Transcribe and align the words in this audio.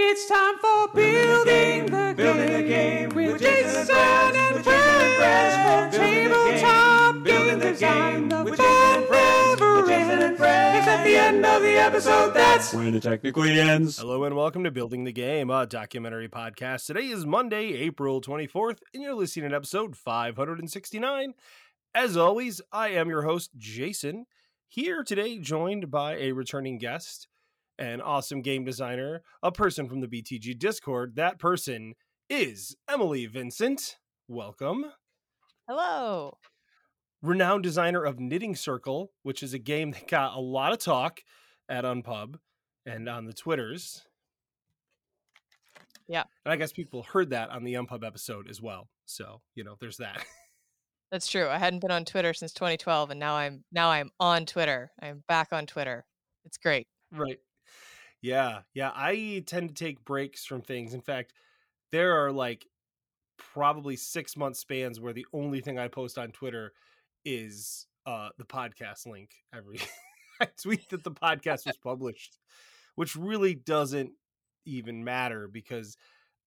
It's 0.00 0.28
time 0.28 0.56
for 0.58 0.94
building 0.94 1.86
the, 1.86 2.14
Building 2.16 2.52
the 2.52 2.62
game 2.62 3.08
game 3.08 3.08
with 3.16 3.32
with 3.32 3.42
Jason 3.42 3.72
Jason 3.72 3.96
and 3.96 4.56
and 4.56 4.64
Brez, 4.64 4.64
with 4.64 4.64
Jason 4.64 5.02
and 5.02 5.16
Brez, 5.16 5.90
Brez 5.90 5.92
from 5.92 6.10
game, 6.10 6.28
Tabletop 6.30 7.24
building 7.24 7.58
the 7.58 7.72
game 7.72 8.28
The 8.28 8.44
with 8.44 8.58
Jason 8.60 8.94
and 8.94 9.06
Brez, 9.06 9.58
never 9.58 9.80
with 9.80 9.88
Jason 9.90 10.10
and 10.10 10.22
ends. 10.22 10.40
Brez. 10.40 10.78
It's 10.78 10.86
at 10.86 11.04
the 11.04 11.16
end 11.16 11.44
of 11.44 11.62
the 11.62 11.72
episode. 11.72 12.30
That's 12.32 12.72
when 12.72 12.94
it 12.94 13.02
technically 13.02 13.58
ends. 13.58 13.98
Hello 13.98 14.22
and 14.22 14.36
welcome 14.36 14.62
to 14.62 14.70
Building 14.70 15.02
the 15.02 15.10
Game, 15.10 15.50
a 15.50 15.66
documentary 15.66 16.28
podcast. 16.28 16.86
Today 16.86 17.08
is 17.08 17.26
Monday, 17.26 17.74
April 17.74 18.20
24th, 18.20 18.78
and 18.94 19.02
you're 19.02 19.16
listening 19.16 19.50
to 19.50 19.56
episode 19.56 19.96
569. 19.96 21.34
As 21.92 22.16
always, 22.16 22.60
I 22.70 22.90
am 22.90 23.08
your 23.08 23.22
host, 23.22 23.50
Jason, 23.56 24.26
here 24.68 25.02
today 25.02 25.40
joined 25.40 25.90
by 25.90 26.14
a 26.18 26.30
returning 26.30 26.78
guest, 26.78 27.26
an 27.78 28.00
awesome 28.00 28.42
game 28.42 28.64
designer, 28.64 29.22
a 29.42 29.52
person 29.52 29.88
from 29.88 30.00
the 30.00 30.08
BTG 30.08 30.58
Discord. 30.58 31.16
That 31.16 31.38
person 31.38 31.94
is 32.28 32.76
Emily 32.88 33.26
Vincent. 33.26 33.96
Welcome. 34.26 34.86
Hello. 35.68 36.38
Renowned 37.22 37.62
designer 37.62 38.04
of 38.04 38.20
Knitting 38.20 38.56
Circle, 38.56 39.12
which 39.22 39.42
is 39.42 39.54
a 39.54 39.58
game 39.58 39.92
that 39.92 40.08
got 40.08 40.36
a 40.36 40.40
lot 40.40 40.72
of 40.72 40.78
talk 40.78 41.20
at 41.68 41.84
Unpub 41.84 42.36
and 42.86 43.08
on 43.08 43.26
the 43.26 43.32
Twitters. 43.32 44.04
Yeah. 46.08 46.24
And 46.44 46.52
I 46.52 46.56
guess 46.56 46.72
people 46.72 47.02
heard 47.02 47.30
that 47.30 47.50
on 47.50 47.64
the 47.64 47.74
Unpub 47.74 48.04
episode 48.04 48.48
as 48.48 48.62
well. 48.62 48.88
So, 49.04 49.40
you 49.54 49.64
know, 49.64 49.76
there's 49.80 49.98
that. 49.98 50.24
That's 51.10 51.28
true. 51.28 51.48
I 51.48 51.58
hadn't 51.58 51.80
been 51.80 51.90
on 51.90 52.04
Twitter 52.04 52.34
since 52.34 52.52
2012 52.52 53.10
and 53.10 53.20
now 53.20 53.34
I'm 53.34 53.64
now 53.72 53.90
I'm 53.90 54.10
on 54.20 54.46
Twitter. 54.46 54.90
I'm 55.00 55.22
back 55.26 55.48
on 55.52 55.66
Twitter. 55.66 56.04
It's 56.44 56.58
great. 56.58 56.86
right. 57.12 57.38
Yeah. 58.22 58.60
Yeah. 58.74 58.90
I 58.94 59.42
tend 59.46 59.68
to 59.68 59.74
take 59.74 60.04
breaks 60.04 60.44
from 60.44 60.62
things. 60.62 60.94
In 60.94 61.00
fact, 61.00 61.32
there 61.92 62.24
are 62.24 62.32
like 62.32 62.66
probably 63.38 63.96
six 63.96 64.36
month 64.36 64.56
spans 64.56 65.00
where 65.00 65.12
the 65.12 65.26
only 65.32 65.60
thing 65.60 65.78
I 65.78 65.88
post 65.88 66.18
on 66.18 66.32
Twitter 66.32 66.72
is 67.24 67.86
uh 68.06 68.30
the 68.38 68.44
podcast 68.44 69.06
link 69.06 69.30
every 69.54 69.80
tweet 70.62 70.88
that 70.90 71.04
the 71.04 71.10
podcast 71.10 71.66
was 71.66 71.76
published, 71.76 72.38
which 72.96 73.16
really 73.16 73.54
doesn't 73.54 74.12
even 74.66 75.04
matter 75.04 75.48
because 75.48 75.96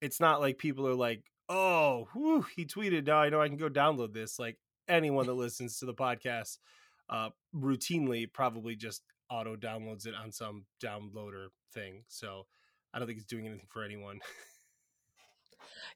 it's 0.02 0.20
not 0.20 0.42
like 0.42 0.58
people 0.58 0.88
are 0.88 0.96
like, 0.96 1.24
oh, 1.50 2.08
whew, 2.14 2.46
he 2.56 2.66
tweeted. 2.66 3.06
Now 3.08 3.18
I 3.22 3.30
know 3.30 3.42
I 3.42 3.48
can 3.48 3.58
go 3.58 3.70
download 3.70 4.14
this. 4.14 4.40
Like 4.40 4.58
anyone 4.88 5.28
that 5.28 5.34
listens 5.34 5.80
to 5.80 5.86
the 5.86 5.94
podcast 5.94 6.58
uh, 7.10 7.30
routinely 7.56 8.32
probably 8.32 8.76
just 8.76 9.04
auto 9.32 9.56
downloads 9.56 10.06
it 10.06 10.14
on 10.14 10.32
some 10.32 10.66
downloader 10.84 11.48
thing. 11.74 12.04
So 12.08 12.46
I 12.94 13.00
don't 13.00 13.08
think 13.08 13.20
it's 13.20 13.28
doing 13.28 13.48
anything 13.48 13.68
for 13.70 13.84
anyone. 13.84 14.20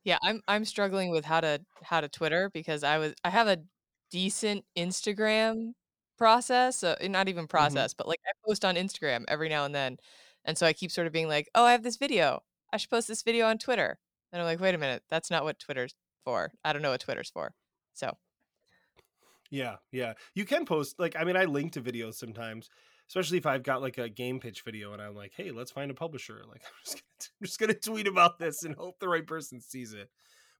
Yeah, 0.03 0.17
I'm 0.23 0.41
I'm 0.47 0.65
struggling 0.65 1.09
with 1.09 1.25
how 1.25 1.41
to 1.41 1.61
how 1.83 2.01
to 2.01 2.07
Twitter 2.07 2.49
because 2.53 2.83
I 2.83 2.97
was 2.97 3.13
I 3.23 3.29
have 3.29 3.47
a 3.47 3.63
decent 4.11 4.65
Instagram 4.77 5.73
process, 6.17 6.77
so 6.77 6.95
eh, 6.99 7.07
not 7.07 7.27
even 7.27 7.43
mm-hmm. 7.43 7.49
process, 7.49 7.93
but 7.93 8.07
like 8.07 8.19
I 8.25 8.31
post 8.47 8.63
on 8.65 8.75
Instagram 8.75 9.23
every 9.27 9.49
now 9.49 9.65
and 9.65 9.73
then. 9.73 9.97
And 10.45 10.57
so 10.57 10.67
I 10.67 10.73
keep 10.73 10.91
sort 10.91 11.07
of 11.07 11.13
being 11.13 11.27
like, 11.27 11.49
"Oh, 11.55 11.65
I 11.65 11.71
have 11.71 11.83
this 11.83 11.97
video. 11.97 12.41
I 12.71 12.77
should 12.77 12.89
post 12.91 13.07
this 13.07 13.23
video 13.23 13.47
on 13.47 13.57
Twitter." 13.57 13.97
And 14.31 14.41
I'm 14.41 14.45
like, 14.45 14.59
"Wait 14.59 14.75
a 14.75 14.77
minute. 14.77 15.03
That's 15.09 15.31
not 15.31 15.43
what 15.43 15.59
Twitter's 15.59 15.95
for. 16.23 16.51
I 16.63 16.73
don't 16.73 16.81
know 16.81 16.91
what 16.91 17.01
Twitter's 17.01 17.31
for." 17.31 17.53
So, 17.93 18.11
Yeah, 19.49 19.77
yeah. 19.91 20.13
You 20.35 20.45
can 20.45 20.65
post 20.65 20.99
like 20.99 21.15
I 21.17 21.23
mean 21.23 21.37
I 21.37 21.45
link 21.45 21.73
to 21.73 21.81
videos 21.81 22.15
sometimes, 22.15 22.69
especially 23.07 23.37
if 23.37 23.45
I've 23.45 23.63
got 23.63 23.81
like 23.81 23.97
a 23.97 24.09
game 24.09 24.39
pitch 24.39 24.63
video 24.63 24.93
and 24.93 25.01
I'm 25.01 25.15
like, 25.15 25.33
"Hey, 25.35 25.51
let's 25.51 25.71
find 25.71 25.91
a 25.91 25.95
publisher." 25.95 26.41
Like 26.47 26.61
I'm 26.65 26.83
just 26.83 26.95
gonna, 26.95 27.29
I'm 27.39 27.45
just 27.45 27.59
going 27.59 27.73
to 27.73 27.79
tweet 27.79 28.07
about 28.07 28.39
this 28.39 28.63
and 28.63 28.75
hope 28.75 28.99
the 28.99 29.09
right 29.09 29.25
person 29.25 29.61
sees 29.61 29.93
it. 29.93 30.09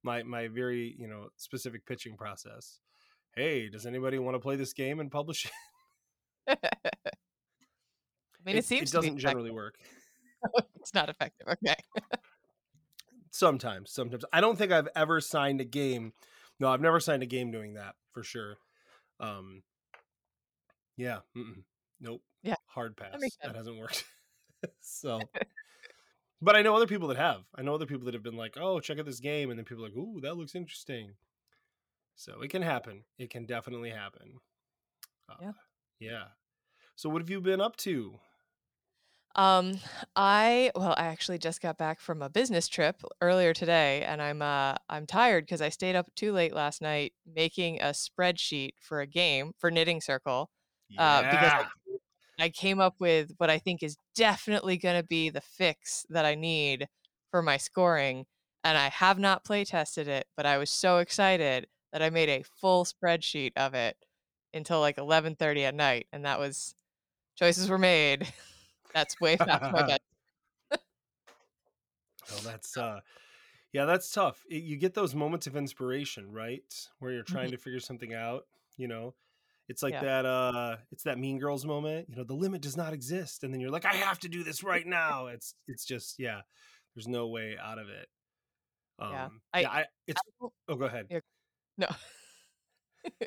My 0.03 0.23
my 0.23 0.47
very, 0.47 0.95
you 0.97 1.07
know, 1.07 1.29
specific 1.37 1.85
pitching 1.85 2.15
process. 2.17 2.79
Hey, 3.35 3.69
does 3.69 3.85
anybody 3.85 4.17
want 4.19 4.35
to 4.35 4.39
play 4.39 4.55
this 4.55 4.73
game 4.73 4.99
and 4.99 5.11
publish 5.11 5.45
it? 5.45 5.51
I 6.63 6.77
mean, 8.45 8.57
it, 8.57 8.65
seems 8.65 8.89
it 8.89 8.91
to 8.91 9.01
be 9.01 9.07
doesn't 9.07 9.17
generally 9.17 9.51
work. 9.51 9.75
it's 10.79 10.93
not 10.93 11.09
effective. 11.09 11.47
Okay. 11.47 11.75
Sometimes, 13.31 13.91
sometimes. 13.91 14.23
I 14.31 14.39
don't 14.39 14.57
think 14.57 14.71
I've 14.71 14.87
ever 14.95 15.19
signed 15.19 15.59
a 15.59 15.65
game. 15.65 16.13
No, 16.59 16.69
I've 16.69 16.79
never 16.79 16.99
signed 16.99 17.23
a 17.23 17.25
game 17.25 17.51
doing 17.51 17.73
that 17.73 17.95
for 18.13 18.23
sure. 18.23 18.55
Um 19.19 19.63
yeah, 20.95 21.19
mm-mm. 21.35 21.63
Nope. 21.99 22.21
Yeah, 22.43 22.55
hard 22.67 22.95
pass. 22.97 23.15
makes 23.19 23.37
That 23.43 23.55
hasn't 23.55 23.77
worked. 23.77 24.05
so 24.81 25.19
but 26.41 26.55
I 26.55 26.61
know 26.61 26.75
other 26.75 26.87
people 26.87 27.07
that 27.09 27.17
have. 27.17 27.43
I 27.55 27.61
know 27.61 27.75
other 27.75 27.85
people 27.85 28.05
that 28.05 28.13
have 28.13 28.23
been 28.23 28.37
like, 28.37 28.55
"Oh, 28.57 28.79
check 28.79 28.99
out 28.99 29.05
this 29.05 29.19
game," 29.19 29.49
and 29.49 29.57
then 29.59 29.65
people 29.65 29.83
are 29.83 29.89
like, 29.89 29.97
"Ooh, 29.97 30.19
that 30.21 30.37
looks 30.37 30.55
interesting." 30.55 31.15
So 32.15 32.41
it 32.41 32.49
can 32.49 32.61
happen. 32.61 33.03
It 33.17 33.29
can 33.29 33.45
definitely 33.45 33.89
happen. 33.89 34.39
Uh, 35.29 35.35
Yeah. 35.41 35.51
Yeah. 35.99 36.25
So 36.95 37.09
what 37.09 37.21
have 37.21 37.29
you 37.29 37.41
been 37.41 37.61
up 37.61 37.75
to? 37.77 38.19
Um, 39.35 39.79
I 40.15 40.71
well, 40.75 40.93
I 40.97 41.07
actually 41.07 41.39
just 41.39 41.61
got 41.61 41.77
back 41.77 41.99
from 41.99 42.21
a 42.21 42.29
business 42.29 42.69
trip 42.69 43.01
earlier 43.19 43.53
today, 43.53 44.01
and 44.03 44.21
I'm 44.21 44.41
uh 44.41 44.75
I'm 44.89 45.05
tired 45.05 45.45
because 45.45 45.61
I 45.61 45.69
stayed 45.69 45.95
up 45.95 46.13
too 46.15 46.31
late 46.31 46.53
last 46.53 46.81
night 46.81 47.13
making 47.25 47.81
a 47.81 47.87
spreadsheet 47.87 48.71
for 48.79 49.01
a 49.01 49.07
game 49.07 49.51
for 49.57 49.69
Knitting 49.69 49.99
Circle. 49.99 50.49
Uh, 50.97 51.21
because 51.23 51.51
I, 52.39 52.45
I 52.45 52.49
came 52.49 52.79
up 52.79 52.95
with 52.99 53.31
what 53.37 53.49
I 53.49 53.57
think 53.59 53.83
is 53.83 53.97
definitely 54.15 54.77
going 54.77 54.99
to 55.01 55.07
be 55.07 55.29
the 55.29 55.41
fix 55.41 56.05
that 56.09 56.25
I 56.25 56.35
need 56.35 56.87
for 57.31 57.41
my 57.41 57.57
scoring, 57.57 58.25
and 58.63 58.77
I 58.77 58.89
have 58.89 59.19
not 59.19 59.43
play 59.45 59.65
tested 59.65 60.07
it, 60.07 60.27
but 60.37 60.45
I 60.45 60.57
was 60.57 60.69
so 60.69 60.99
excited 60.99 61.67
that 61.91 62.01
I 62.01 62.09
made 62.09 62.29
a 62.29 62.43
full 62.43 62.85
spreadsheet 62.85 63.53
of 63.57 63.73
it 63.73 63.97
until 64.53 64.79
like 64.79 64.97
11:30 64.97 65.65
at 65.65 65.75
night, 65.75 66.07
and 66.11 66.25
that 66.25 66.39
was 66.39 66.75
choices 67.35 67.69
were 67.69 67.77
made. 67.77 68.31
That's 68.93 69.19
way 69.19 69.37
past 69.37 69.71
my 69.73 69.83
bed. 69.83 69.99
Oh, 72.31 72.39
that's 72.43 72.77
uh 72.77 73.01
yeah, 73.73 73.85
that's 73.85 74.09
tough. 74.11 74.43
It, 74.49 74.63
you 74.63 74.77
get 74.77 74.93
those 74.93 75.13
moments 75.13 75.47
of 75.47 75.55
inspiration, 75.57 76.31
right? 76.31 76.63
Where 76.99 77.11
you're 77.11 77.23
trying 77.23 77.51
to 77.51 77.57
figure 77.57 77.79
something 77.81 78.13
out, 78.13 78.45
you 78.77 78.87
know. 78.87 79.13
It's 79.67 79.81
like. 79.83 79.93
Yeah. 79.93 80.01
that 80.03 80.25
uh 80.25 80.77
it's 80.91 81.03
that 81.03 81.17
mean 81.17 81.39
girls 81.39 81.65
moment, 81.65 82.07
you 82.09 82.15
know, 82.15 82.23
the 82.23 82.33
limit 82.35 82.61
does 82.61 82.77
not 82.77 82.93
exist 82.93 83.43
and 83.43 83.53
then 83.53 83.59
you're 83.59 83.71
like 83.71 83.85
I 83.85 83.95
have 83.95 84.19
to 84.19 84.29
do 84.29 84.43
this 84.43 84.63
right 84.63 84.85
now. 84.85 85.27
It's 85.27 85.55
it's 85.67 85.85
just 85.85 86.15
yeah, 86.19 86.41
there's 86.95 87.07
no 87.07 87.27
way 87.27 87.57
out 87.61 87.79
of 87.79 87.89
it. 87.89 88.07
Um 88.99 89.11
Yeah. 89.11 89.29
yeah, 89.61 89.69
I- 89.69 89.79
I, 89.81 89.85
it's 90.07 90.21
don't- 90.39 90.53
Oh, 90.67 90.75
go 90.75 90.85
ahead. 90.85 91.07
No. 91.77 91.87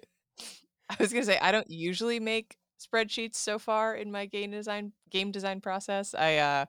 I 0.91 0.97
was 0.99 1.13
gonna 1.13 1.25
say 1.25 1.39
I 1.41 1.53
don't 1.53 1.69
usually 1.71 2.19
make 2.21 2.57
spreadsheets 2.81 3.35
so 3.35 3.59
far 3.59 3.95
in 3.95 4.11
my 4.11 4.27
game 4.27 4.51
design 4.53 4.93
game 5.11 5.31
design 5.33 5.61
process. 5.61 6.15
I 6.15 6.37
uh 6.39 6.65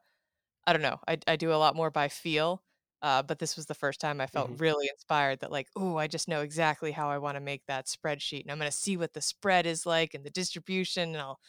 I 0.68 0.74
don't 0.74 0.82
know. 0.82 1.00
I 1.08 1.18
I 1.28 1.36
do 1.36 1.52
a 1.54 1.56
lot 1.56 1.76
more 1.76 1.90
by 1.90 2.10
feel. 2.10 2.62
Uh, 3.02 3.24
but 3.24 3.40
this 3.40 3.56
was 3.56 3.66
the 3.68 3.74
first 3.76 4.02
time 4.02 4.20
I 4.22 4.28
felt 4.28 4.50
Mhm. 4.50 4.60
really 4.60 4.90
inspired 4.92 5.40
that 5.40 5.52
like, 5.52 5.68
oh, 5.76 5.98
I 5.98 6.08
just 6.08 6.28
know 6.28 6.42
exactly 6.42 6.92
how 6.92 7.10
I 7.10 7.18
want 7.20 7.36
to 7.36 7.42
make 7.42 7.66
that 7.68 7.88
spreadsheet. 7.88 8.42
And 8.44 8.52
I'm 8.52 8.58
gonna 8.60 8.72
see 8.72 8.98
what 8.98 9.14
the 9.14 9.22
spread 9.22 9.66
is 9.66 9.86
like 9.86 10.14
and 10.14 10.26
the 10.26 10.30
distribution 10.32 11.10
and 11.10 11.18
I'll 11.18 11.40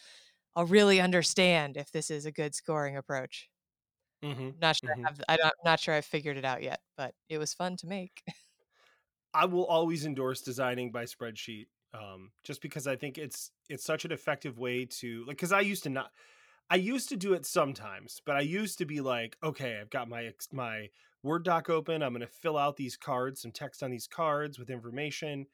I'll 0.55 0.65
really 0.67 1.01
understand 1.01 1.77
if 1.77 1.91
this 1.91 2.11
is 2.11 2.25
a 2.25 2.31
good 2.33 2.55
scoring 2.55 2.97
approach. 2.97 3.49
Mhm. 4.23 4.57
Not 4.59 4.75
sure 4.77 4.89
Mhm. 4.95 5.07
I 5.07 5.09
have 5.09 5.21
I 5.29 5.37
don't 5.37 5.53
not 5.63 5.79
sure 5.79 5.93
I've 5.95 6.05
figured 6.05 6.37
it 6.37 6.45
out 6.45 6.61
yet, 6.63 6.81
but 6.97 7.15
it 7.29 7.37
was 7.37 7.53
fun 7.53 7.77
to 7.77 7.87
make. 7.87 8.21
I 9.33 9.45
will 9.45 9.65
always 9.65 10.05
endorse 10.05 10.41
designing 10.41 10.91
by 10.91 11.05
spreadsheet, 11.05 11.67
um, 11.93 12.31
just 12.43 12.61
because 12.61 12.87
I 12.87 12.95
think 12.95 13.17
it's 13.17 13.51
it's 13.69 13.83
such 13.83 14.05
an 14.05 14.11
effective 14.11 14.59
way 14.59 14.85
to 14.85 15.25
like. 15.25 15.37
Because 15.37 15.51
I 15.51 15.61
used 15.61 15.83
to 15.83 15.89
not, 15.89 16.11
I 16.69 16.75
used 16.77 17.09
to 17.09 17.17
do 17.17 17.33
it 17.33 17.45
sometimes, 17.45 18.21
but 18.25 18.35
I 18.37 18.41
used 18.41 18.77
to 18.79 18.85
be 18.85 19.01
like, 19.01 19.37
okay, 19.43 19.79
I've 19.79 19.89
got 19.89 20.09
my 20.09 20.25
ex- 20.25 20.51
my 20.53 20.89
Word 21.23 21.43
doc 21.43 21.69
open. 21.69 22.01
I'm 22.01 22.13
going 22.13 22.21
to 22.21 22.27
fill 22.27 22.57
out 22.57 22.77
these 22.77 22.97
cards, 22.97 23.41
some 23.41 23.51
text 23.51 23.83
on 23.83 23.91
these 23.91 24.07
cards 24.07 24.57
with 24.57 24.69
information, 24.69 25.45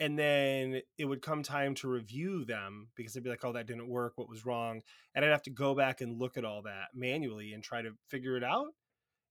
and 0.00 0.18
then 0.18 0.82
it 0.98 1.06
would 1.06 1.22
come 1.22 1.42
time 1.42 1.74
to 1.76 1.88
review 1.88 2.44
them 2.44 2.90
because 2.96 3.16
I'd 3.16 3.22
be 3.24 3.30
like, 3.30 3.44
oh, 3.44 3.52
that 3.52 3.66
didn't 3.66 3.88
work. 3.88 4.14
What 4.18 4.28
was 4.28 4.46
wrong? 4.46 4.82
And 5.14 5.24
I'd 5.24 5.30
have 5.30 5.42
to 5.44 5.50
go 5.50 5.74
back 5.74 6.00
and 6.02 6.18
look 6.20 6.36
at 6.36 6.44
all 6.44 6.62
that 6.62 6.90
manually 6.94 7.52
and 7.54 7.62
try 7.64 7.82
to 7.82 7.96
figure 8.08 8.36
it 8.36 8.44
out. 8.44 8.74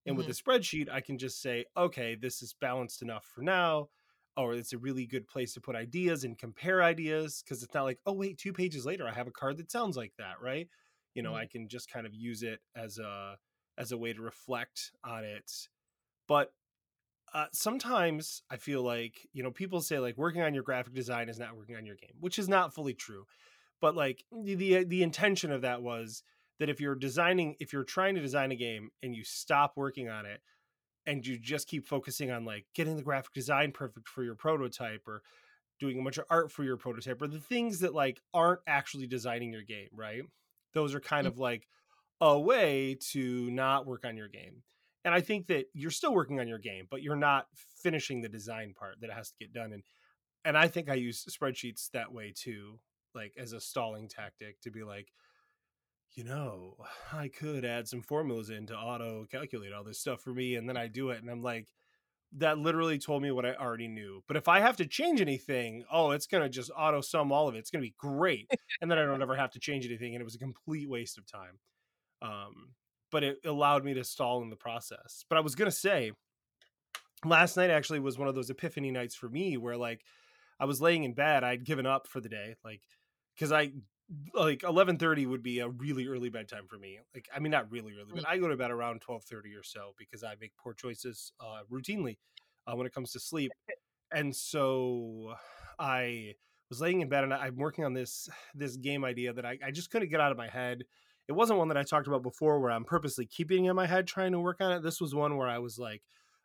And 0.06 0.18
with 0.18 0.26
Mhm. 0.26 0.28
the 0.28 0.34
spreadsheet, 0.34 0.90
I 0.90 1.02
can 1.02 1.18
just 1.18 1.42
say, 1.42 1.66
okay, 1.78 2.16
this 2.16 2.42
is 2.42 2.54
balanced 2.54 3.02
enough 3.02 3.26
for 3.26 3.42
now, 3.42 3.90
or 4.36 4.54
it's 4.54 4.74
a 4.74 4.78
really 4.78 5.06
good 5.08 5.28
place 5.28 5.54
to 5.54 5.62
put 5.62 5.76
ideas 5.76 6.24
and 6.24 6.38
compare 6.38 6.84
ideas 6.84 7.42
because 7.44 7.64
it's 7.64 7.74
not 7.74 7.84
like, 7.84 8.00
oh, 8.06 8.14
wait, 8.14 8.38
two 8.38 8.54
pages 8.54 8.86
later, 8.86 9.08
I 9.08 9.14
have 9.14 9.28
a 9.28 9.32
card 9.32 9.58
that 9.58 9.72
sounds 9.72 9.96
like 9.98 10.14
that, 10.18 10.42
right? 10.42 10.70
You 11.14 11.24
know, 11.24 11.34
Mhm. 11.34 11.36
I 11.36 11.48
can 11.48 11.70
just 11.70 11.90
kind 11.90 12.06
of 12.08 12.14
use 12.14 12.44
it 12.44 12.62
as 12.76 13.00
a 13.00 13.38
as 13.78 13.92
a 13.92 13.98
way 13.98 14.14
to 14.14 14.22
reflect 14.22 14.92
on 15.04 15.24
it. 15.24 15.52
But 16.28 16.54
uh, 17.34 17.48
sometimes 17.52 18.44
I 18.50 18.58
feel 18.58 18.84
like 18.84 19.28
you 19.34 19.44
know 19.44 19.52
people 19.52 19.82
say 19.82 20.00
like 20.00 20.18
working 20.18 20.42
on 20.42 20.54
your 20.54 20.64
graphic 20.64 20.94
design 20.94 21.30
is 21.30 21.40
not 21.40 21.58
working 21.58 21.76
on 21.76 21.86
your 21.86 21.96
game, 21.96 22.14
which 22.20 22.38
is 22.40 22.48
not 22.48 22.74
fully 22.74 22.94
true. 22.94 23.26
But 23.82 23.96
like 23.96 24.24
the 24.32 24.56
the, 24.56 24.84
the 24.84 25.04
intention 25.04 25.52
of 25.52 25.62
that 25.62 25.82
was 25.82 26.24
that 26.60 26.70
if 26.70 26.80
you're 26.80 26.96
designing 26.96 27.56
if 27.60 27.74
you're 27.74 27.84
trying 27.84 28.16
to 28.16 28.22
design 28.22 28.52
a 28.52 28.56
game 28.56 28.90
and 29.02 29.16
you 29.16 29.24
stop 29.24 29.74
working 29.76 30.10
on 30.10 30.26
it 30.26 30.42
and 31.06 31.26
you 31.26 31.38
just 31.38 31.68
keep 31.68 31.86
focusing 31.86 32.32
on 32.32 32.46
like 32.46 32.66
getting 32.76 32.96
the 32.96 33.02
graphic 33.02 33.34
design 33.34 33.72
perfect 33.72 34.08
for 34.08 34.24
your 34.24 34.36
prototype 34.36 35.06
or 35.08 35.22
doing 35.80 36.00
a 36.00 36.04
bunch 36.04 36.18
of 36.18 36.26
art 36.30 36.52
for 36.52 36.64
your 36.64 36.78
prototype 36.78 37.22
or 37.22 37.28
the 37.28 37.40
things 37.40 37.80
that 37.80 37.94
like 37.94 38.22
aren't 38.34 38.62
actually 38.68 39.08
designing 39.08 39.52
your 39.52 39.64
game 39.64 39.90
right 39.94 40.22
those 40.74 40.94
are 40.96 41.02
kind 41.02 41.26
Mm. 41.26 41.32
of 41.32 41.40
like 41.40 41.68
a 42.22 42.40
way 42.40 42.96
to 43.12 43.50
not 43.52 43.86
work 43.86 44.06
on 44.06 44.16
your 44.16 44.30
game 44.30 44.64
and 45.06 45.14
i 45.14 45.22
think 45.22 45.48
that 45.48 45.66
you're 45.74 45.92
still 45.92 46.14
working 46.14 46.40
on 46.40 46.48
your 46.48 46.60
game 46.60 46.88
but 46.90 47.02
you're 47.02 47.16
not 47.16 47.48
finishing 47.82 48.22
the 48.22 48.30
design 48.30 48.74
part 48.78 48.96
that 49.02 49.12
has 49.12 49.30
to 49.30 49.38
get 49.40 49.54
done 49.54 49.74
and 49.74 49.84
and 50.46 50.58
i 50.58 50.68
think 50.68 50.90
i 50.90 50.96
use 50.96 51.26
spreadsheets 51.26 51.90
that 51.92 52.12
way 52.12 52.34
too 52.36 52.80
like 53.16 53.34
as 53.38 53.54
a 53.54 53.60
stalling 53.60 54.08
tactic 54.08 54.60
to 54.62 54.72
be 54.72 54.84
like 54.84 55.08
you 56.16 56.24
know, 56.24 56.78
I 57.12 57.28
could 57.28 57.66
add 57.66 57.88
some 57.88 58.02
formulas 58.02 58.50
in 58.50 58.68
to 58.68 58.76
auto 58.76 59.26
calculate 59.32 59.74
all 59.74 59.84
this 59.84 60.00
stuff 60.00 60.22
for 60.22 60.34
me, 60.34 60.56
and 60.56 60.70
then 60.70 60.78
I 60.78 60.88
do 60.88 61.10
it, 61.10 61.22
and 61.22 61.30
I'm 61.30 61.42
like, 61.42 61.70
that 62.38 62.58
literally 62.58 62.98
told 62.98 63.22
me 63.22 63.32
what 63.32 63.46
I 63.46 63.54
already 63.54 63.88
knew. 63.88 64.24
But 64.28 64.38
if 64.38 64.48
I 64.48 64.60
have 64.60 64.78
to 64.78 64.86
change 64.86 65.22
anything, 65.22 65.84
oh, 65.92 66.12
it's 66.12 66.28
gonna 66.28 66.50
just 66.50 66.72
auto 66.76 67.02
sum 67.02 67.32
all 67.32 67.48
of 67.48 67.56
it. 67.56 67.60
It's 67.60 67.72
gonna 67.72 67.82
be 67.82 67.96
great, 67.98 68.50
and 68.82 68.90
then 68.90 68.98
I 69.00 69.06
don't 69.06 69.22
ever 69.22 69.36
have 69.36 69.52
to 69.52 69.60
change 69.60 69.86
anything, 69.86 70.14
and 70.14 70.22
it 70.22 70.26
was 70.26 70.36
a 70.36 70.40
complete 70.40 70.90
waste 70.90 71.18
of 71.18 71.26
time. 71.26 71.60
Um, 72.22 72.70
but 73.14 73.24
it 73.24 73.38
allowed 73.46 73.86
me 73.86 73.94
to 73.94 74.04
stall 74.04 74.42
in 74.42 74.50
the 74.50 74.56
process. 74.56 75.24
But 75.30 75.38
I 75.38 75.42
was 75.42 75.54
gonna 75.54 75.72
say, 75.72 76.12
last 77.24 77.56
night 77.56 77.70
actually 77.70 78.00
was 78.00 78.18
one 78.18 78.28
of 78.28 78.34
those 78.36 78.50
epiphany 78.50 78.92
nights 78.92 79.14
for 79.16 79.30
me, 79.30 79.56
where 79.56 79.78
like 79.78 80.04
I 80.60 80.66
was 80.66 80.82
laying 80.82 81.04
in 81.04 81.14
bed, 81.14 81.44
I'd 81.44 81.64
given 81.64 81.86
up 81.86 82.08
for 82.08 82.20
the 82.20 82.28
day, 82.28 82.56
like 82.66 82.82
because 83.36 83.52
I 83.52 83.72
like 84.34 84.64
11:30 84.64 85.28
would 85.28 85.44
be 85.44 85.60
a 85.60 85.70
really 85.70 86.08
early 86.08 86.30
bedtime 86.30 86.66
for 86.68 86.80
me. 86.80 87.00
Like 87.14 87.30
I 87.34 87.40
mean 87.40 87.52
not 87.52 87.72
really 87.72 87.94
early, 87.94 88.14
but 88.16 88.24
Mm. 88.24 88.28
I 88.28 88.38
go 88.40 88.48
to 88.48 88.58
bed 88.58 88.72
around 88.72 89.02
12:30 89.02 89.56
or 89.56 89.64
so 89.64 89.94
because 89.98 90.24
I 90.24 90.36
make 90.42 90.58
poor 90.58 90.74
choices 90.74 91.32
uh 91.40 91.62
routinely 91.72 92.18
uh, 92.68 92.76
when 92.76 92.88
it 92.88 92.94
comes 92.94 93.12
to 93.14 93.20
sleep. 93.20 93.52
And 94.16 94.36
so 94.36 95.34
I 95.80 96.36
was 96.70 96.80
laying 96.80 97.02
in 97.02 97.10
bed 97.10 97.24
and 97.24 97.34
I'm 97.34 97.56
working 97.56 97.84
on 97.84 97.94
this 97.94 98.30
this 98.54 98.78
game 98.78 99.04
idea 99.04 99.34
that 99.34 99.44
I, 99.44 99.58
I 99.66 99.72
just 99.72 99.90
couldn't 99.90 100.10
get 100.10 100.22
out 100.22 100.32
of 100.32 100.38
my 100.38 100.48
head. 100.48 100.84
It 101.28 101.34
wasn't 101.34 101.60
one 101.60 101.70
that 101.70 101.78
I 101.78 101.84
talked 101.84 102.08
about 102.08 102.24
before 102.24 102.60
where 102.60 102.72
I'm 102.72 102.84
purposely 102.84 103.26
keeping 103.26 103.66
in 103.66 103.76
my 103.76 103.88
head 103.88 104.08
trying 104.08 104.34
to 104.34 104.40
work 104.40 104.58
on 104.60 104.72
it. 104.74 104.84
This 104.84 105.00
was 105.00 105.16
one 105.16 105.38
where 105.38 105.48
I 105.48 105.60
was 105.60 105.80
like, 105.80 106.02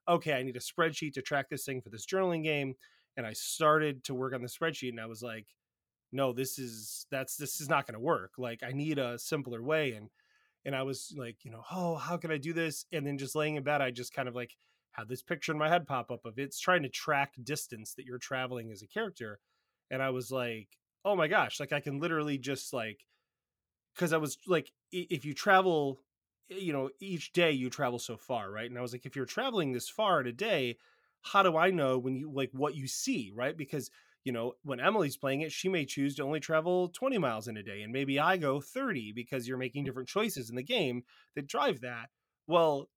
okay, 0.09 0.35
I 0.35 0.43
need 0.43 0.57
a 0.57 0.61
spreadsheet 0.61 1.15
to 1.15 1.23
track 1.23 1.49
this 1.49 1.65
thing 1.65 1.81
for 1.81 1.91
this 1.91 2.07
journaling 2.07 2.45
game. 2.45 2.75
And 3.17 3.27
I 3.27 3.33
started 3.33 4.05
to 4.05 4.15
work 4.15 4.35
on 4.35 4.43
the 4.43 4.49
spreadsheet 4.49 4.91
and 4.91 5.01
I 5.01 5.07
was 5.07 5.23
like, 5.23 5.47
no 6.13 6.33
this 6.33 6.59
is 6.59 7.07
that's 7.11 7.37
this 7.37 7.61
is 7.61 7.69
not 7.69 7.87
to 7.87 7.99
work 7.99 8.33
like 8.39 8.63
i 8.63 8.73
need 8.73 8.99
a 8.99 9.19
simpler 9.19 9.63
way 9.63 9.93
and 9.93 10.09
and 10.65 10.75
i 10.75 10.83
was 10.83 11.15
like 11.17 11.37
you 11.45 11.51
know 11.51 11.63
oh 11.71 11.97
how 11.97 12.17
can 12.17 12.31
i 12.31 12.39
do 12.39 12.53
this 12.53 12.87
and 12.93 13.07
then 13.07 13.19
just 13.19 13.35
laying 13.35 13.57
in 13.57 13.63
bed 13.63 13.81
i 13.81 13.91
just 13.91 14.13
kind 14.13 14.29
of 14.29 14.35
like 14.35 14.57
had 14.93 15.09
this 15.09 15.23
picture 15.23 15.53
in 15.53 15.59
my 15.59 15.69
head 15.69 15.87
pop 15.87 16.11
up 16.11 16.25
of 16.25 16.39
it's 16.39 16.59
trying 16.59 16.83
to 16.83 16.89
track 16.89 17.35
distance 17.43 17.95
that 17.95 18.05
you're 18.05 18.19
traveling 18.19 18.71
as 18.71 18.83
a 18.83 18.87
character 18.87 19.39
and 19.91 20.03
i 20.03 20.11
was 20.11 20.31
like 20.31 20.69
oh 21.05 21.15
my 21.15 21.29
gosh 21.29 21.61
like 21.61 21.73
i 21.73 21.81
can 21.81 22.01
literally 22.01 22.39
just 22.39 22.73
like 22.73 23.05
because 23.99 24.13
i 24.13 24.17
was 24.17 24.39
like 24.47 24.71
if 24.93 25.25
you 25.25 25.35
travel 25.35 25.99
eh, 26.51 26.57
you 26.59 26.73
know 26.73 26.89
each 27.01 27.33
day 27.33 27.51
you 27.51 27.69
travel 27.69 27.99
so 27.99 28.17
far 28.17 28.51
right 28.51 28.71
and 28.71 28.79
i 28.79 28.83
was 28.83 28.93
like 28.93 29.05
if 29.05 29.17
you're 29.17 29.27
traveling 29.27 29.73
this 29.73 29.89
far 29.89 30.21
in 30.21 30.27
a 30.27 30.33
day 30.33 30.77
how 31.23 31.43
do 31.43 31.57
i 31.57 31.71
know 31.71 31.99
when 31.99 32.15
you 32.15 32.31
like 32.31 32.51
what 32.53 32.77
you 32.77 32.87
see 32.87 33.33
right 33.35 33.57
because 33.57 33.91
you 34.29 34.33
know, 34.33 34.57
when 34.63 34.79
Emily's 34.79 35.17
playing 35.17 35.41
it, 35.41 35.53
she 35.53 35.71
may 35.71 35.87
choose 35.87 36.17
to 36.17 36.23
only 36.23 36.39
travel 36.39 36.89
20 36.89 37.17
miles 37.17 37.49
in 37.49 37.57
a 37.57 37.63
day, 37.63 37.81
and 37.81 37.91
maybe 37.91 38.21
I 38.21 38.37
go 38.37 38.61
30 38.61 39.13
because 39.13 39.49
you're 39.49 39.57
making 39.57 39.85
mm. 39.85 39.87
different 39.87 40.11
choices 40.11 40.51
in 40.51 40.57
the 40.57 40.63
game 40.63 41.05
that 41.35 41.47
drive 41.47 41.81
that. 41.81 42.11
Well, 42.47 42.91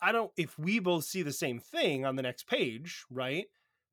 I 0.00 0.10
don't, 0.10 0.30
if 0.38 0.58
we 0.58 0.78
both 0.78 1.04
see 1.04 1.22
the 1.22 1.32
same 1.34 1.58
thing 1.58 2.06
on 2.06 2.16
the 2.16 2.22
next 2.22 2.46
page, 2.46 3.04
right? 3.10 3.44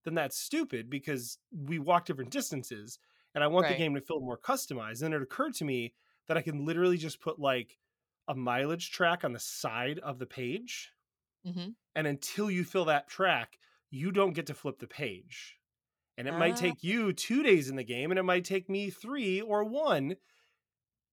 Then 0.05 0.15
that's 0.15 0.37
stupid 0.37 0.89
because 0.89 1.39
we 1.51 1.77
walk 1.77 2.05
different 2.05 2.31
distances, 2.31 2.99
and 3.35 3.43
I 3.43 3.47
want 3.47 3.67
the 3.67 3.75
game 3.75 3.95
to 3.95 4.01
feel 4.01 4.19
more 4.21 4.37
customized. 4.37 5.03
And 5.03 5.13
it 5.13 5.21
occurred 5.21 5.53
to 5.55 5.65
me 5.65 5.93
that 6.27 6.37
I 6.37 6.41
can 6.41 6.65
literally 6.65 6.97
just 6.97 7.21
put 7.21 7.39
like 7.39 7.77
a 8.27 8.35
mileage 8.35 8.91
track 8.91 9.23
on 9.23 9.33
the 9.33 9.39
side 9.39 9.99
of 9.99 10.19
the 10.19 10.25
page, 10.27 10.93
hmm 11.43 11.69
and 11.95 12.07
until 12.07 12.49
you 12.49 12.63
fill 12.63 12.85
that 12.85 13.07
track, 13.07 13.59
you 13.89 14.11
don't 14.11 14.33
get 14.33 14.47
to 14.47 14.53
flip 14.53 14.79
the 14.79 14.87
page 14.87 15.57
and 16.17 16.27
it 16.27 16.33
might 16.33 16.55
Ah, 16.55 16.57
take 16.57 16.83
you 16.83 17.13
two 17.13 17.43
days 17.43 17.69
in 17.69 17.77
the 17.77 17.83
game 17.83 18.11
and 18.11 18.19
it 18.19 18.23
might 18.23 18.45
take 18.45 18.69
me 18.69 18.89
three 18.89 19.41
or 19.41 19.63
one 19.65 20.17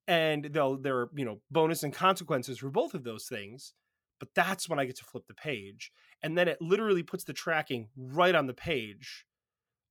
and 0.07 0.45
though 0.53 0.77
there 0.77 0.99
are 0.99 1.11
you 1.15 1.25
know 1.25 1.41
bonus 1.51 1.83
and 1.83 1.93
consequences 1.95 2.59
for 2.59 2.71
both 2.71 2.95
of 2.95 3.05
those 3.05 3.29
things 3.29 3.75
but 4.19 4.33
that's 4.35 4.69
when 4.69 4.79
i 4.79 4.85
get 4.85 4.97
to 4.97 5.05
flip 5.05 5.27
the 5.27 5.35
page 5.35 5.93
and 6.23 6.37
then 6.37 6.49
it 6.49 6.61
literally 6.61 7.03
puts 7.03 7.25
the 7.25 7.33
tracking 7.33 7.89
right 7.97 8.35
on 8.35 8.47
the 8.47 8.55
page 8.55 9.27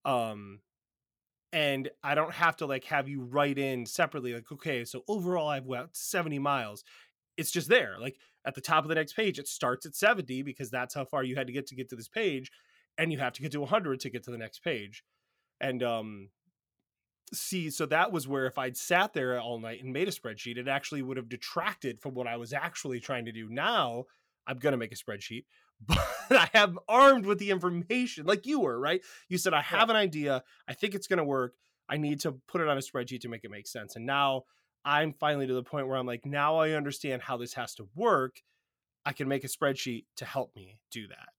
um 0.05 0.61
and 1.55 1.89
i 2.03 2.13
don't 2.13 2.33
have 2.33 2.57
to 2.57 2.65
like 2.65 2.83
have 2.83 3.07
you 3.07 3.21
write 3.21 3.57
in 3.57 3.85
separately 3.85 4.33
like 4.33 4.51
okay 4.51 4.83
so 4.83 5.03
overall 5.07 5.47
i've 5.47 5.65
went 5.65 5.95
70 5.95 6.37
miles. 6.37 6.83
It's 7.37 7.51
just 7.51 7.67
there 7.67 7.95
like 7.99 8.17
at 8.45 8.55
the 8.55 8.61
top 8.61 8.83
of 8.83 8.89
the 8.89 8.95
next 8.95 9.13
page 9.13 9.39
it 9.39 9.47
starts 9.47 9.85
at 9.85 9.95
70 9.95 10.43
because 10.43 10.69
that's 10.69 10.93
how 10.93 11.05
far 11.05 11.23
you 11.23 11.35
had 11.35 11.47
to 11.47 11.53
get 11.53 11.65
to 11.67 11.75
get 11.75 11.89
to 11.89 11.95
this 11.95 12.07
page 12.07 12.51
and 12.97 13.11
you 13.11 13.17
have 13.17 13.33
to 13.33 13.41
get 13.41 13.51
to 13.53 13.59
100 13.61 13.99
to 14.01 14.09
get 14.09 14.23
to 14.23 14.31
the 14.31 14.37
next 14.37 14.59
page 14.59 15.03
and 15.59 15.81
um 15.81 16.29
see 17.33 17.69
so 17.69 17.85
that 17.85 18.11
was 18.11 18.27
where 18.27 18.45
if 18.45 18.57
i'd 18.57 18.77
sat 18.77 19.13
there 19.13 19.39
all 19.39 19.59
night 19.59 19.83
and 19.83 19.91
made 19.91 20.07
a 20.07 20.11
spreadsheet 20.11 20.57
it 20.57 20.67
actually 20.67 21.01
would 21.01 21.17
have 21.17 21.27
detracted 21.27 21.99
from 21.99 22.13
what 22.13 22.27
i 22.27 22.37
was 22.37 22.53
actually 22.53 22.99
trying 22.99 23.25
to 23.25 23.31
do. 23.31 23.47
Now 23.49 24.05
i'm 24.47 24.59
going 24.59 24.71
to 24.71 24.77
make 24.77 24.93
a 24.93 24.95
spreadsheet 24.95 25.45
but 25.87 25.99
i 26.31 26.49
have 26.53 26.77
armed 26.87 27.25
with 27.25 27.39
the 27.39 27.51
information 27.51 28.25
like 28.25 28.45
you 28.45 28.59
were 28.59 28.79
right 28.79 29.01
you 29.29 29.37
said 29.37 29.53
i 29.53 29.61
have 29.61 29.89
an 29.89 29.95
idea 29.95 30.43
i 30.67 30.73
think 30.73 30.95
it's 30.95 31.07
going 31.07 31.17
to 31.17 31.23
work 31.23 31.55
i 31.89 31.97
need 31.97 32.19
to 32.19 32.31
put 32.47 32.61
it 32.61 32.67
on 32.67 32.77
a 32.77 32.81
spreadsheet 32.81 33.21
to 33.21 33.29
make 33.29 33.43
it 33.43 33.51
make 33.51 33.67
sense 33.67 33.95
and 33.95 34.05
now 34.05 34.43
i'm 34.83 35.13
finally 35.13 35.47
to 35.47 35.53
the 35.53 35.63
point 35.63 35.87
where 35.87 35.97
i'm 35.97 36.07
like 36.07 36.25
now 36.25 36.57
i 36.57 36.71
understand 36.71 37.21
how 37.21 37.37
this 37.37 37.53
has 37.53 37.75
to 37.75 37.87
work 37.95 38.41
i 39.05 39.11
can 39.11 39.27
make 39.27 39.43
a 39.43 39.47
spreadsheet 39.47 40.05
to 40.15 40.25
help 40.25 40.55
me 40.55 40.79
do 40.91 41.07
that 41.07 41.29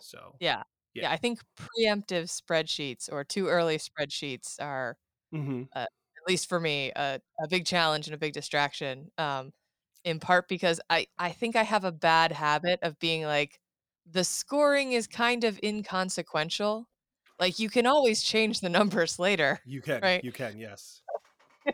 so 0.00 0.36
yeah. 0.40 0.62
yeah. 0.94 1.02
Yeah. 1.02 1.10
I 1.10 1.18
think 1.18 1.40
preemptive 1.58 2.30
spreadsheets 2.30 3.12
or 3.12 3.22
too 3.22 3.48
early 3.48 3.78
spreadsheets 3.78 4.56
are, 4.60 4.96
hmm 5.30 5.64
at 6.26 6.30
least 6.30 6.48
for 6.48 6.58
me, 6.58 6.90
a, 6.96 7.20
a 7.40 7.48
big 7.48 7.64
challenge 7.66 8.08
and 8.08 8.14
a 8.14 8.18
big 8.18 8.32
distraction. 8.32 9.10
Um, 9.16 9.52
in 10.04 10.20
part 10.20 10.48
because 10.48 10.80
I, 10.88 11.06
I 11.18 11.30
think 11.30 11.56
I 11.56 11.62
have 11.62 11.84
a 11.84 11.92
bad 11.92 12.32
habit 12.32 12.80
of 12.82 12.98
being 12.98 13.24
like, 13.24 13.60
the 14.10 14.24
scoring 14.24 14.92
is 14.92 15.06
kind 15.06 15.44
of 15.44 15.58
inconsequential. 15.62 16.86
Like 17.38 17.58
you 17.58 17.68
can 17.68 17.86
always 17.86 18.22
change 18.22 18.60
the 18.60 18.68
numbers 18.68 19.18
later. 19.18 19.60
you 19.66 19.82
can 19.82 20.00
Right. 20.02 20.24
you 20.24 20.32
can 20.32 20.58
yes 20.58 21.02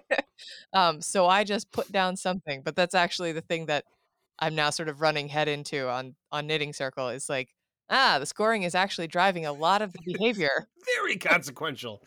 Um, 0.73 1.01
so 1.01 1.27
I 1.27 1.45
just 1.45 1.71
put 1.71 1.93
down 1.93 2.17
something, 2.17 2.63
but 2.65 2.75
that's 2.75 2.95
actually 2.95 3.33
the 3.33 3.43
thing 3.43 3.67
that 3.67 3.85
I'm 4.39 4.55
now 4.55 4.71
sort 4.71 4.89
of 4.89 5.01
running 5.01 5.29
head 5.29 5.47
into 5.49 5.89
on 5.89 6.17
on 6.33 6.47
Knitting 6.47 6.73
Circle 6.73 7.11
is 7.11 7.29
like, 7.29 7.51
ah, 7.91 8.19
the 8.19 8.27
scoring 8.27 8.63
is 8.65 8.75
actually 8.75 9.07
driving 9.07 9.47
a 9.47 9.53
lot 9.53 9.83
of 9.83 9.93
the 9.93 10.01
behavior. 10.05 10.67
very 10.97 11.17
consequential 11.17 12.03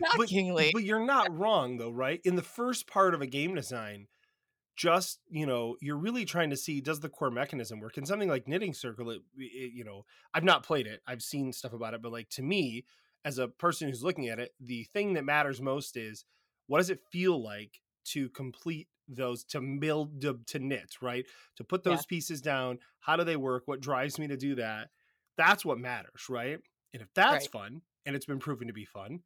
but, 0.00 0.28
Shockingly. 0.28 0.70
but 0.72 0.82
you're 0.82 1.04
not 1.04 1.36
wrong 1.38 1.76
though 1.76 1.90
right 1.90 2.20
in 2.24 2.34
the 2.34 2.42
first 2.42 2.86
part 2.88 3.14
of 3.14 3.20
a 3.22 3.26
game 3.26 3.54
design 3.54 4.08
just 4.76 5.20
you 5.30 5.46
know 5.46 5.76
you're 5.80 5.96
really 5.96 6.24
trying 6.24 6.50
to 6.50 6.56
see 6.56 6.80
does 6.80 7.00
the 7.00 7.08
core 7.08 7.30
mechanism 7.30 7.80
work? 7.80 7.98
In 7.98 8.06
something 8.06 8.28
like 8.28 8.48
knitting 8.48 8.72
circle 8.74 9.10
it, 9.10 9.20
it 9.36 9.72
you 9.72 9.84
know 9.84 10.04
i've 10.34 10.44
not 10.44 10.62
played 10.64 10.86
it 10.86 11.00
i've 11.06 11.22
seen 11.22 11.52
stuff 11.52 11.72
about 11.72 11.94
it 11.94 12.02
but 12.02 12.12
like 12.12 12.28
to 12.30 12.42
me 12.42 12.84
as 13.24 13.38
a 13.38 13.48
person 13.48 13.88
who's 13.88 14.02
looking 14.02 14.28
at 14.28 14.38
it 14.38 14.52
the 14.60 14.84
thing 14.92 15.14
that 15.14 15.24
matters 15.24 15.60
most 15.60 15.96
is 15.96 16.24
what 16.66 16.78
does 16.78 16.90
it 16.90 17.00
feel 17.10 17.42
like 17.42 17.80
to 18.04 18.28
complete 18.30 18.88
those 19.08 19.44
to 19.44 19.60
build 19.78 20.20
to, 20.22 20.40
to 20.46 20.58
knit 20.58 20.94
right? 21.02 21.26
To 21.56 21.64
put 21.64 21.84
Yeah. 21.84 21.84
those 21.84 22.06
pieces 22.06 22.40
down 22.40 22.78
how 23.00 23.16
do 23.16 23.24
they 23.24 23.36
work? 23.36 23.64
What 23.66 23.80
drives 23.80 24.18
me 24.18 24.28
to 24.28 24.36
do 24.36 24.54
that? 24.56 24.90
That's 25.36 25.64
what 25.64 25.78
matters 25.78 26.26
right? 26.28 26.58
And 26.92 27.02
if 27.02 27.08
that's 27.14 27.46
Right. 27.46 27.48
fun 27.48 27.82
and 28.06 28.16
it's 28.16 28.26
been 28.26 28.38
proven 28.38 28.68
to 28.68 28.72
be 28.72 28.84
fun 28.84 29.20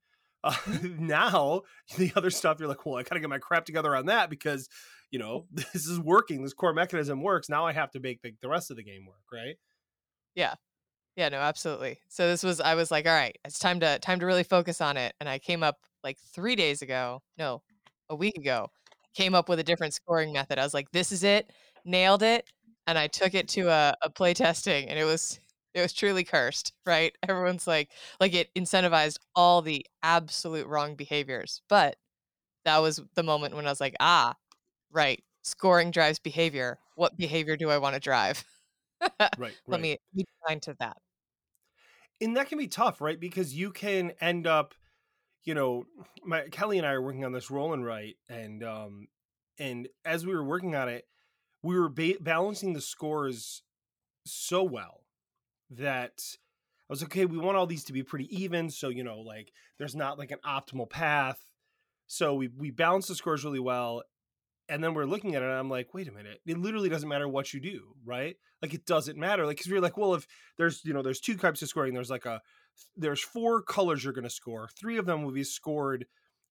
uh, 0.46 0.54
now 0.98 1.62
the 1.96 2.12
other 2.16 2.30
stuff 2.30 2.58
you're 2.58 2.68
like 2.68 2.84
well 2.86 2.96
i 2.96 3.02
gotta 3.02 3.20
get 3.20 3.28
my 3.28 3.38
crap 3.38 3.64
together 3.64 3.94
on 3.96 4.06
that 4.06 4.30
because 4.30 4.68
you 5.10 5.18
know 5.18 5.46
this 5.52 5.86
is 5.86 5.98
working 6.00 6.42
this 6.42 6.54
core 6.54 6.72
mechanism 6.72 7.22
works 7.22 7.48
now 7.48 7.66
i 7.66 7.72
have 7.72 7.90
to 7.90 8.00
make 8.00 8.22
the, 8.22 8.32
the 8.40 8.48
rest 8.48 8.70
of 8.70 8.76
the 8.76 8.82
game 8.84 9.06
work 9.06 9.22
right 9.32 9.56
Yeah, 10.34 10.54
yeah, 11.16 11.28
no, 11.30 11.38
absolutely. 11.38 11.98
So 12.08 12.28
this 12.28 12.42
was 12.42 12.60
I 12.60 12.74
was 12.74 12.90
like, 12.90 13.06
all 13.06 13.14
right, 13.14 13.36
it's 13.44 13.58
time 13.58 13.80
to 13.80 13.98
time 14.00 14.20
to 14.20 14.26
really 14.26 14.42
focus 14.44 14.80
on 14.80 14.96
it. 14.96 15.14
And 15.20 15.28
I 15.28 15.38
came 15.38 15.62
up 15.62 15.78
like 16.04 16.18
three 16.18 16.56
days 16.56 16.82
ago, 16.82 17.22
no, 17.38 17.62
a 18.10 18.16
week 18.16 18.36
ago, 18.38 18.68
came 19.14 19.34
up 19.34 19.48
with 19.48 19.58
a 19.58 19.64
different 19.64 19.94
scoring 19.94 20.32
method. 20.32 20.58
I 20.58 20.64
was 20.64 20.74
like, 20.74 20.90
this 20.92 21.12
is 21.12 21.24
it, 21.24 21.52
nailed 21.84 22.22
it, 22.22 22.50
and 22.86 22.98
I 22.98 23.08
took 23.08 23.34
it 23.34 23.48
to 23.50 23.68
a, 23.68 23.94
a 24.02 24.10
play 24.10 24.34
testing, 24.34 24.88
and 24.88 24.98
it 24.98 25.04
was 25.04 25.40
it 25.76 25.82
was 25.82 25.92
truly 25.92 26.24
cursed, 26.24 26.72
right? 26.86 27.14
Everyone's 27.28 27.66
like, 27.66 27.90
like 28.18 28.34
it 28.34 28.48
incentivized 28.54 29.18
all 29.34 29.60
the 29.60 29.84
absolute 30.02 30.66
wrong 30.66 30.94
behaviors. 30.96 31.60
But 31.68 31.96
that 32.64 32.78
was 32.78 33.02
the 33.14 33.22
moment 33.22 33.54
when 33.54 33.66
I 33.66 33.70
was 33.70 33.80
like, 33.80 33.94
ah, 34.00 34.34
right, 34.90 35.22
scoring 35.42 35.90
drives 35.90 36.18
behavior. 36.18 36.78
What 36.94 37.18
behavior 37.18 37.58
do 37.58 37.68
I 37.68 37.76
want 37.76 37.92
to 37.92 38.00
drive? 38.00 38.42
right, 39.02 39.30
right. 39.38 39.54
Let 39.68 39.82
me 39.82 39.98
be 40.14 40.24
kind 40.48 40.62
to 40.62 40.74
that. 40.80 40.96
And 42.22 42.38
that 42.38 42.48
can 42.48 42.56
be 42.56 42.68
tough, 42.68 43.02
right? 43.02 43.20
Because 43.20 43.54
you 43.54 43.70
can 43.70 44.12
end 44.18 44.46
up, 44.46 44.74
you 45.44 45.52
know, 45.52 45.84
my 46.24 46.48
Kelly 46.48 46.78
and 46.78 46.86
I 46.86 46.92
are 46.92 47.02
working 47.02 47.26
on 47.26 47.32
this 47.32 47.50
roll 47.50 47.74
and 47.74 47.84
write, 47.84 48.16
and 48.30 48.64
um, 48.64 49.08
and 49.58 49.88
as 50.06 50.24
we 50.24 50.34
were 50.34 50.42
working 50.42 50.74
on 50.74 50.88
it, 50.88 51.04
we 51.62 51.78
were 51.78 51.90
ba- 51.90 52.14
balancing 52.18 52.72
the 52.72 52.80
scores 52.80 53.62
so 54.24 54.62
well 54.62 55.05
that 55.70 56.22
I 56.88 56.92
was 56.92 57.02
okay. 57.04 57.26
We 57.26 57.38
want 57.38 57.56
all 57.56 57.66
these 57.66 57.84
to 57.84 57.92
be 57.92 58.02
pretty 58.02 58.28
even, 58.36 58.70
so 58.70 58.88
you 58.88 59.04
know, 59.04 59.20
like 59.20 59.52
there's 59.78 59.96
not 59.96 60.18
like 60.18 60.30
an 60.30 60.38
optimal 60.46 60.88
path. 60.88 61.44
So 62.06 62.34
we 62.34 62.48
we 62.48 62.70
balance 62.70 63.08
the 63.08 63.14
scores 63.14 63.44
really 63.44 63.60
well, 63.60 64.02
and 64.68 64.82
then 64.82 64.94
we're 64.94 65.04
looking 65.04 65.34
at 65.34 65.42
it 65.42 65.46
and 65.46 65.54
i'm 65.54 65.70
like 65.70 65.94
wait 65.94 66.08
a 66.08 66.12
minute 66.12 66.40
it 66.46 66.58
literally 66.58 66.88
doesn't 66.88 67.08
matter 67.08 67.28
what 67.28 67.52
you 67.52 67.60
do 67.60 67.94
right 68.04 68.36
like 68.62 68.74
it 68.74 68.86
doesn't 68.86 69.18
matter 69.18 69.46
like 69.46 69.56
because 69.56 69.70
we're 69.70 69.80
like 69.80 69.96
well 69.96 70.14
if 70.14 70.26
there's 70.58 70.84
you 70.84 70.92
know 70.92 71.02
there's 71.02 71.20
two 71.20 71.36
types 71.36 71.62
of 71.62 71.68
scoring 71.68 71.94
there's 71.94 72.10
like 72.10 72.26
a 72.26 72.40
there's 72.96 73.20
four 73.20 73.62
colors 73.62 74.04
you're 74.04 74.12
to 74.12 74.30
score 74.30 74.68
three 74.78 74.98
of 74.98 75.06
them 75.06 75.22
will 75.22 75.32
be 75.32 75.44
scored 75.44 76.06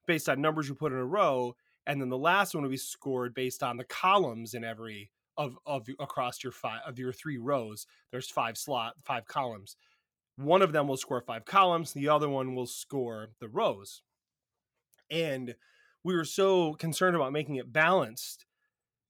based 0.07 0.29
on 0.29 0.41
numbers 0.41 0.67
you 0.67 0.75
put 0.75 0.91
in 0.91 0.97
a 0.97 1.05
row 1.05 1.55
and 1.87 2.01
then 2.01 2.09
the 2.09 2.17
last 2.17 2.53
one 2.53 2.63
will 2.63 2.69
be 2.69 2.77
scored 2.77 3.33
based 3.33 3.61
on 3.61 3.77
the 3.77 3.83
columns 3.83 4.53
in 4.53 4.63
every 4.63 5.11
of 5.37 5.57
of 5.65 5.87
across 5.99 6.43
your 6.43 6.51
five 6.51 6.81
of 6.85 6.99
your 6.99 7.11
three 7.11 7.37
rows 7.37 7.87
there's 8.11 8.29
five 8.29 8.57
slot 8.57 8.93
five 9.03 9.25
columns. 9.25 9.75
One 10.37 10.61
of 10.61 10.73
them 10.73 10.87
will 10.87 10.97
score 10.97 11.21
five 11.21 11.45
columns 11.45 11.93
the 11.93 12.09
other 12.09 12.29
one 12.29 12.55
will 12.55 12.67
score 12.67 13.29
the 13.39 13.47
rows. 13.47 14.01
And 15.09 15.55
we 16.03 16.15
were 16.15 16.25
so 16.25 16.73
concerned 16.73 17.15
about 17.15 17.33
making 17.33 17.55
it 17.55 17.71
balanced 17.71 18.45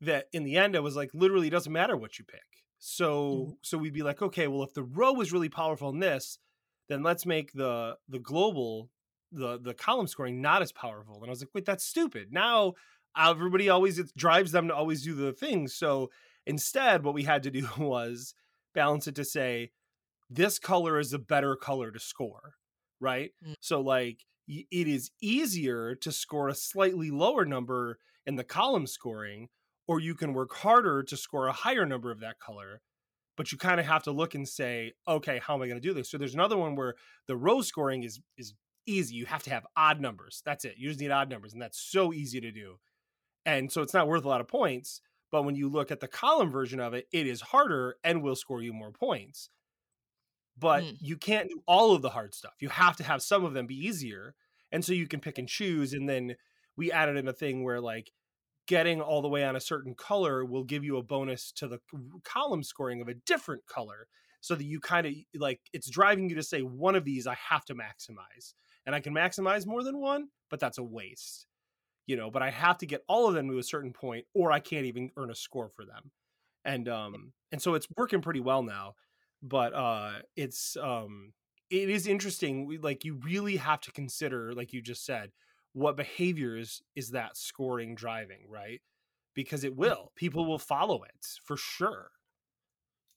that 0.02 0.28
in 0.34 0.44
the 0.44 0.58
end 0.58 0.76
it 0.76 0.84
was 0.84 0.96
like 0.96 1.12
literally 1.14 1.48
it 1.48 1.52
doesn't 1.52 1.72
matter 1.72 1.98
what 1.98 2.20
you 2.20 2.26
pick. 2.26 2.42
So 2.80 3.34
mm-hmm. 3.34 3.52
so 3.62 3.78
we'd 3.78 3.94
be 3.94 4.04
like 4.04 4.22
okay 4.22 4.48
well 4.48 4.64
if 4.64 4.74
the 4.74 4.84
row 4.84 5.20
is 5.22 5.34
really 5.34 5.50
powerful 5.50 5.90
in 5.90 6.00
this 6.00 6.40
then 6.88 7.04
let's 7.04 7.26
make 7.26 7.52
the 7.54 7.98
the 8.08 8.20
global 8.20 8.90
the 9.32 9.60
the 9.60 9.74
column 9.74 10.08
scoring 10.08 10.42
not 10.42 10.62
as 10.62 10.72
powerful. 10.72 11.16
And 11.18 11.26
i 11.26 11.30
was 11.30 11.42
like 11.42 11.54
wait 11.54 11.66
that's 11.66 11.86
stupid. 11.86 12.32
Now 12.32 12.74
everybody 13.18 13.70
always 13.70 14.00
it 14.00 14.16
drives 14.16 14.52
them 14.52 14.68
to 14.68 14.76
always 14.76 15.04
do 15.04 15.14
the 15.14 15.34
things 15.34 15.74
so 15.74 16.10
instead 16.46 17.04
what 17.04 17.14
we 17.14 17.24
had 17.24 17.44
to 17.44 17.52
do 17.52 17.68
was 17.78 18.34
balance 18.74 19.08
it 19.08 19.16
to 19.16 19.26
say 19.26 19.72
this 20.30 20.60
color 20.60 21.00
is 21.00 21.14
a 21.14 21.20
better 21.20 21.56
color 21.56 21.92
to 21.92 22.00
score 22.00 22.56
right 23.00 23.32
mm-hmm. 23.44 23.54
so 23.60 23.82
like 23.82 24.26
it 24.48 24.88
is 24.88 25.12
easier 25.22 25.96
to 25.96 26.12
score 26.12 26.50
a 26.50 26.56
slightly 26.56 27.10
lower 27.10 27.46
number 27.46 28.00
in 28.26 28.36
the 28.36 28.44
column 28.44 28.88
scoring, 28.88 29.50
or 29.88 30.00
you 30.00 30.16
can 30.16 30.34
work 30.34 30.54
harder 30.54 31.04
to 31.04 31.18
score 31.18 31.48
a 31.48 31.54
higher 31.54 31.86
number 31.86 32.12
of 32.12 32.20
that 32.20 32.40
color. 32.40 32.82
But 33.38 33.52
you 33.52 33.58
kind 33.58 33.80
of 33.80 33.86
have 33.86 34.04
to 34.04 34.12
look 34.12 34.34
and 34.34 34.48
say, 34.48 34.94
okay, 35.08 35.40
how 35.40 35.56
am 35.56 35.62
I 35.62 35.68
going 35.68 35.82
to 35.82 35.88
do 35.88 35.94
this? 35.94 36.10
So 36.10 36.18
there's 36.18 36.34
another 36.34 36.58
one 36.58 36.76
where 36.76 36.96
the 37.28 37.36
row 37.36 37.62
scoring 37.62 38.04
is 38.04 38.22
is 38.38 38.54
easy. 38.86 39.16
You 39.16 39.26
have 39.26 39.44
to 39.44 39.50
have 39.50 39.66
odd 39.76 40.00
numbers. 40.00 40.42
That's 40.46 40.64
it. 40.64 40.76
You 40.78 40.88
just 40.88 41.02
need 41.02 41.12
odd 41.12 41.30
numbers, 41.30 41.54
and 41.54 41.62
that's 41.62 41.80
so 41.80 42.14
easy 42.14 42.40
to 42.40 42.52
do. 42.52 42.76
And 43.46 43.72
so 43.72 43.82
it's 43.82 43.94
not 43.94 44.08
worth 44.08 44.26
a 44.26 44.30
lot 44.30 44.42
of 44.42 44.48
points. 44.48 45.02
But 45.32 45.44
when 45.44 45.56
you 45.56 45.70
look 45.70 45.92
at 45.92 46.00
the 46.00 46.08
column 46.08 46.52
version 46.52 46.80
of 46.80 46.94
it, 46.94 47.08
it 47.12 47.28
is 47.28 47.42
harder 47.42 47.98
and 48.04 48.22
will 48.22 48.36
score 48.36 48.62
you 48.62 48.74
more 48.74 48.92
points 48.92 49.50
but 50.58 50.84
mm. 50.84 50.98
you 51.00 51.18
can't 51.18 51.50
do 51.50 51.62
all 51.68 51.94
of 51.94 52.02
the 52.02 52.10
hard 52.10 52.34
stuff. 52.34 52.54
You 52.60 52.70
have 52.70 52.96
to 52.98 53.04
have 53.04 53.22
some 53.22 53.44
of 53.46 53.54
them 53.54 53.68
be 53.68 53.76
easier. 53.76 54.36
And 54.72 54.84
so 54.84 54.94
you 54.94 55.08
can 55.08 55.20
pick 55.20 55.38
and 55.38 55.48
choose. 55.48 55.94
And 55.94 56.08
then 56.08 56.36
we 56.78 56.92
added 56.92 57.18
in 57.18 57.28
a 57.28 57.34
thing 57.34 57.64
where 57.64 57.82
like 57.82 58.12
getting 58.68 59.02
all 59.02 59.22
the 59.22 59.28
way 59.28 59.44
on 59.44 59.56
a 59.56 59.62
certain 59.62 59.94
color 59.96 60.44
will 60.44 60.64
give 60.64 60.84
you 60.84 60.98
a 60.98 61.04
bonus 61.04 61.52
to 61.54 61.68
the 61.68 61.80
column 62.24 62.64
scoring 62.64 63.02
of 63.02 63.08
a 63.08 63.14
different 63.14 63.66
color. 63.66 64.08
So 64.42 64.54
that 64.54 64.64
you 64.64 64.80
kind 64.80 65.08
of 65.08 65.14
like 65.36 65.60
it's 65.74 65.90
driving 65.90 66.30
you 66.30 66.36
to 66.36 66.44
say 66.44 66.62
one 66.62 66.96
of 66.96 67.04
these 67.04 67.26
I 67.26 67.36
have 67.50 67.66
to 67.66 67.74
maximize. 67.74 68.54
And 68.86 68.94
I 68.94 69.00
can 69.00 69.14
maximize 69.14 69.66
more 69.66 69.84
than 69.84 70.00
one, 70.00 70.28
but 70.52 70.60
that's 70.60 70.78
a 70.78 70.84
waste. 70.84 71.48
You 72.08 72.16
know, 72.16 72.30
but 72.30 72.42
I 72.42 72.52
have 72.52 72.78
to 72.80 72.86
get 72.86 73.04
all 73.08 73.28
of 73.28 73.34
them 73.34 73.50
to 73.50 73.58
a 73.58 73.64
certain 73.64 73.92
point, 73.92 74.26
or 74.34 74.52
I 74.52 74.60
can't 74.60 74.86
even 74.86 75.12
earn 75.18 75.32
a 75.32 75.36
score 75.36 75.70
for 75.70 75.86
them. 75.86 76.12
And 76.64 76.88
um 76.90 77.34
and 77.52 77.62
so 77.62 77.74
it's 77.74 77.88
working 77.96 78.22
pretty 78.22 78.40
well 78.40 78.64
now 78.64 78.96
but 79.46 79.74
uh 79.74 80.14
it's 80.36 80.76
um 80.82 81.34
it 81.70 81.90
is 81.90 82.08
interesting 82.08 82.80
like 82.82 83.06
you 83.06 83.20
really 83.24 83.58
have 83.58 83.80
to 83.82 83.92
consider 83.92 84.54
like 84.54 84.74
you 84.74 84.82
just 84.82 85.06
said 85.06 85.32
what 85.74 85.96
behaviors 85.96 86.82
is 86.96 87.12
that 87.12 87.38
scoring 87.38 87.96
driving 87.96 88.48
right 88.50 88.82
because 89.36 89.64
it 89.64 89.74
mm. 89.74 89.78
will 89.78 90.12
people 90.16 90.46
will 90.46 90.60
follow 90.60 91.04
it 91.04 91.28
for 91.44 91.58
sure 91.58 92.10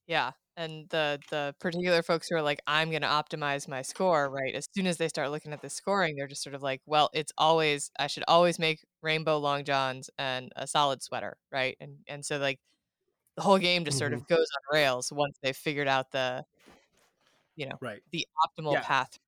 yeah 0.09 0.33
and 0.57 0.89
the 0.89 1.21
the 1.31 1.55
particular 1.61 2.03
folks 2.03 2.27
who 2.29 2.37
are 2.37 2.43
like 2.43 2.61
i'm 2.67 2.91
going 2.91 3.03
to 3.03 3.09
optimize 3.09 3.69
my 3.69 3.83
score 3.83 4.29
right 4.29 4.55
as 4.55 4.67
soon 4.75 4.87
as 4.87 4.97
they 4.97 5.09
start 5.09 5.31
looking 5.31 5.53
at 5.53 5.63
the 5.63 5.71
scoring 5.71 6.17
they're 6.17 6.27
just 6.27 6.43
sort 6.43 6.55
of 6.55 6.63
like 6.63 6.81
well 6.87 7.09
it's 7.15 7.33
always 7.39 7.93
i 7.99 8.09
should 8.09 8.25
always 8.27 8.59
make 8.59 8.85
rainbow 9.03 9.39
long 9.39 9.63
johns 9.63 10.11
and 10.19 10.51
a 10.57 10.67
solid 10.67 11.01
sweater 11.03 11.37
right 11.53 11.77
and 11.81 11.99
and 12.09 12.25
so 12.25 12.39
like 12.39 12.59
the 13.37 13.43
whole 13.43 13.59
game 13.59 13.85
just 13.85 13.99
sort 13.99 14.11
mm-hmm. 14.11 14.21
of 14.23 14.27
goes 14.27 14.39
on 14.39 14.77
rails 14.77 15.13
once 15.13 15.39
they've 15.43 15.57
figured 15.57 15.87
out 15.87 16.11
the 16.11 16.45
you 17.55 17.67
know 17.67 17.77
right. 17.81 18.01
the 18.11 18.27
optimal 18.45 18.73
yeah. 18.73 18.81
path 18.81 19.19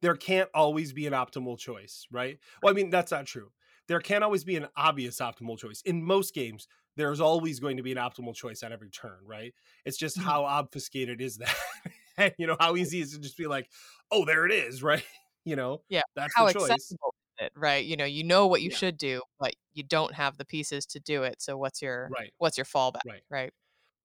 there 0.00 0.16
can't 0.16 0.48
always 0.54 0.92
be 0.92 1.06
an 1.06 1.12
optimal 1.12 1.58
choice 1.58 2.06
right? 2.10 2.38
Well 2.62 2.72
i 2.72 2.74
mean 2.74 2.90
that's 2.90 3.12
not 3.12 3.26
true. 3.26 3.50
There 3.88 4.00
can't 4.00 4.22
always 4.22 4.44
be 4.44 4.56
an 4.56 4.68
obvious 4.76 5.18
optimal 5.18 5.56
choice. 5.58 5.80
In 5.80 6.04
most 6.04 6.34
games 6.34 6.68
there's 6.98 7.20
always 7.20 7.60
going 7.60 7.78
to 7.78 7.82
be 7.82 7.92
an 7.92 7.98
optimal 7.98 8.34
choice 8.34 8.62
at 8.62 8.72
every 8.72 8.90
turn 8.90 9.18
right 9.24 9.54
it's 9.86 9.96
just 9.96 10.18
mm-hmm. 10.18 10.28
how 10.28 10.44
obfuscated 10.44 11.22
is 11.22 11.38
that 11.38 12.34
you 12.38 12.46
know 12.46 12.56
how 12.60 12.76
easy 12.76 13.00
is 13.00 13.14
it 13.14 13.16
to 13.16 13.22
just 13.22 13.38
be 13.38 13.46
like 13.46 13.70
oh 14.10 14.26
there 14.26 14.44
it 14.44 14.52
is 14.52 14.82
right 14.82 15.04
you 15.44 15.56
know 15.56 15.80
yeah 15.88 16.02
that's 16.14 16.34
how 16.36 16.46
the 16.46 16.52
choice 16.52 16.70
accessible 16.70 17.14
it, 17.38 17.52
right? 17.54 17.84
You 17.84 17.96
know, 17.96 18.04
you 18.04 18.24
know 18.24 18.46
what 18.46 18.62
you 18.62 18.70
yeah. 18.70 18.76
should 18.76 18.98
do, 18.98 19.22
but 19.38 19.54
you 19.72 19.82
don't 19.82 20.14
have 20.14 20.36
the 20.36 20.44
pieces 20.44 20.86
to 20.86 21.00
do 21.00 21.22
it. 21.22 21.40
So 21.40 21.56
what's 21.56 21.80
your 21.80 22.08
right? 22.10 22.32
What's 22.38 22.58
your 22.58 22.64
fallback? 22.64 23.00
Right. 23.06 23.22
Right. 23.30 23.52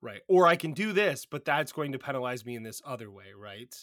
Right. 0.01 0.21
Or 0.27 0.47
I 0.47 0.55
can 0.55 0.73
do 0.73 0.91
this, 0.91 1.25
but 1.25 1.45
that's 1.45 1.71
going 1.71 1.93
to 1.93 2.00
penalize 2.00 2.45
me 2.45 2.55
in 2.55 2.63
this 2.63 2.81
other 2.85 3.09
way, 3.09 3.27
right? 3.38 3.73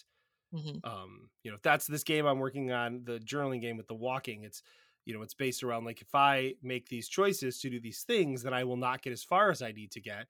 Mm-hmm. 0.55 0.79
Um, 0.85 1.31
you 1.43 1.51
know, 1.51 1.55
if 1.55 1.63
that's 1.63 1.87
this 1.87 2.05
game 2.05 2.27
I'm 2.27 2.39
working 2.39 2.73
on, 2.73 3.03
the 3.05 3.19
journaling 3.19 3.63
game 3.63 3.79
with 3.79 3.89
the 3.89 3.95
walking, 3.95 4.45
it's 4.45 4.63
you 5.05 5.15
know, 5.15 5.23
it's 5.23 5.35
based 5.35 5.63
around 5.63 5.85
like 5.85 6.03
if 6.03 6.15
I 6.15 6.55
make 6.63 6.89
these 6.89 7.09
choices 7.09 7.61
to 7.61 7.71
do 7.71 7.81
these 7.81 8.03
things, 8.03 8.43
then 8.43 8.55
I 8.55 8.65
will 8.65 8.77
not 8.77 9.03
get 9.03 9.13
as 9.13 9.25
far 9.25 9.51
as 9.51 9.63
I 9.63 9.73
need 9.73 9.91
to 9.93 10.01
get, 10.01 10.27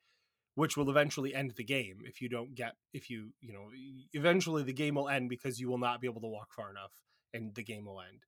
which 0.54 0.76
will 0.76 0.90
eventually 0.90 1.34
end 1.34 1.52
the 1.56 1.64
game 1.64 2.00
if 2.04 2.20
you 2.20 2.28
don't 2.28 2.54
get 2.54 2.74
if 2.92 3.10
you, 3.10 3.30
you 3.40 3.52
know, 3.52 3.68
eventually 4.12 4.62
the 4.62 4.72
game 4.72 4.94
will 4.94 5.08
end 5.08 5.28
because 5.28 5.60
you 5.60 5.68
will 5.68 5.78
not 5.78 6.00
be 6.00 6.06
able 6.06 6.20
to 6.20 6.28
walk 6.28 6.52
far 6.52 6.70
enough 6.70 6.92
and 7.34 7.54
the 7.54 7.64
game 7.64 7.84
will 7.84 8.00
end. 8.00 8.24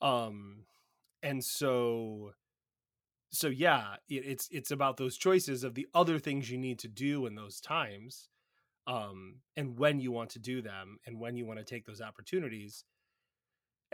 Um 0.00 0.64
and 1.24 1.42
so 1.42 2.34
so 3.30 3.48
yeah 3.48 3.96
it, 4.08 4.24
it's 4.24 4.48
it's 4.52 4.70
about 4.70 4.96
those 4.96 5.16
choices 5.16 5.64
of 5.64 5.74
the 5.74 5.88
other 5.94 6.18
things 6.20 6.50
you 6.50 6.58
need 6.58 6.78
to 6.78 6.86
do 6.86 7.26
in 7.26 7.34
those 7.34 7.60
times 7.60 8.28
um 8.86 9.36
and 9.56 9.78
when 9.78 9.98
you 9.98 10.12
want 10.12 10.30
to 10.30 10.38
do 10.38 10.62
them 10.62 10.98
and 11.06 11.18
when 11.18 11.36
you 11.36 11.44
want 11.44 11.58
to 11.58 11.64
take 11.64 11.86
those 11.86 12.00
opportunities 12.00 12.84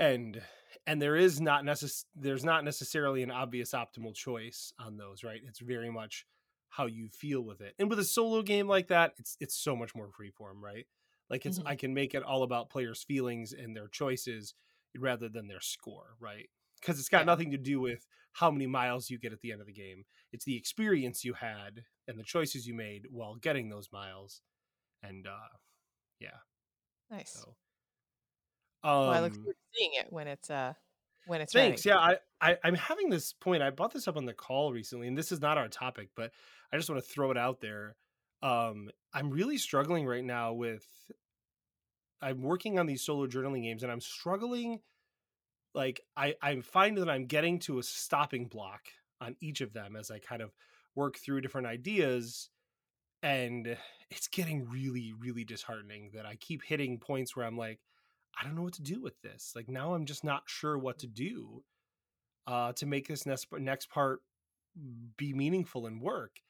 and 0.00 0.42
and 0.86 1.00
there 1.00 1.14
is 1.14 1.40
not 1.40 1.62
necess- 1.64 2.06
there's 2.16 2.44
not 2.44 2.64
necessarily 2.64 3.22
an 3.22 3.30
obvious 3.30 3.72
optimal 3.72 4.14
choice 4.14 4.72
on 4.78 4.96
those 4.96 5.22
right 5.22 5.40
it's 5.46 5.60
very 5.60 5.90
much 5.90 6.26
how 6.70 6.86
you 6.86 7.08
feel 7.08 7.42
with 7.42 7.60
it 7.60 7.74
and 7.78 7.88
with 7.90 7.98
a 7.98 8.04
solo 8.04 8.42
game 8.42 8.66
like 8.66 8.88
that 8.88 9.12
it's 9.18 9.36
it's 9.40 9.54
so 9.54 9.76
much 9.76 9.94
more 9.94 10.08
freeform 10.08 10.60
right 10.60 10.86
like 11.28 11.44
it's 11.46 11.58
mm-hmm. 11.58 11.68
i 11.68 11.76
can 11.76 11.94
make 11.94 12.14
it 12.14 12.22
all 12.22 12.42
about 12.42 12.70
players 12.70 13.02
feelings 13.02 13.52
and 13.52 13.76
their 13.76 13.88
choices 13.88 14.54
rather 14.98 15.28
than 15.28 15.48
their 15.48 15.60
score, 15.60 16.16
right? 16.18 16.48
Because 16.80 16.98
it's 16.98 17.08
got 17.08 17.20
yeah. 17.20 17.24
nothing 17.24 17.50
to 17.50 17.58
do 17.58 17.80
with 17.80 18.06
how 18.32 18.50
many 18.50 18.66
miles 18.66 19.10
you 19.10 19.18
get 19.18 19.32
at 19.32 19.40
the 19.40 19.52
end 19.52 19.60
of 19.60 19.66
the 19.66 19.72
game. 19.72 20.04
It's 20.32 20.44
the 20.44 20.56
experience 20.56 21.24
you 21.24 21.34
had 21.34 21.84
and 22.08 22.18
the 22.18 22.24
choices 22.24 22.66
you 22.66 22.74
made 22.74 23.06
while 23.10 23.36
getting 23.36 23.68
those 23.68 23.90
miles. 23.92 24.40
And 25.02 25.26
uh 25.26 25.48
yeah. 26.18 26.38
Nice. 27.10 27.32
So, 27.32 27.54
um, 28.82 29.00
well, 29.00 29.10
I 29.10 29.20
look 29.20 29.34
forward 29.34 29.54
to 29.54 29.78
seeing 29.78 29.92
it 29.94 30.06
when 30.10 30.26
it's 30.26 30.50
uh 30.50 30.74
when 31.26 31.40
it's 31.40 31.52
thanks. 31.52 31.84
Ready. 31.84 31.96
Yeah, 31.96 32.16
I, 32.40 32.50
I 32.52 32.56
I'm 32.64 32.74
having 32.74 33.10
this 33.10 33.32
point. 33.32 33.62
I 33.62 33.70
brought 33.70 33.92
this 33.92 34.08
up 34.08 34.16
on 34.16 34.24
the 34.24 34.32
call 34.32 34.72
recently, 34.72 35.08
and 35.08 35.16
this 35.16 35.32
is 35.32 35.40
not 35.40 35.58
our 35.58 35.68
topic, 35.68 36.10
but 36.16 36.32
I 36.72 36.76
just 36.76 36.88
want 36.88 37.02
to 37.02 37.08
throw 37.08 37.30
it 37.30 37.36
out 37.36 37.60
there. 37.60 37.96
Um, 38.42 38.90
I'm 39.12 39.30
really 39.30 39.58
struggling 39.58 40.06
right 40.06 40.24
now 40.24 40.52
with 40.52 40.86
I'm 42.22 42.42
working 42.42 42.78
on 42.78 42.86
these 42.86 43.02
solo 43.02 43.26
journaling 43.26 43.62
games 43.62 43.82
and 43.82 43.90
I'm 43.90 44.00
struggling 44.00 44.80
like 45.74 46.00
I 46.16 46.34
I 46.42 46.60
find 46.60 46.98
that 46.98 47.08
I'm 47.08 47.26
getting 47.26 47.58
to 47.60 47.78
a 47.78 47.82
stopping 47.82 48.46
block 48.46 48.82
on 49.20 49.36
each 49.40 49.60
of 49.60 49.72
them 49.72 49.96
as 49.96 50.10
I 50.10 50.18
kind 50.18 50.42
of 50.42 50.52
work 50.94 51.18
through 51.18 51.40
different 51.40 51.66
ideas 51.66 52.48
and 53.22 53.76
it's 54.10 54.28
getting 54.28 54.68
really 54.68 55.12
really 55.18 55.44
disheartening 55.44 56.10
that 56.14 56.26
I 56.26 56.36
keep 56.36 56.62
hitting 56.62 56.98
points 56.98 57.36
where 57.36 57.46
I'm 57.46 57.56
like 57.56 57.80
I 58.38 58.44
don't 58.44 58.54
know 58.54 58.62
what 58.62 58.74
to 58.74 58.82
do 58.82 59.00
with 59.00 59.20
this. 59.22 59.52
Like 59.54 59.68
now 59.68 59.94
I'm 59.94 60.06
just 60.06 60.24
not 60.24 60.44
sure 60.48 60.78
what 60.78 60.98
to 61.00 61.06
do 61.06 61.64
uh 62.46 62.72
to 62.74 62.86
make 62.86 63.08
this 63.08 63.26
next 63.26 63.48
next 63.52 63.90
part 63.90 64.22
be 65.16 65.32
meaningful 65.32 65.86
and 65.86 66.00
work. 66.00 66.40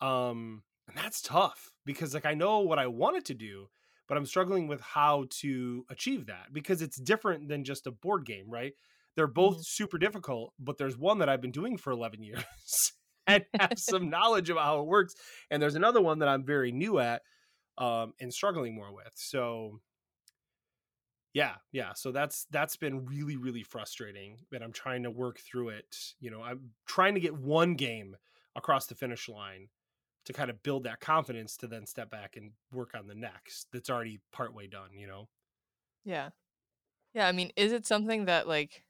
Um, 0.00 0.64
and 0.88 0.96
that's 0.96 1.22
tough 1.22 1.72
because 1.86 2.14
like 2.14 2.26
I 2.26 2.34
know 2.34 2.60
what 2.60 2.78
I 2.78 2.86
wanted 2.88 3.24
to 3.26 3.34
do, 3.34 3.68
but 4.08 4.18
I'm 4.18 4.26
struggling 4.26 4.68
with 4.68 4.80
how 4.80 5.26
to 5.40 5.86
achieve 5.90 6.26
that 6.26 6.52
because 6.52 6.82
it's 6.82 6.98
different 7.00 7.48
than 7.48 7.64
just 7.64 7.86
a 7.86 7.92
board 7.92 8.26
game, 8.26 8.50
right? 8.50 8.74
They're 9.16 9.26
both 9.28 9.58
Mhm. 9.58 9.64
super 9.64 9.98
difficult, 9.98 10.54
but 10.58 10.78
there's 10.78 10.98
one 10.98 11.18
that 11.18 11.28
I've 11.28 11.40
been 11.42 11.52
doing 11.52 11.78
for 11.78 11.92
11 11.92 12.22
years 12.22 12.44
and 13.26 13.44
have 13.58 13.74
some 13.78 14.10
knowledge 14.10 14.50
about 14.50 14.64
how 14.64 14.80
it 14.80 14.86
works, 14.86 15.14
and 15.50 15.62
there's 15.62 15.76
another 15.76 16.02
one 16.02 16.20
that 16.20 16.28
I'm 16.28 16.44
very 16.44 16.72
new 16.72 16.98
at 16.98 17.22
um, 17.78 18.14
and 18.20 18.32
struggling 18.32 18.74
more 18.74 18.92
with. 18.92 19.12
So 19.16 19.80
yeah, 21.34 21.56
yeah. 21.72 21.92
So 21.94 22.12
that's 22.12 22.46
that's 22.50 22.76
been 22.76 23.04
really 23.06 23.36
really 23.36 23.64
frustrating, 23.64 24.38
but 24.50 24.62
I'm 24.62 24.72
trying 24.72 25.02
to 25.02 25.10
work 25.10 25.40
through 25.40 25.70
it. 25.70 26.14
You 26.20 26.30
know, 26.30 26.42
I'm 26.42 26.70
trying 26.86 27.14
to 27.14 27.20
get 27.20 27.34
one 27.36 27.74
game 27.74 28.16
across 28.56 28.86
the 28.86 28.94
finish 28.94 29.28
line 29.28 29.68
to 30.26 30.32
kind 30.32 30.50
of 30.50 30.62
build 30.62 30.84
that 30.84 31.00
confidence 31.00 31.56
to 31.58 31.66
then 31.68 31.86
step 31.86 32.10
back 32.10 32.36
and 32.36 32.52
work 32.72 32.92
on 32.96 33.06
the 33.08 33.14
next 33.14 33.68
that's 33.72 33.90
already 33.90 34.20
partway 34.32 34.66
done, 34.68 34.90
you 34.98 35.06
know. 35.08 35.28
Yeah. 36.04 36.30
Yeah, 37.14 37.28
I 37.28 37.32
mean, 37.32 37.52
is 37.56 37.72
it 37.72 37.86
something 37.86 38.26
that 38.26 38.48
like 38.48 38.84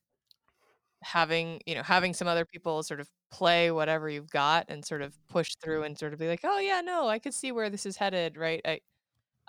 having, 1.02 1.60
you 1.66 1.74
know, 1.74 1.82
having 1.82 2.14
some 2.14 2.28
other 2.28 2.44
people 2.44 2.82
sort 2.82 3.00
of 3.00 3.08
play 3.30 3.70
whatever 3.70 4.08
you've 4.08 4.30
got 4.30 4.66
and 4.68 4.84
sort 4.84 5.02
of 5.02 5.16
push 5.28 5.54
through 5.62 5.78
mm-hmm. 5.78 5.84
and 5.84 5.98
sort 5.98 6.12
of 6.12 6.18
be 6.18 6.28
like, 6.28 6.40
"Oh 6.44 6.58
yeah, 6.58 6.80
no, 6.80 7.08
I 7.08 7.18
could 7.18 7.34
see 7.34 7.52
where 7.52 7.70
this 7.70 7.86
is 7.86 7.96
headed," 7.96 8.36
right? 8.36 8.60
I 8.64 8.80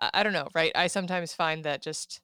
I 0.01 0.11
I 0.15 0.23
don't 0.23 0.33
know, 0.33 0.49
right? 0.55 0.71
I 0.75 0.87
sometimes 0.87 1.33
find 1.33 1.65
that 1.65 1.81
just 1.83 2.21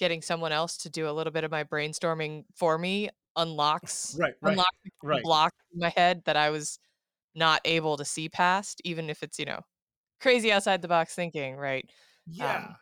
getting 0.00 0.22
someone 0.22 0.52
else 0.52 0.78
to 0.78 0.90
do 0.90 1.08
a 1.10 1.12
little 1.12 1.32
bit 1.32 1.44
of 1.44 1.52
my 1.52 1.64
brainstorming 1.64 2.44
for 2.56 2.78
me 2.78 3.10
unlocks 3.36 4.20
Right, 4.20 4.34
right, 4.42 4.60
unlocks 4.60 4.70
right. 5.02 5.24
blocks 5.24 5.56
in 5.72 5.80
my 5.80 5.90
head 5.96 6.24
that 6.26 6.36
I 6.36 6.50
was 6.50 6.80
not 7.36 7.60
able 7.66 7.96
to 7.98 8.04
see 8.06 8.28
past, 8.30 8.80
even 8.84 9.10
if 9.10 9.22
it's, 9.22 9.38
you 9.38 9.46
know, 9.46 9.62
crazy 10.20 10.52
outside 10.52 10.82
the 10.82 10.88
box 10.88 11.14
thinking, 11.14 11.56
right? 11.56 11.90
Yeah. 12.26 12.58
Um, 12.58 12.76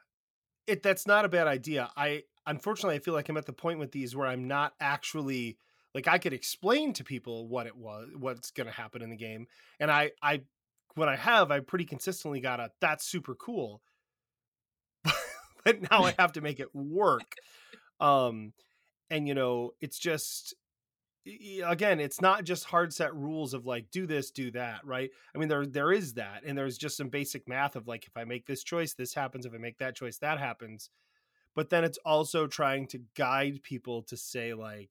It 0.66 0.82
that's 0.82 1.06
not 1.06 1.24
a 1.24 1.28
bad 1.28 1.48
idea. 1.48 1.90
I 1.96 2.24
unfortunately 2.46 2.96
I 2.96 3.00
feel 3.00 3.14
like 3.14 3.28
I'm 3.28 3.36
at 3.36 3.46
the 3.46 3.54
point 3.54 3.80
with 3.80 3.92
these 3.92 4.16
where 4.16 4.28
I'm 4.28 4.48
not 4.48 4.74
actually 4.80 5.58
like 5.94 6.08
I 6.08 6.18
could 6.18 6.32
explain 6.34 6.92
to 6.94 7.04
people 7.04 7.48
what 7.48 7.66
it 7.66 7.76
was 7.76 8.10
what's 8.16 8.50
going 8.52 8.66
to 8.68 8.72
happen 8.74 9.02
in 9.02 9.10
the 9.10 9.16
game 9.16 9.48
and 9.80 9.90
I 9.90 10.12
I 10.22 10.44
when 10.94 11.08
I 11.10 11.16
have 11.16 11.50
I 11.52 11.60
pretty 11.60 11.86
consistently 11.86 12.40
got 12.40 12.60
a 12.60 12.72
that's 12.80 13.06
super 13.06 13.34
cool. 13.36 13.82
But 15.68 15.82
now 15.90 16.04
I 16.04 16.14
have 16.18 16.32
to 16.32 16.40
make 16.40 16.60
it 16.60 16.74
work. 16.74 17.34
Um 18.00 18.52
and 19.10 19.26
you 19.26 19.34
know, 19.34 19.72
it's 19.80 19.98
just 19.98 20.54
again, 21.66 22.00
it's 22.00 22.20
not 22.20 22.44
just 22.44 22.64
hard 22.64 22.92
set 22.92 23.14
rules 23.14 23.52
of 23.54 23.66
like 23.66 23.90
do 23.90 24.06
this, 24.06 24.30
do 24.30 24.50
that, 24.52 24.80
right? 24.84 25.10
I 25.34 25.38
mean 25.38 25.48
there 25.48 25.66
there 25.66 25.92
is 25.92 26.14
that 26.14 26.42
and 26.46 26.56
there's 26.56 26.78
just 26.78 26.96
some 26.96 27.08
basic 27.08 27.48
math 27.48 27.76
of 27.76 27.86
like 27.86 28.06
if 28.06 28.16
I 28.16 28.24
make 28.24 28.46
this 28.46 28.62
choice, 28.62 28.94
this 28.94 29.14
happens, 29.14 29.46
if 29.46 29.54
I 29.54 29.58
make 29.58 29.78
that 29.78 29.96
choice, 29.96 30.18
that 30.18 30.38
happens. 30.38 30.90
But 31.54 31.70
then 31.70 31.84
it's 31.84 31.98
also 32.04 32.46
trying 32.46 32.86
to 32.88 33.00
guide 33.16 33.62
people 33.62 34.02
to 34.04 34.16
say 34.16 34.54
like 34.54 34.90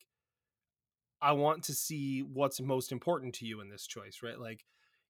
I 1.22 1.32
want 1.32 1.64
to 1.64 1.74
see 1.74 2.22
what's 2.22 2.62
most 2.62 2.92
important 2.92 3.34
to 3.36 3.46
you 3.46 3.62
in 3.62 3.70
this 3.70 3.88
choice, 3.88 4.20
right? 4.22 4.40
Like 4.40 4.64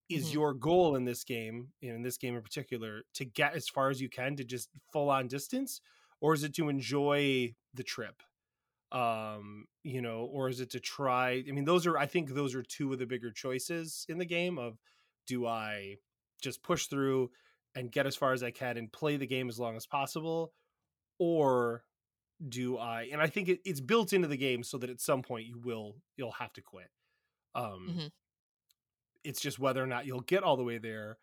is 0.10 0.32
mhm, 0.32 0.34
your 0.34 0.54
goal 0.54 0.96
in 0.96 1.06
this 1.06 1.24
game, 1.24 1.70
in 1.82 2.02
this 2.02 2.18
game 2.18 2.36
in 2.36 2.42
particular, 2.42 3.04
to 3.16 3.26
get 3.26 3.56
as 3.56 3.68
far 3.68 3.90
as 3.90 4.02
you 4.02 4.10
can 4.10 4.36
to 4.38 4.44
just 4.44 4.70
full 4.92 5.10
on 5.10 5.28
distance 5.28 5.82
or 6.22 6.34
is 6.34 6.44
it 6.44 6.54
to 6.56 6.70
enjoy 6.70 7.54
the 7.74 7.84
trip? 7.84 8.22
um 8.92 9.66
you 9.84 10.02
know 10.02 10.26
or 10.32 10.48
is 10.48 10.62
it 10.62 10.70
to 10.70 10.80
try 10.80 11.44
i 11.48 11.52
mean 11.52 11.66
those 11.66 11.86
are 11.86 11.98
i 11.98 12.06
think 12.06 12.30
those 12.30 12.56
are 12.56 12.64
two 12.64 12.94
of 12.94 13.00
the 13.00 13.06
bigger 13.06 13.32
choices 13.32 14.06
in 14.08 14.18
the 14.18 14.26
game 14.26 14.58
of 14.58 14.78
do 15.26 15.46
i 15.46 15.98
just 16.42 16.64
push 16.64 16.88
through 16.88 17.30
and 17.76 17.92
get 17.92 18.06
as 18.06 18.16
far 18.16 18.32
as 18.32 18.44
i 18.44 18.50
can 18.50 18.78
and 18.78 18.92
play 18.94 19.18
the 19.18 19.28
game 19.28 19.50
as 19.50 19.60
long 19.60 19.76
as 19.76 19.86
possible 19.86 20.54
or 21.20 21.84
do 22.50 22.78
i 22.78 23.04
and 23.12 23.22
i 23.22 23.28
think 23.28 23.50
it, 23.50 23.60
it's 23.66 23.82
built 23.82 24.14
into 24.14 24.28
the 24.28 24.38
game 24.38 24.64
so 24.64 24.78
that 24.78 24.90
at 24.90 25.02
some 25.02 25.22
point 25.22 25.46
you 25.48 25.60
will 25.60 25.96
you'll 26.18 26.32
have 26.32 26.54
to 26.54 26.62
quit 26.62 26.90
um 27.56 27.98
mhm. 27.98 28.12
It's 29.28 29.42
just 29.42 29.60
whether 29.60 29.84
or 29.84 29.88
not 29.88 30.06
you'll 30.06 30.22
get 30.22 30.44
all 30.44 30.58
the 30.58 30.64
way 30.64 30.78
there 30.78 31.18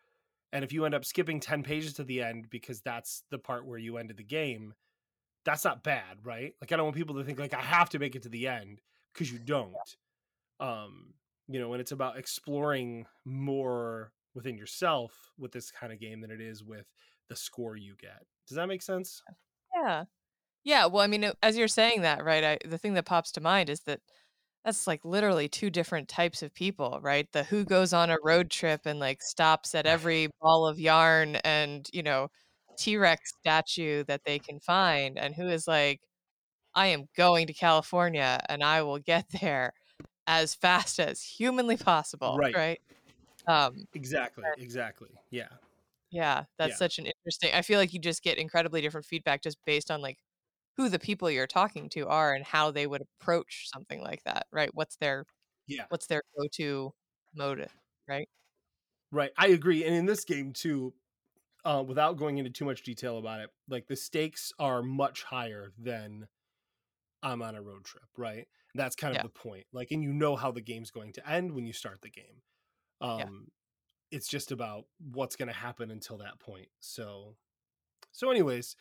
and 0.53 0.63
if 0.63 0.71
you 0.71 0.85
end 0.85 0.95
up 0.95 1.03
skipping 1.03 1.39
10 1.39 1.63
pages 1.63 1.93
to 1.93 2.03
the 2.03 2.21
end 2.21 2.49
because 2.49 2.81
that's 2.81 3.23
the 3.29 3.37
part 3.37 3.65
where 3.65 3.77
you 3.77 3.97
ended 3.97 4.17
the 4.17 4.23
game 4.23 4.73
that's 5.45 5.63
not 5.63 5.83
bad, 5.83 6.17
right? 6.23 6.53
Like 6.59 6.71
I 6.71 6.75
don't 6.75 6.85
want 6.85 6.97
people 6.97 7.15
to 7.15 7.23
think 7.23 7.39
like 7.39 7.53
I 7.53 7.61
have 7.61 7.89
to 7.91 7.99
make 7.99 8.15
it 8.15 8.23
to 8.23 8.29
the 8.29 8.47
end 8.47 8.81
because 9.13 9.31
you 9.31 9.39
don't. 9.39 9.75
Um, 10.59 11.13
you 11.47 11.59
know, 11.59 11.73
and 11.73 11.79
it's 11.79 11.91
about 11.91 12.17
exploring 12.17 13.05
more 13.23 14.11
within 14.33 14.57
yourself 14.57 15.13
with 15.37 15.51
this 15.51 15.71
kind 15.71 15.93
of 15.93 15.99
game 15.99 16.19
than 16.19 16.31
it 16.31 16.41
is 16.41 16.63
with 16.63 16.87
the 17.29 17.35
score 17.35 17.77
you 17.77 17.95
get. 17.99 18.25
Does 18.47 18.57
that 18.57 18.67
make 18.67 18.81
sense? 18.81 19.21
Yeah. 19.75 20.05
Yeah, 20.63 20.87
well, 20.87 21.03
I 21.03 21.07
mean, 21.07 21.31
as 21.43 21.57
you're 21.57 21.67
saying 21.67 22.01
that, 22.01 22.25
right, 22.25 22.43
I 22.43 22.57
the 22.67 22.79
thing 22.79 22.95
that 22.95 23.05
pops 23.05 23.31
to 23.33 23.41
mind 23.41 23.69
is 23.69 23.81
that 23.81 24.01
that's, 24.65 24.87
like, 24.87 25.05
literally 25.05 25.49
2 25.49 25.69
different 25.71 26.09
types 26.09 26.43
of 26.43 26.53
people, 26.53 26.99
right? 27.01 27.31
The 27.33 27.43
who 27.45 27.65
goes 27.65 27.93
on 27.93 28.09
a 28.11 28.17
road 28.23 28.51
trip 28.51 28.81
and, 28.85 28.99
like, 28.99 29.21
stops 29.23 29.75
at 29.75 29.85
every 29.87 30.29
ball 30.41 30.67
of 30.67 30.79
yarn 30.79 31.37
and, 31.37 31.87
you 31.93 32.03
know, 32.03 32.29
T-Rex 32.77 33.31
statue 33.41 34.03
that 34.05 34.23
they 34.25 34.39
can 34.39 34.59
find, 34.59 35.17
and 35.19 35.35
who 35.35 35.47
is 35.49 35.67
like, 35.67 36.01
"I 36.75 36.87
am 36.87 37.07
going 37.15 37.47
to 37.47 37.53
California, 37.53 38.39
and 38.49 38.63
I 38.63 38.83
will 38.83 38.99
get 38.99 39.27
there 39.41 39.73
as 40.27 40.55
fast 40.55 40.99
as 40.99 41.21
humanly 41.23 41.77
possible," 41.77 42.41
Right. 42.41 42.55
right? 42.55 42.81
Um, 43.47 43.85
Exactly. 43.93 44.51
Exactly. 44.57 45.09
Yeah. 45.31 45.57
yeah, 46.11 46.45
that's 46.57 46.75
Yeah. 46.75 46.77
such 46.77 46.99
an 46.99 47.05
interesting 47.07 47.51
I 47.53 47.61
feel 47.61 47.79
like 47.79 47.93
you 47.93 47.99
just 47.99 48.23
get 48.23 48.37
incredibly 48.37 48.81
different 48.81 49.05
feedback 49.05 49.41
just 49.43 49.57
based 49.65 49.91
on, 49.91 50.01
like, 50.01 50.19
who 50.77 50.89
the 50.89 50.99
people 50.99 51.29
you're 51.31 51.47
talking 51.47 51.89
to 51.89 52.07
are 52.07 52.33
and 52.33 52.45
how 52.45 52.71
they 52.71 52.87
would 52.87 53.01
approach 53.01 53.69
something 53.73 54.01
like 54.01 54.23
that, 54.25 54.47
right? 54.51 54.73
What's 54.75 54.97
their 54.97 55.25
Yeah. 55.67 55.87
what's 55.89 56.07
their 56.07 56.23
go-to 56.37 56.93
motive, 57.35 57.73
right? 58.07 58.29
Right. 59.11 59.31
I 59.37 59.47
agree. 59.47 59.83
And 59.85 59.95
in 59.95 60.05
this 60.05 60.25
game 60.25 60.53
too, 60.53 60.93
uh, 61.65 61.83
without 61.87 62.17
going 62.17 62.39
into 62.39 62.51
too 62.51 62.65
much 62.65 62.83
detail 62.83 63.17
about 63.17 63.41
it, 63.41 63.51
like 63.69 63.87
the 63.87 63.95
stakes 63.95 64.53
are 64.59 64.83
much 64.83 65.23
higher 65.23 65.73
than 65.77 66.27
I'm 67.23 67.41
on 67.41 67.55
a 67.55 67.61
road 67.63 67.85
trip, 67.85 68.05
right? 68.17 68.47
That's 68.75 68.95
kind 68.95 69.13
of 69.15 69.21
Yeah. 69.21 69.23
the 69.23 69.29
point. 69.29 69.67
Like, 69.73 69.91
and 69.91 70.03
you 70.03 70.13
know 70.13 70.35
how 70.35 70.51
the 70.51 70.61
game's 70.61 70.91
going 70.91 71.13
to 71.13 71.29
end 71.29 71.53
when 71.53 71.65
you 71.65 71.73
start 71.73 72.01
the 72.01 72.11
game. 72.11 72.43
Yeah. 73.17 73.29
Um, 73.29 73.49
it's 74.11 74.27
just 74.29 74.51
about 74.51 74.85
what's 74.99 75.35
going 75.37 75.47
to 75.49 75.53
happen 75.55 75.91
until 75.91 76.17
that 76.19 76.39
point. 76.39 76.69
So, 76.81 77.37
so, 78.11 78.31
anyways, 78.31 78.75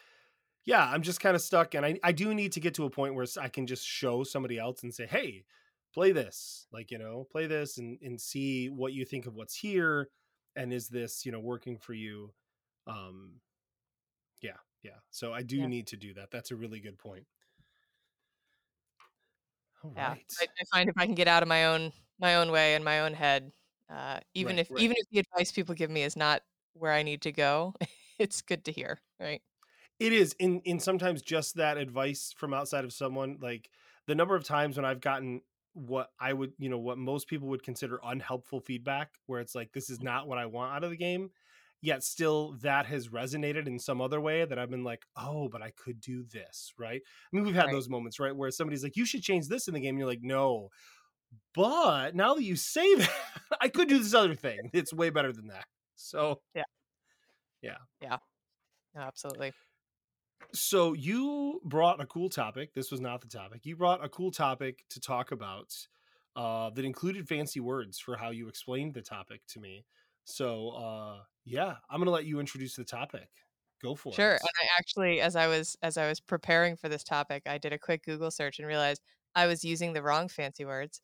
yeah, 0.64 0.84
I'm 0.90 1.02
just 1.02 1.20
kind 1.20 1.36
of 1.36 1.42
stuck, 1.42 1.74
and 1.74 1.84
I 1.86 1.98
I 2.02 2.12
do 2.12 2.34
need 2.34 2.52
to 2.52 2.60
get 2.60 2.74
to 2.74 2.84
a 2.84 2.90
point 2.90 3.14
where 3.14 3.26
I 3.40 3.48
can 3.48 3.66
just 3.66 3.86
show 3.86 4.24
somebody 4.24 4.58
else 4.58 4.82
and 4.82 4.94
say, 4.94 5.06
hey, 5.06 5.44
play 5.94 6.12
this, 6.12 6.66
like 6.72 6.90
you 6.90 6.98
know, 6.98 7.24
play 7.30 7.46
this, 7.46 7.78
and 7.78 7.98
and 8.02 8.20
see 8.20 8.68
what 8.70 8.92
you 8.94 9.04
think 9.04 9.26
of 9.26 9.34
what's 9.34 9.56
here, 9.56 10.10
and 10.56 10.72
is 10.72 10.88
this 10.88 11.26
you 11.26 11.32
know 11.32 11.40
working 11.40 11.78
for 11.78 11.94
you? 11.94 12.34
Um, 12.86 13.40
yeah, 14.42 14.58
yeah. 14.82 14.98
So 15.10 15.32
I 15.32 15.42
do 15.42 15.62
Yeah. 15.62 15.68
need 15.68 15.86
to 15.88 15.96
do 15.96 16.14
that. 16.14 16.30
That's 16.30 16.50
a 16.50 16.56
really 16.56 16.80
good 16.80 16.98
point. 16.98 17.26
All 19.84 19.90
Yeah. 19.96 20.14
right. 20.14 20.26
I, 20.40 20.46
I 20.60 20.64
find 20.72 20.88
if 20.90 20.96
I 20.98 21.06
can 21.06 21.14
get 21.14 21.28
out 21.28 21.42
of 21.42 21.48
my 21.48 21.66
own 21.66 21.92
my 22.18 22.36
own 22.36 22.50
way 22.52 22.74
and 22.74 22.84
my 22.84 23.00
own 23.00 23.14
head, 23.14 23.52
uh, 23.88 24.20
even 24.34 24.58
Right, 24.58 24.58
if 24.58 24.70
right. 24.70 24.76
even 24.76 24.96
if 24.98 25.06
the 25.10 25.18
advice 25.20 25.52
people 25.52 25.74
give 25.74 25.90
me 25.90 26.02
is 26.02 26.16
not 26.16 26.42
where 26.74 26.92
I 26.92 27.02
need 27.02 27.22
to 27.22 27.32
go, 27.32 27.74
it's 28.18 28.42
good 28.42 28.64
to 28.66 28.72
hear, 28.72 29.00
right? 29.20 29.42
It 30.00 30.12
is 30.12 30.34
in 30.38 30.60
in 30.60 30.80
sometimes 30.80 31.22
just 31.22 31.56
that 31.56 31.78
advice 31.78 32.34
from 32.36 32.52
outside 32.54 32.84
of 32.84 32.92
someone 32.92 33.38
like 33.40 33.70
the 34.06 34.14
number 34.14 34.34
of 34.34 34.44
times 34.44 34.76
when 34.76 34.84
I've 34.84 35.00
gotten 35.00 35.40
what 35.74 36.10
I 36.20 36.32
would, 36.32 36.52
you 36.58 36.68
know, 36.68 36.78
what 36.78 36.98
most 36.98 37.26
people 37.28 37.48
would 37.48 37.62
consider 37.62 37.98
unhelpful 38.04 38.60
feedback 38.60 39.10
where 39.26 39.40
it's 39.40 39.54
like 39.54 39.72
this 39.72 39.90
is 39.90 39.98
mm-hmm. 39.98 40.06
not 40.06 40.28
what 40.28 40.38
I 40.38 40.46
want 40.46 40.74
out 40.74 40.84
of 40.84 40.90
the 40.90 40.96
game, 40.96 41.30
yet 41.80 42.02
still 42.04 42.52
that 42.62 42.86
has 42.86 43.08
resonated 43.08 43.66
in 43.66 43.78
some 43.78 44.00
other 44.00 44.20
way 44.20 44.44
that 44.44 44.58
I've 44.58 44.70
been 44.70 44.84
like, 44.84 45.04
"Oh, 45.16 45.48
but 45.48 45.62
I 45.62 45.70
could 45.70 46.00
do 46.00 46.24
this," 46.24 46.72
right? 46.78 47.02
I 47.04 47.36
mean, 47.36 47.44
we've 47.44 47.54
had 47.54 47.66
Right. 47.66 47.72
those 47.72 47.88
moments, 47.88 48.20
right, 48.20 48.34
where 48.36 48.50
somebody's 48.50 48.82
like, 48.84 48.96
"You 48.96 49.06
should 49.06 49.22
change 49.22 49.48
this 49.48 49.68
in 49.68 49.74
the 49.74 49.80
game." 49.80 49.90
And 49.90 49.98
you're 49.98 50.08
like, 50.08 50.22
"No." 50.22 50.70
But 51.54 52.14
now 52.14 52.34
that 52.34 52.42
you 52.44 52.56
say 52.56 52.94
that, 52.96 53.10
I 53.60 53.68
could 53.68 53.88
do 53.88 53.98
this 53.98 54.14
other 54.14 54.34
thing. 54.34 54.70
It's 54.72 54.92
way 54.92 55.10
better 55.10 55.32
than 55.32 55.48
that. 55.48 55.66
So, 55.96 56.42
yeah. 56.54 56.64
Yeah. 57.62 57.78
Yeah. 58.00 58.18
absolutely. 58.96 59.52
So 60.52 60.92
you 60.92 61.60
brought 61.64 62.00
a 62.00 62.06
cool 62.06 62.28
topic. 62.28 62.74
This 62.74 62.90
was 62.90 63.00
not 63.00 63.20
the 63.20 63.28
topic. 63.28 63.64
You 63.64 63.76
brought 63.76 64.04
a 64.04 64.08
cool 64.08 64.30
topic 64.30 64.84
to 64.90 65.00
talk 65.00 65.32
about 65.32 65.74
uh, 66.36 66.70
that 66.70 66.84
included 66.84 67.28
fancy 67.28 67.60
words 67.60 67.98
for 67.98 68.16
how 68.16 68.30
you 68.30 68.48
explained 68.48 68.94
the 68.94 69.02
topic 69.02 69.42
to 69.48 69.60
me. 69.60 69.84
So 70.24 70.70
uh, 70.70 71.22
yeah, 71.44 71.76
I'm 71.90 72.00
gonna 72.00 72.10
let 72.10 72.24
you 72.24 72.40
introduce 72.40 72.76
the 72.76 72.84
topic. 72.84 73.28
Go 73.82 73.94
for 73.94 74.14
Sure. 74.14 74.34
it. 74.34 74.40
And 74.40 74.50
I 74.62 74.78
actually, 74.78 75.20
as 75.20 75.36
I 75.36 75.46
was 75.46 75.76
as 75.82 75.96
I 75.98 76.08
was 76.08 76.20
preparing 76.20 76.76
for 76.76 76.88
this 76.88 77.04
topic, 77.04 77.42
I 77.46 77.58
did 77.58 77.72
a 77.72 77.78
quick 77.78 78.04
Google 78.04 78.30
search 78.30 78.58
and 78.58 78.66
realized 78.66 79.02
I 79.34 79.46
was 79.46 79.64
using 79.64 79.92
the 79.92 80.02
wrong 80.02 80.28
fancy 80.28 80.64
words. 80.64 81.00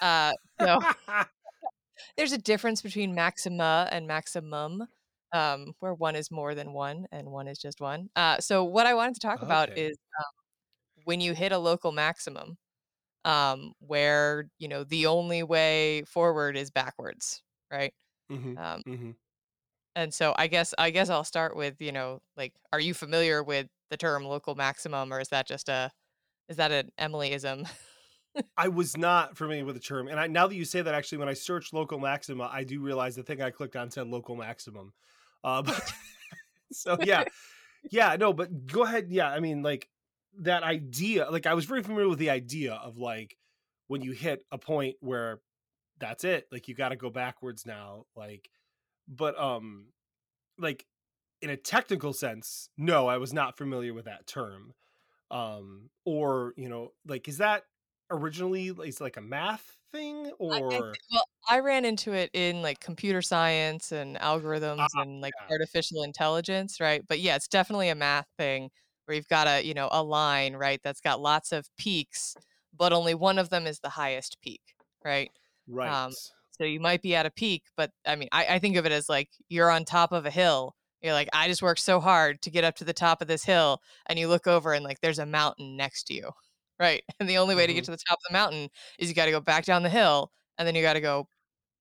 Uh, 0.00 0.32
so 0.60 0.78
there's 2.16 2.32
a 2.32 2.38
difference 2.38 2.82
between 2.82 3.14
maxima 3.14 3.88
and 3.90 4.06
maximum, 4.06 4.86
um, 5.32 5.74
where 5.80 5.94
one 5.94 6.16
is 6.16 6.30
more 6.30 6.54
than 6.54 6.72
one 6.72 7.06
and 7.12 7.30
one 7.30 7.48
is 7.48 7.58
just 7.58 7.80
one. 7.80 8.10
Uh, 8.16 8.38
so 8.40 8.64
what 8.64 8.86
I 8.86 8.94
wanted 8.94 9.14
to 9.14 9.20
talk 9.20 9.42
about 9.42 9.70
is 9.76 9.96
um, 10.18 10.26
when 11.04 11.20
you 11.20 11.34
hit 11.34 11.52
a 11.52 11.58
local 11.58 11.92
maximum, 11.92 12.58
um, 13.24 13.74
where 13.80 14.50
you 14.58 14.68
know 14.68 14.84
the 14.84 15.06
only 15.06 15.42
way 15.44 16.04
forward 16.04 16.56
is 16.56 16.70
backwards, 16.70 17.42
right? 17.72 17.94
hmm 18.28 18.54
Um, 18.56 18.82
hmm 18.86 19.12
and 19.94 20.12
so 20.14 20.34
I 20.36 20.46
guess 20.46 20.74
I 20.78 20.90
guess 20.90 21.10
I'll 21.10 21.24
start 21.24 21.56
with 21.56 21.80
you 21.80 21.92
know 21.92 22.20
like, 22.36 22.54
are 22.72 22.80
you 22.80 22.94
familiar 22.94 23.42
with 23.42 23.68
the 23.90 23.96
term 23.96 24.24
local 24.24 24.54
maximum, 24.54 25.12
or 25.12 25.20
is 25.20 25.28
that 25.28 25.46
just 25.46 25.68
a 25.68 25.90
is 26.48 26.56
that 26.58 26.72
an 26.72 26.90
Emilyism? 27.00 27.68
I 28.56 28.68
was 28.68 28.96
not 28.96 29.36
familiar 29.36 29.64
with 29.64 29.76
the 29.76 29.80
term, 29.80 30.08
and 30.08 30.20
I 30.20 30.26
now 30.26 30.46
that 30.46 30.54
you 30.54 30.64
say 30.66 30.82
that, 30.82 30.94
actually, 30.94 31.18
when 31.18 31.28
I 31.28 31.32
searched 31.34 31.72
local 31.72 31.98
maxima, 31.98 32.44
I 32.52 32.64
do 32.64 32.80
realize 32.82 33.16
the 33.16 33.22
thing 33.22 33.40
I 33.40 33.50
clicked 33.50 33.76
on 33.76 33.90
said 33.90 34.08
local 34.08 34.36
maximum. 34.36 34.92
Uh, 35.44 35.62
but- 35.62 35.92
so 36.72 36.96
yeah, 37.02 37.24
yeah, 37.90 38.16
no, 38.18 38.32
but 38.32 38.66
go 38.66 38.82
ahead. 38.84 39.06
Yeah, 39.10 39.28
I 39.30 39.40
mean, 39.40 39.62
like 39.62 39.88
that 40.40 40.62
idea. 40.62 41.30
Like 41.30 41.46
I 41.46 41.54
was 41.54 41.64
very 41.64 41.82
familiar 41.82 42.08
with 42.08 42.18
the 42.18 42.30
idea 42.30 42.74
of 42.74 42.96
like 42.98 43.36
when 43.88 44.02
you 44.02 44.12
hit 44.12 44.44
a 44.50 44.58
point 44.58 44.96
where 45.00 45.40
that's 45.98 46.24
it. 46.24 46.46
Like 46.50 46.68
you 46.68 46.74
got 46.74 46.90
to 46.90 46.96
go 46.96 47.10
backwards 47.10 47.66
now. 47.66 48.06
Like, 48.16 48.48
but 49.08 49.38
um, 49.38 49.86
like 50.58 50.86
in 51.42 51.50
a 51.50 51.56
technical 51.56 52.12
sense, 52.12 52.70
no, 52.78 53.06
I 53.06 53.18
was 53.18 53.32
not 53.32 53.58
familiar 53.58 53.92
with 53.94 54.06
that 54.06 54.26
term. 54.26 54.72
Um, 55.30 55.90
or 56.04 56.52
you 56.56 56.68
know, 56.68 56.92
like 57.06 57.28
is 57.28 57.38
that 57.38 57.64
originally 58.10 58.68
is 58.68 59.00
like 59.00 59.16
a 59.16 59.22
math 59.22 59.78
thing 59.92 60.32
I, 60.52 60.60
I 60.76 60.80
or 60.80 60.98
well, 61.10 61.24
I 61.48 61.60
ran 61.60 61.84
into 61.84 62.12
it 62.12 62.30
in 62.34 62.62
like 62.62 62.80
computer 62.80 63.22
science 63.22 63.92
and 63.92 64.16
algorithms 64.18 64.94
Ah, 64.94 65.02
and 65.02 65.20
like 65.20 65.34
yeah. 65.40 65.48
artificial 65.50 66.02
intelligence, 66.02 66.80
right? 66.80 67.02
But 67.06 67.20
yeah, 67.20 67.36
it's 67.36 67.48
definitely 67.48 67.88
a 67.88 67.94
math 67.94 68.26
thing 68.38 68.70
where 69.06 69.16
you've 69.16 69.28
got 69.28 69.46
a, 69.48 69.62
you 69.64 69.74
know, 69.74 69.88
a 69.92 70.02
line, 70.02 70.54
right, 70.56 70.80
that's 70.82 71.00
got 71.00 71.20
lots 71.20 71.52
of 71.52 71.68
peaks, 71.78 72.36
but 72.72 72.92
only 72.92 73.14
one 73.14 73.38
of 73.38 73.50
them 73.50 73.66
is 73.66 73.80
the 73.80 73.88
highest 73.90 74.38
peak, 74.42 74.60
right? 75.04 75.30
right? 75.66 75.98
Um, 76.06 76.14
so 76.50 76.64
you 76.64 76.80
might 76.80 77.02
be 77.02 77.14
at 77.16 77.26
a 77.26 77.30
peak, 77.30 77.64
but 77.76 77.90
I 78.06 78.14
mean, 78.16 78.28
I, 78.32 78.46
I 78.56 78.58
think 78.58 78.76
of 78.76 78.86
it 78.86 78.92
as 78.92 79.08
like 79.08 79.30
you're 79.48 79.70
on 79.70 79.84
top 79.84 80.12
of 80.12 80.26
a 80.26 80.30
hill. 80.30 80.76
You're 81.00 81.14
like, 81.14 81.28
I 81.32 81.48
just 81.48 81.62
worked 81.62 81.80
so 81.80 81.98
hard 82.00 82.42
to 82.42 82.50
get 82.50 82.62
up 82.64 82.76
to 82.76 82.84
the 82.84 82.92
top 82.92 83.20
of 83.22 83.26
this 83.28 83.44
hill, 83.44 83.80
and 84.06 84.18
you 84.18 84.28
look 84.28 84.46
over 84.46 84.72
and 84.72 84.84
like 84.84 85.00
there's 85.00 85.18
a 85.18 85.26
mountain 85.26 85.76
next 85.76 86.04
to 86.08 86.14
you, 86.14 86.30
right? 86.78 87.02
And 87.20 87.28
the 87.28 87.38
only 87.38 87.54
way 87.54 87.66
to 87.66 87.74
get 87.74 87.84
Mhm. 87.84 87.86
to 87.86 87.90
the 87.92 87.98
top 88.08 88.18
of 88.18 88.24
the 88.28 88.32
mountain 88.32 88.70
is 88.98 89.08
you 89.08 89.14
got 89.14 89.26
to 89.26 89.30
go 89.32 89.40
back 89.40 89.64
down 89.64 89.82
the 89.82 89.90
hill, 89.90 90.32
and 90.58 90.66
then 90.66 90.74
you 90.74 90.82
got 90.82 90.94
to 90.94 91.00
go 91.00 91.28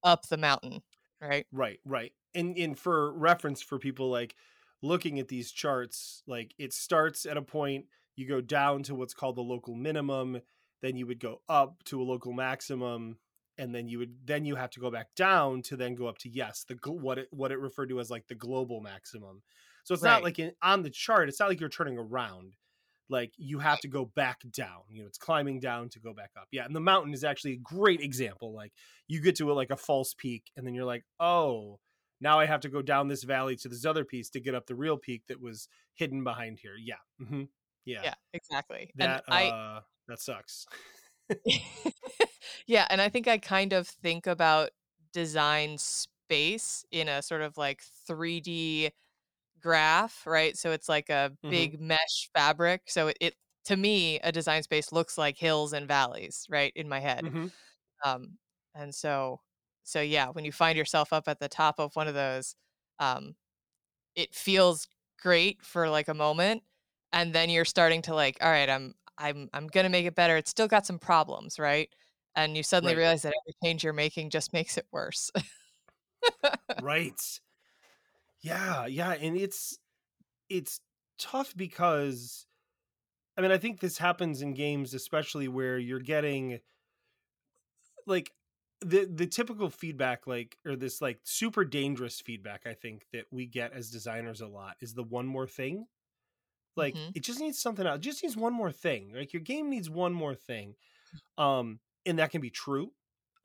up 0.04 0.28
the 0.30 0.38
mountain, 0.38 0.84
right? 1.22 1.48
Right, 1.52 1.80
right. 1.84 2.14
And 2.34 2.58
and 2.58 2.78
for 2.80 3.12
reference 3.14 3.62
for 3.62 3.78
people 3.78 4.10
like 4.10 4.36
looking 4.82 5.20
at 5.20 5.28
these 5.28 5.52
charts, 5.52 6.24
like 6.28 6.56
it 6.58 6.74
starts 6.74 7.26
at 7.26 7.38
a 7.38 7.42
point, 7.42 7.88
you 8.16 8.28
go 8.28 8.42
down 8.42 8.84
to 8.84 8.96
what's 8.96 9.14
called 9.14 9.36
the 9.36 9.42
local 9.44 9.76
minimum, 9.76 10.42
then 10.82 10.96
you 10.98 11.06
would 11.08 11.20
go 11.20 11.42
up 11.50 11.84
to 11.86 12.02
a 12.02 12.04
local 12.04 12.32
maximum, 12.34 13.20
and 13.58 13.76
then 13.76 13.88
you 13.90 14.00
would 14.00 14.26
then 14.26 14.46
you 14.46 14.56
have 14.56 14.70
to 14.72 14.80
go 14.80 14.90
back 14.92 15.14
down 15.16 15.62
to 15.64 15.76
then 15.76 15.94
go 15.96 16.08
up 16.08 16.18
to 16.20 16.30
yes, 16.30 16.64
the 16.64 16.76
what 16.92 17.18
it 17.20 17.28
what 17.32 17.52
it 17.52 17.60
referred 17.60 17.90
to 17.90 18.00
as 18.00 18.10
like 18.10 18.28
the 18.28 18.36
global 18.36 18.80
maximum. 18.82 19.44
So 19.84 19.94
it's 19.94 20.04
not 20.04 20.24
like 20.24 20.40
in, 20.40 20.54
on 20.62 20.84
the 20.84 20.90
chart, 20.90 21.28
it's 21.28 21.40
not 21.40 21.50
like 21.50 21.60
you're 21.60 21.70
turning 21.70 21.98
around. 21.98 22.56
Like 23.12 23.34
you 23.38 23.60
have 23.60 23.80
to 23.82 23.88
go 23.88 24.06
back 24.06 24.41
down. 24.52 24.82
You 24.89 25.02
know, 25.02 25.08
it's 25.08 25.17
climbing 25.17 25.60
down 25.60 25.89
to 25.89 26.00
go 26.00 26.13
back 26.13 26.32
up. 26.38 26.47
Yeah, 26.52 26.65
and 26.65 26.76
the 26.76 26.80
mountain 26.80 27.13
is 27.13 27.24
actually 27.24 27.54
a 27.54 27.58
great 27.58 28.02
example. 28.02 28.54
Like 28.54 28.71
you 29.12 29.19
get 29.19 29.36
to 29.36 29.52
a, 29.52 29.54
like 29.54 29.71
a 29.71 29.78
false 29.78 30.15
peak 30.17 30.52
and 30.56 30.65
then 30.65 30.74
you're 30.74 30.86
like 30.86 31.04
oh 31.19 31.80
now 32.21 32.39
i 32.39 32.45
have 32.45 32.62
to 32.62 32.69
go 32.69 32.82
down 32.82 33.10
this 33.10 33.24
valley 33.24 33.58
to 33.58 33.67
this 33.67 33.86
other 33.86 34.06
piece 34.06 34.30
to 34.30 34.39
get 34.39 34.56
up 34.56 34.65
the 34.65 34.76
real 34.76 34.97
peak 34.97 35.21
that 35.28 35.41
was 35.41 35.67
hidden 35.95 36.24
behind 36.24 36.58
here 36.62 36.76
yeah 36.82 36.95
hmm 37.28 37.43
yeah, 37.84 38.02
Yeah, 38.04 38.13
exactly. 38.34 38.91
that 38.95 39.24
and 39.28 39.36
I, 39.36 39.47
uh 39.47 39.82
that 40.08 40.21
sucks 40.21 40.65
yeah, 42.67 42.86
and 42.89 43.02
I 43.02 43.10
think 43.10 43.28
I 43.28 43.38
kind 43.38 43.74
of 43.74 43.88
think 43.88 44.28
about 44.28 44.71
design 45.13 45.78
space 45.78 46.86
in 46.91 47.08
a 47.08 47.21
sort 47.21 47.41
of 47.41 47.58
like 47.58 47.82
3D 48.10 48.91
graph, 49.62 50.26
right? 50.28 50.58
So 50.58 50.71
it's 50.71 50.89
like 50.89 51.10
a 51.10 51.38
Mhm. 51.43 51.71
big 51.71 51.80
mesh 51.80 52.30
fabric. 52.36 52.84
So 52.88 53.08
it, 53.10 53.17
it 53.21 53.36
to 53.65 53.78
me, 53.78 54.19
a 54.21 54.32
design 54.32 54.63
space 54.63 54.91
looks 54.91 55.17
like 55.17 55.38
hills 55.38 55.74
and 55.74 55.88
valleys, 55.88 56.47
right, 56.50 56.74
in 56.76 56.89
my 56.89 57.00
head. 57.00 57.32
hmm 57.32 57.52
Um, 58.06 58.38
and 58.76 58.93
so, 58.95 59.41
so 59.84 60.02
yeah, 60.02 60.30
when 60.30 60.45
you 60.45 60.52
find 60.52 60.78
yourself 60.78 61.13
up 61.13 61.28
at 61.28 61.39
the 61.39 61.50
top 61.50 61.80
of 61.80 61.95
one 61.95 62.08
of 62.08 62.13
those, 62.15 62.56
um, 63.00 63.36
it 64.15 64.36
feels 64.36 64.88
great 65.19 65.63
for 65.65 65.89
like 65.89 66.08
a 66.08 66.13
moment, 66.13 66.63
and 67.13 67.34
then 67.34 67.50
you're 67.50 67.65
starting 67.65 68.02
to 68.04 68.15
like, 68.15 68.38
all 68.41 68.50
right, 68.52 68.69
I'm, 68.69 68.93
I'm, 69.17 69.50
I'm 69.54 69.67
gonna 69.67 69.89
make 69.89 70.06
it 70.06 70.15
better. 70.15 70.38
It's 70.38 70.50
still 70.52 70.67
got 70.67 70.86
some 70.86 71.00
problems, 71.00 71.60
right? 71.60 71.89
And 72.36 72.56
you 72.58 72.63
suddenly 72.63 72.95
Right. 72.95 72.97
realize 72.97 73.24
that 73.24 73.34
every 73.45 73.54
change 73.63 73.84
you're 73.84 73.93
making 73.93 74.30
just 74.32 74.54
makes 74.54 74.78
it 74.78 74.88
worse. 74.91 75.32
right 76.78 77.39
yeah 78.42 78.86
yeah 78.86 79.12
and 79.14 79.38
it's 79.38 79.78
it's 80.50 80.82
tough 81.20 81.56
because 81.58 82.48
i 83.38 83.42
mean 83.42 83.52
i 83.52 83.60
think 83.60 83.82
this 83.82 83.98
happens 84.00 84.42
in 84.42 84.54
games 84.54 84.96
especially 84.96 85.50
where 85.50 85.80
you're 85.80 86.00
getting 86.02 86.60
like 88.06 88.32
the 88.82 89.06
the 89.06 89.28
typical 89.28 89.70
feedback 89.70 90.26
like 90.26 90.58
or 90.66 90.76
this 90.76 91.02
like 91.02 91.20
super 91.24 91.64
dangerous 91.64 92.20
feedback 92.20 92.66
i 92.66 92.74
think 92.74 93.06
that 93.14 93.26
we 93.32 93.46
get 93.46 93.74
as 93.74 93.92
designers 93.92 94.42
a 94.42 94.48
lot 94.48 94.76
is 94.82 94.94
the 94.94 95.04
one 95.04 95.28
more 95.28 95.48
thing 95.48 95.86
like 96.78 97.00
Mhm. 97.00 97.16
it 97.16 97.22
just 97.22 97.40
needs 97.40 97.60
something 97.60 97.88
else 97.88 97.98
it 97.98 98.04
just 98.04 98.24
needs 98.24 98.38
one 98.38 98.54
more 98.54 98.72
thing 98.72 99.14
like 99.14 99.34
your 99.34 99.42
game 99.44 99.70
needs 99.70 99.90
one 99.90 100.14
more 100.14 100.36
thing 100.36 100.76
um 101.38 101.80
and 102.06 102.20
that 102.20 102.32
can 102.32 102.42
be 102.42 102.52
true 102.52 102.94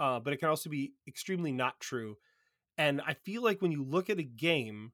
uh 0.01 0.21
but 0.21 0.33
it 0.33 0.39
can 0.39 0.49
also 0.51 0.71
be 0.71 0.95
extremely 1.09 1.53
not 1.53 1.81
true 1.81 2.17
and 2.79 3.01
i 3.07 3.15
feel 3.15 3.43
like 3.43 3.63
when 3.63 3.73
you 3.73 3.83
look 3.83 4.11
at 4.11 4.19
a 4.19 4.23
game 4.25 4.93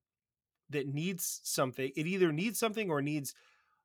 that 0.71 0.87
needs 0.87 1.41
something 1.45 1.91
it 1.97 2.07
either 2.07 2.33
needs 2.33 2.59
something 2.59 2.91
or 2.91 3.03
needs 3.03 3.35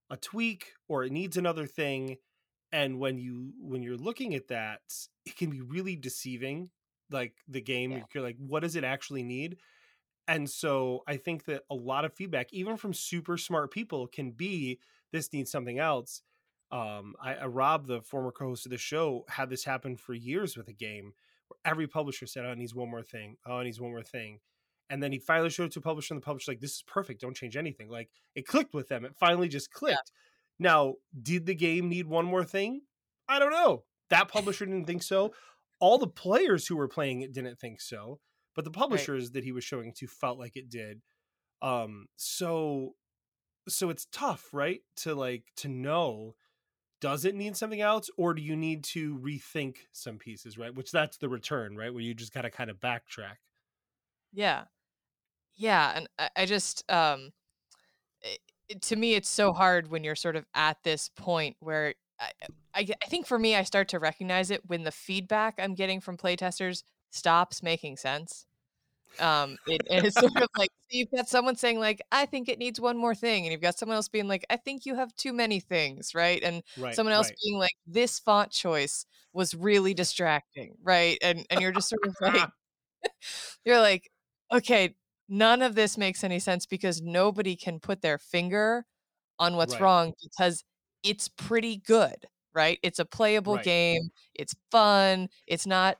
a 0.09 0.17
tweak 0.17 0.73
or 0.87 1.03
it 1.03 1.11
needs 1.11 1.37
another 1.37 1.65
thing 1.65 2.17
and 2.71 2.99
when 2.99 3.17
you 3.17 3.53
when 3.59 3.81
you're 3.83 3.97
looking 3.97 4.33
at 4.35 4.47
that 4.47 4.81
it 5.25 5.35
can 5.35 5.49
be 5.49 5.61
really 5.61 5.95
deceiving 5.95 6.69
like 7.11 7.35
the 7.47 7.61
game 7.61 7.91
Yeah. 7.91 8.03
you're 8.13 8.23
like 8.23 8.37
what 8.39 8.61
does 8.61 8.75
it 8.75 8.83
actually 8.83 9.23
need 9.23 9.57
and 10.27 10.49
so 10.49 11.03
i 11.07 11.17
think 11.17 11.45
that 11.45 11.63
a 11.69 11.75
lot 11.75 12.05
of 12.05 12.13
feedback 12.13 12.51
even 12.53 12.77
from 12.77 12.93
super 12.93 13.37
smart 13.37 13.71
people 13.71 14.07
can 14.07 14.31
be 14.31 14.79
this 15.11 15.31
needs 15.33 15.51
something 15.51 15.79
else 15.79 16.21
um 16.71 17.15
i, 17.21 17.35
I 17.35 17.45
rob 17.45 17.87
the 17.87 18.01
former 18.01 18.31
co-host 18.31 18.65
of 18.65 18.71
the 18.71 18.77
show 18.77 19.25
had 19.29 19.49
this 19.49 19.63
happen 19.63 19.95
for 19.95 20.13
years 20.13 20.57
with 20.57 20.67
a 20.67 20.73
game 20.73 21.13
every 21.65 21.87
publisher 21.87 22.25
said 22.25 22.45
oh 22.45 22.51
it 22.51 22.57
needs 22.57 22.75
one 22.75 22.89
more 22.89 23.03
thing. 23.03 23.37
Oh 23.45 23.59
it 23.59 23.65
needs 23.65 23.79
one 23.79 23.91
more 23.91 24.03
thing. 24.03 24.39
And 24.89 25.03
then 25.03 25.11
he 25.11 25.19
finally 25.19 25.49
showed 25.49 25.65
it 25.65 25.71
to 25.73 25.79
a 25.79 25.81
publisher 25.81 26.13
and 26.13 26.21
the 26.21 26.25
publisher 26.25 26.51
like 26.51 26.59
this 26.59 26.75
is 26.75 26.83
perfect. 26.87 27.21
Don't 27.21 27.35
change 27.35 27.57
anything. 27.57 27.89
Like 27.89 28.09
it 28.35 28.47
clicked 28.47 28.73
with 28.73 28.87
them. 28.87 29.05
It 29.05 29.15
finally 29.15 29.47
just 29.47 29.71
clicked. 29.71 30.11
Now 30.59 30.95
did 31.21 31.45
the 31.45 31.55
game 31.55 31.89
need 31.89 32.07
one 32.07 32.25
more 32.25 32.43
thing? 32.43 32.81
I 33.27 33.39
don't 33.39 33.51
know. 33.51 33.83
That 34.09 34.29
publisher 34.29 34.65
didn't 34.65 34.85
think 34.85 35.03
so. 35.03 35.33
All 35.79 35.97
the 35.97 36.07
players 36.07 36.65
who 36.65 36.75
were 36.75 36.87
playing 36.87 37.21
it 37.21 37.33
didn't 37.33 37.59
think 37.59 37.81
so 37.81 38.19
but 38.55 38.65
the 38.65 38.71
publishers 38.71 39.31
that 39.31 39.43
he 39.43 39.51
was 39.51 39.63
showing 39.63 39.93
to 39.93 40.07
felt 40.07 40.39
like 40.39 40.57
it 40.57 40.67
did. 40.67 41.01
Um 41.61 42.07
so 42.15 42.95
so 43.69 43.89
it's 43.89 44.07
tough 44.11 44.49
right 44.51 44.81
to 44.97 45.13
like 45.13 45.43
to 45.57 45.67
know 45.67 46.35
does 46.99 47.25
it 47.25 47.35
need 47.35 47.55
something 47.55 47.81
else 47.81 48.09
or 48.17 48.33
do 48.33 48.41
you 48.41 48.55
need 48.55 48.83
to 48.83 49.17
rethink 49.19 49.77
some 49.91 50.17
pieces 50.17 50.57
right 50.57 50.75
which 50.75 50.91
that's 50.91 51.17
the 51.17 51.29
return 51.29 51.75
right 51.75 51.93
where 51.93 52.03
you 52.03 52.13
just 52.13 52.33
gotta 52.33 52.49
kind 52.49 52.69
of 52.69 52.79
backtrack 52.79 53.37
Yeah. 54.31 54.65
Yeah, 55.55 55.93
and 55.95 56.09
I, 56.19 56.29
I 56.37 56.45
just 56.47 56.89
um 56.91 57.31
it, 58.21 58.39
it- 58.69 58.83
to 58.83 58.95
me 58.95 59.15
it's 59.15 59.29
so 59.29 59.53
hard 59.53 59.89
when 59.89 60.03
you're 60.03 60.15
sort 60.15 60.35
of 60.37 60.45
at 60.55 60.83
this 60.83 61.09
point 61.09 61.57
where 61.61 61.95
I, 62.19 62.31
I 62.75 62.87
I 63.03 63.07
think 63.07 63.27
for 63.27 63.39
me 63.39 63.55
I 63.55 63.63
start 63.63 63.89
to 63.89 63.99
recognize 63.99 64.51
it 64.51 64.67
when 64.67 64.83
the 64.85 64.91
feedback 64.91 65.55
I'm 65.59 65.75
getting 65.75 66.01
from 66.01 66.17
playtesters 66.17 66.83
stops 67.11 67.63
making 67.63 67.97
sense. 67.97 68.47
Um 69.19 69.57
it, 69.65 69.81
and 69.89 70.05
it's 70.05 70.17
sort 70.19 70.31
of 70.41 70.49
like 70.55 70.69
you've 70.89 71.09
got 71.11 71.27
someone 71.27 71.55
saying 71.55 71.79
like 71.79 72.01
I 72.11 72.25
think 72.25 72.49
it 72.49 72.59
needs 72.59 72.79
one 72.79 72.97
more 72.97 73.15
thing 73.15 73.45
and 73.45 73.51
you've 73.51 73.61
got 73.61 73.77
someone 73.77 73.95
else 73.95 74.09
being 74.09 74.27
like 74.27 74.45
I 74.49 74.57
think 74.57 74.85
you 74.85 74.95
have 74.95 75.15
too 75.15 75.33
many 75.33 75.59
things, 75.59 76.13
right? 76.15 76.41
And 76.43 76.63
right 76.75 76.91
someone 76.91 77.13
else 77.13 77.31
right. 77.31 77.37
being 77.43 77.57
like 77.57 77.73
this 77.87 78.19
font 78.19 78.51
choice 78.51 79.05
was 79.33 79.53
really 79.55 79.93
distracting, 79.93 80.75
right? 80.81 81.17
And 81.21 81.45
and 81.49 81.61
you're 81.61 81.71
just 81.71 81.89
sort 81.89 82.01
of 82.05 82.15
like 82.21 82.49
you're 83.65 83.79
like, 83.79 84.09
okay, 84.53 84.95
none 85.29 85.61
of 85.61 85.75
this 85.75 85.97
makes 85.97 86.23
any 86.23 86.39
sense 86.39 86.65
because 86.65 87.01
nobody 87.01 87.55
can 87.55 87.79
put 87.79 88.01
their 88.01 88.17
finger 88.17 88.85
on 89.39 89.55
what's 89.55 89.79
Right. 89.79 89.79
wrong 89.79 90.13
because 90.23 90.63
it's 91.03 91.27
pretty 91.29 91.77
good, 91.77 92.25
right? 92.53 92.79
It's 92.83 92.99
a 92.99 93.05
playable 93.05 93.57
Right. 93.57 93.59
game, 93.59 94.09
it's 94.35 94.55
fun, 94.71 95.29
it's 95.47 95.67
not 95.67 95.97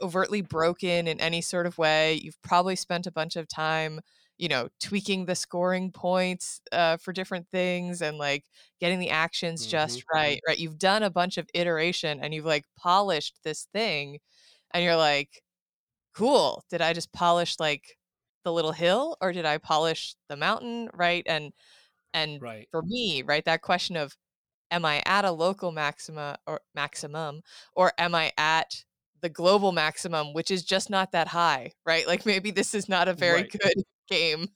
overtly 0.00 0.40
broken 0.42 1.08
in 1.08 1.20
any 1.20 1.40
sort 1.40 1.66
of 1.66 1.78
way. 1.78 2.14
You've 2.14 2.40
probably 2.42 2.76
spent 2.76 3.06
a 3.06 3.12
bunch 3.12 3.36
of 3.36 3.48
time, 3.48 4.00
you 4.38 4.48
know, 4.48 4.68
tweaking 4.80 5.26
the 5.26 5.34
scoring 5.34 5.92
points 5.92 6.60
uh, 6.72 6.96
for 6.98 7.12
different 7.12 7.48
things 7.50 8.02
and 8.02 8.18
like 8.18 8.44
getting 8.80 8.98
the 9.00 9.10
actions 9.10 9.64
Mm-hmm. 9.64 9.64
just 9.66 10.04
right. 10.12 10.40
Right. 10.46 10.58
You've 10.58 10.78
done 10.78 11.02
a 11.02 11.10
bunch 11.10 11.38
of 11.38 11.48
iteration 11.54 12.20
and 12.20 12.32
you've 12.34 12.44
like 12.46 12.64
polished 12.76 13.38
this 13.44 13.66
thing, 13.72 14.18
and 14.72 14.84
you're 14.84 14.96
like, 14.96 15.42
cool. 16.14 16.64
Did 16.70 16.80
I 16.82 16.92
just 16.92 17.12
polish 17.12 17.56
like 17.58 17.96
the 18.44 18.52
little 18.52 18.72
hill 18.72 19.16
or 19.20 19.32
did 19.32 19.46
I 19.46 19.58
polish 19.58 20.14
the 20.28 20.36
mountain? 20.36 20.90
Right. 20.94 21.22
And 21.26 21.52
and 22.14 22.40
Right. 22.40 22.68
for 22.72 22.82
me, 22.82 23.22
right, 23.22 23.44
that 23.46 23.62
question 23.62 23.96
of 23.96 24.16
am 24.70 24.84
I 24.86 25.02
at 25.06 25.24
a 25.26 25.32
local 25.32 25.72
maxima 25.72 26.38
or 26.46 26.60
maximum 26.74 27.42
or 27.76 27.92
am 27.98 28.14
I 28.14 28.32
at 28.38 28.84
the 29.20 29.28
global 29.28 29.72
maximum, 29.72 30.32
which 30.32 30.50
is 30.50 30.64
just 30.64 30.90
not 30.90 31.12
that 31.12 31.28
high, 31.28 31.72
right? 31.86 32.06
Like 32.06 32.26
maybe 32.26 32.50
this 32.50 32.74
is 32.74 32.88
not 32.88 33.08
a 33.08 33.14
very 33.14 33.42
Right. 33.42 33.52
good 33.52 33.84
game 34.08 34.48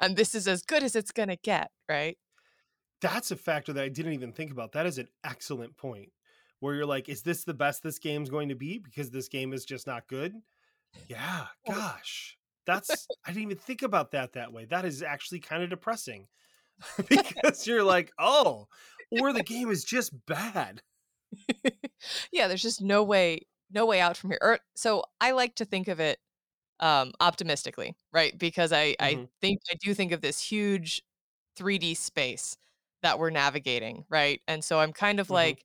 and 0.00 0.16
this 0.16 0.34
is 0.34 0.48
as 0.48 0.62
good 0.62 0.82
as 0.82 0.96
it's 0.96 1.12
going 1.12 1.28
to 1.28 1.36
get, 1.36 1.70
right? 1.88 2.16
That's 3.00 3.30
a 3.30 3.36
factor 3.36 3.72
that 3.72 3.82
I 3.84 3.88
didn't 3.88 4.14
even 4.14 4.32
think 4.32 4.50
about. 4.50 4.72
That 4.72 4.86
is 4.86 4.98
an 4.98 5.08
excellent 5.24 5.76
point. 5.76 6.12
Where 6.60 6.74
you're 6.74 6.86
like, 6.86 7.08
is 7.10 7.22
this 7.22 7.44
the 7.44 7.52
best 7.52 7.82
this 7.82 7.98
game's 7.98 8.30
going 8.30 8.48
to 8.48 8.54
be 8.54 8.78
because 8.78 9.10
this 9.10 9.28
game 9.28 9.52
is 9.52 9.64
just 9.66 9.86
not 9.86 10.08
good? 10.08 10.34
Yeah, 11.08 11.46
Oh. 11.68 11.72
gosh. 11.74 12.38
That's 12.66 13.06
I 13.24 13.30
didn't 13.30 13.42
even 13.44 13.58
think 13.58 13.82
about 13.82 14.10
that 14.12 14.32
that 14.32 14.52
way. 14.52 14.64
That 14.64 14.84
is 14.84 15.02
actually 15.02 15.40
kind 15.40 15.62
of 15.62 15.70
depressing. 15.70 16.26
because 17.08 17.66
you're 17.66 17.84
like, 17.84 18.12
"Oh, 18.18 18.66
or 19.10 19.32
the 19.32 19.42
game 19.42 19.70
is 19.70 19.84
just 19.84 20.12
bad." 20.26 20.82
yeah, 22.32 22.48
there's 22.48 22.62
just 22.62 22.82
no 22.82 23.02
way 23.02 23.40
no 23.70 23.86
way 23.86 24.00
out 24.00 24.16
from 24.16 24.30
here. 24.30 24.38
Or 24.42 24.60
so 24.76 25.04
I 25.20 25.32
like 25.32 25.56
to 25.56 25.64
think 25.64 25.88
of 25.88 26.00
it 26.00 26.18
um 26.80 27.12
optimistically, 27.20 27.96
right? 28.12 28.38
Because 28.38 28.72
I 28.72 28.96
I 29.00 29.18
Mhm. 29.18 29.26
think 29.40 29.60
I 29.72 29.76
do 29.82 29.94
think 29.94 30.12
of 30.12 30.20
this 30.22 30.40
huge 30.40 31.02
3D 31.56 31.94
space 31.94 32.56
that 33.02 33.18
we're 33.18 33.30
navigating, 33.30 34.04
right? 34.10 34.42
And 34.48 34.64
so 34.64 34.80
I'm 34.80 34.92
kind 34.92 35.20
of 35.20 35.30
Mhm. 35.30 35.30
like 35.30 35.64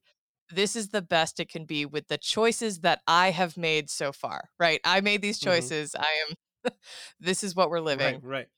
this 0.50 0.76
is 0.76 0.90
the 0.90 1.02
best 1.02 1.40
it 1.40 1.48
can 1.50 1.64
be 1.66 1.86
with 1.86 2.08
the 2.08 2.18
choices 2.18 2.80
that 2.80 3.02
I 3.08 3.30
have 3.30 3.56
made 3.56 3.90
so 3.90 4.12
far, 4.12 4.50
right? 4.60 4.80
I 4.84 5.00
made 5.02 5.22
these 5.22 5.38
Mhm. 5.40 5.72
choices. 5.78 5.94
I 5.98 6.08
am 6.30 6.36
this 7.20 7.44
is 7.44 7.56
what 7.56 7.70
we're 7.70 7.80
living. 7.80 8.22
Right, 8.22 8.22
right. 8.22 8.48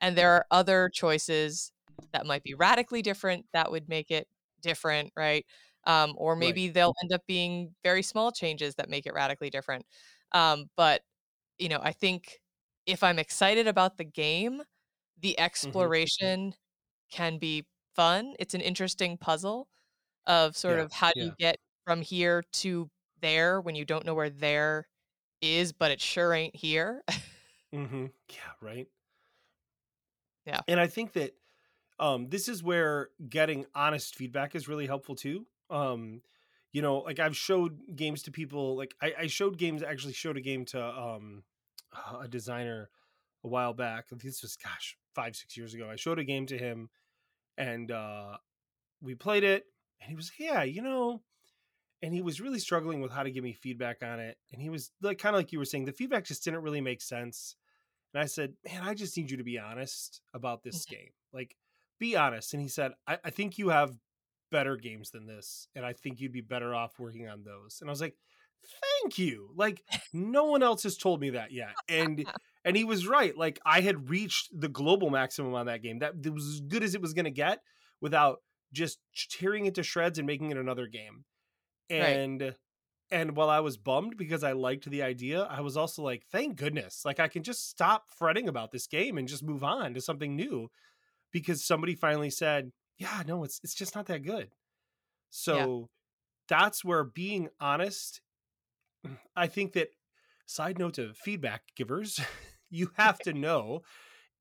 And 0.00 0.16
there 0.16 0.30
are 0.32 0.46
other 0.50 0.88
choices 0.92 1.72
that 2.12 2.26
might 2.26 2.42
be 2.42 2.54
radically 2.54 3.02
different 3.02 3.46
that 3.52 3.70
would 3.70 3.88
make 3.88 4.10
it 4.10 4.28
different, 4.60 5.12
right? 5.16 5.46
Um, 5.84 6.14
or 6.16 6.36
Right. 6.38 6.56
maybe 6.56 6.68
they'll 6.68 6.94
end 7.02 7.12
up 7.12 7.22
being 7.26 7.74
very 7.82 8.02
small 8.02 8.30
changes 8.32 8.76
that 8.76 8.88
make 8.88 9.06
it 9.06 9.14
radically 9.14 9.50
different. 9.50 9.86
Um, 10.32 10.66
but 10.76 11.02
you 11.58 11.68
know, 11.68 11.80
I 11.82 11.92
think 11.92 12.40
if 12.86 13.02
I'm 13.02 13.18
excited 13.18 13.66
about 13.68 13.96
the 13.98 14.04
game, 14.04 14.62
the 15.18 15.38
exploration 15.40 16.54
can 17.12 17.38
be 17.38 17.66
fun. 17.96 18.34
It's 18.38 18.54
an 18.54 18.60
interesting 18.62 19.18
puzzle 19.18 19.68
of 20.26 20.56
sort 20.56 20.78
Yeah, 20.78 20.80
of 20.80 20.92
how 20.92 21.08
do 21.08 21.14
yeah. 21.14 21.24
you 21.24 21.32
get 21.38 21.56
from 21.86 22.02
here 22.02 22.44
to 22.54 22.90
there 23.20 23.60
when 23.60 23.74
you 23.76 23.84
don't 23.84 24.06
know 24.06 24.14
where 24.14 24.30
there 24.30 24.88
is, 25.42 25.72
but 25.72 25.90
it 25.92 26.00
sure 26.02 26.34
ain't 26.34 26.56
here. 26.56 27.02
mm-hmm. 27.72 28.06
Yeah, 28.30 28.52
right. 28.60 28.88
Yeah. 30.46 30.62
And 30.66 30.80
I 30.80 30.86
think 30.86 31.12
that 31.12 31.34
um 31.98 32.28
this 32.30 32.48
is 32.48 32.62
where 32.62 33.10
getting 33.28 33.66
honest 33.74 34.16
feedback 34.16 34.54
is 34.54 34.68
really 34.68 34.86
helpful 34.86 35.16
too. 35.16 35.46
Um 35.72 36.22
you 36.72 36.80
know, 36.80 36.98
like 36.98 37.18
I've 37.18 37.36
showed 37.36 37.80
games 37.94 38.22
to 38.24 38.30
people 38.30 38.76
like 38.76 38.94
I, 39.00 39.14
I 39.20 39.26
showed 39.26 39.58
games 39.58 39.82
actually 39.82 40.14
showed 40.14 40.36
a 40.36 40.40
game 40.40 40.64
to 40.66 40.84
um 40.84 41.42
a 42.20 42.28
designer 42.28 42.90
a 43.44 43.48
while 43.48 43.74
back. 43.74 44.06
This 44.10 44.42
was 44.42 44.56
gosh, 44.56 44.96
five, 45.14 45.36
six 45.36 45.56
years 45.56 45.74
ago. 45.74 45.88
I 45.90 45.96
showed 45.96 46.18
a 46.18 46.24
game 46.24 46.46
to 46.46 46.58
him 46.58 46.90
and 47.58 47.90
uh 47.90 48.36
we 49.00 49.14
played 49.14 49.44
it 49.44 49.66
and 50.00 50.10
he 50.10 50.16
was 50.16 50.30
yeah, 50.38 50.62
you 50.62 50.82
know, 50.82 51.22
and 52.02 52.12
he 52.12 52.22
was 52.22 52.40
really 52.40 52.58
struggling 52.58 53.00
with 53.00 53.12
how 53.12 53.22
to 53.22 53.30
give 53.30 53.44
me 53.44 53.52
feedback 53.52 54.02
on 54.02 54.18
it. 54.18 54.36
And 54.52 54.60
he 54.60 54.70
was 54.70 54.90
like 55.00 55.18
kind 55.18 55.34
of 55.34 55.38
like 55.38 55.52
you 55.52 55.58
were 55.58 55.64
saying, 55.64 55.84
the 55.84 55.92
feedback 55.92 56.24
just 56.24 56.44
didn't 56.44 56.62
really 56.62 56.80
make 56.80 57.00
sense. 57.00 57.56
And 58.12 58.22
I 58.22 58.26
said, 58.26 58.54
Man, 58.64 58.82
I 58.82 58.94
just 58.94 59.16
need 59.16 59.30
you 59.30 59.36
to 59.36 59.44
be 59.44 59.58
honest 59.58 60.20
about 60.34 60.62
this 60.62 60.84
game. 60.84 61.10
Like, 61.32 61.56
be 61.98 62.16
honest. 62.16 62.52
And 62.52 62.62
he 62.62 62.68
said, 62.68 62.92
I, 63.06 63.18
I 63.24 63.30
think 63.30 63.58
you 63.58 63.68
have 63.70 63.96
better 64.52 64.76
games 64.76 65.10
than 65.10 65.26
this. 65.26 65.66
And 65.74 65.84
I 65.84 65.92
think 65.92 66.20
you'd 66.20 66.30
be 66.30 66.40
better 66.40 66.72
off 66.72 67.00
working 67.00 67.28
on 67.28 67.42
those. 67.42 67.78
And 67.80 67.90
I 67.90 67.92
was 67.92 68.00
like, 68.00 68.14
Thank 69.02 69.18
you. 69.18 69.50
Like, 69.56 69.82
no 70.12 70.44
one 70.44 70.62
else 70.62 70.84
has 70.84 70.96
told 70.96 71.20
me 71.20 71.30
that 71.30 71.50
yet. 71.50 71.74
And 71.88 72.24
and 72.64 72.76
he 72.76 72.84
was 72.84 73.08
right. 73.08 73.36
Like, 73.36 73.58
I 73.66 73.80
had 73.80 74.08
reached 74.08 74.50
the 74.52 74.68
global 74.68 75.10
maximum 75.10 75.54
on 75.54 75.66
that 75.66 75.82
game. 75.82 75.98
That 75.98 76.14
it 76.24 76.32
was 76.32 76.46
as 76.46 76.60
good 76.60 76.84
as 76.84 76.94
it 76.94 77.00
was 77.00 77.12
gonna 77.12 77.30
get 77.30 77.58
without 78.00 78.38
just 78.72 78.98
tearing 79.30 79.66
it 79.66 79.74
to 79.74 79.82
shreds 79.82 80.18
and 80.18 80.26
making 80.26 80.52
it 80.52 80.56
another 80.56 80.86
game. 80.86 81.24
Right. 81.90 81.98
And 81.98 82.54
and 83.10 83.36
while 83.36 83.50
I 83.50 83.60
was 83.60 83.76
bummed 83.76 84.16
because 84.16 84.42
I 84.42 84.52
liked 84.52 84.88
the 84.88 85.02
idea, 85.02 85.42
I 85.42 85.60
was 85.60 85.76
also 85.76 86.02
like, 86.02 86.24
thank 86.32 86.56
goodness. 86.56 87.02
Like 87.04 87.20
I 87.20 87.28
can 87.28 87.42
just 87.42 87.68
stop 87.68 88.04
fretting 88.16 88.48
about 88.48 88.72
this 88.72 88.86
game 88.86 89.18
and 89.18 89.28
just 89.28 89.42
move 89.42 89.62
on 89.62 89.92
to 89.94 90.00
something 90.00 90.34
new 90.34 90.70
because 91.30 91.64
somebody 91.64 91.94
finally 91.94 92.30
said, 92.30 92.72
Yeah, 93.02 93.22
no, 93.26 93.42
it's 93.42 93.60
it's 93.64 93.74
just 93.74 93.96
not 93.96 94.06
that 94.06 94.22
good. 94.22 94.50
So 95.30 95.88
that's 96.48 96.84
where 96.84 97.02
being 97.02 97.48
honest, 97.60 98.20
I 99.36 99.48
think 99.48 99.72
that 99.72 99.88
side 100.46 100.78
note 100.78 100.94
to 100.94 101.12
feedback 101.14 101.62
givers, 101.76 102.20
you 102.70 102.92
have 102.96 103.18
to 103.20 103.32
know 103.32 103.82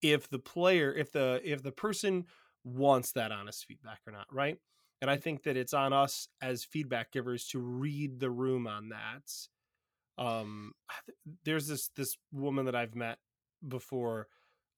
if 0.03 0.29
the 0.29 0.37
player, 0.37 0.93
if 0.93 1.11
the 1.11 1.41
if 1.43 1.63
the 1.63 1.71
person 1.71 2.25
wants 2.63 3.13
that 3.13 3.31
honest 3.31 3.65
feedback 3.65 4.01
or 4.05 4.13
not, 4.13 4.27
right? 4.31 4.57
And 5.01 5.09
I 5.09 5.17
think 5.17 5.41
that 5.43 5.57
it's 5.57 5.73
on 5.73 5.91
us 5.91 6.27
as 6.39 6.63
feedback 6.63 7.11
givers 7.11 7.47
to 7.47 7.59
read 7.59 8.19
the 8.19 8.29
room 8.29 8.67
on 8.67 8.89
that. 8.89 10.23
Um, 10.23 10.73
there's 11.45 11.67
this 11.67 11.89
this 11.95 12.15
woman 12.31 12.65
that 12.65 12.75
I've 12.75 12.93
met 12.93 13.17
before, 13.67 14.27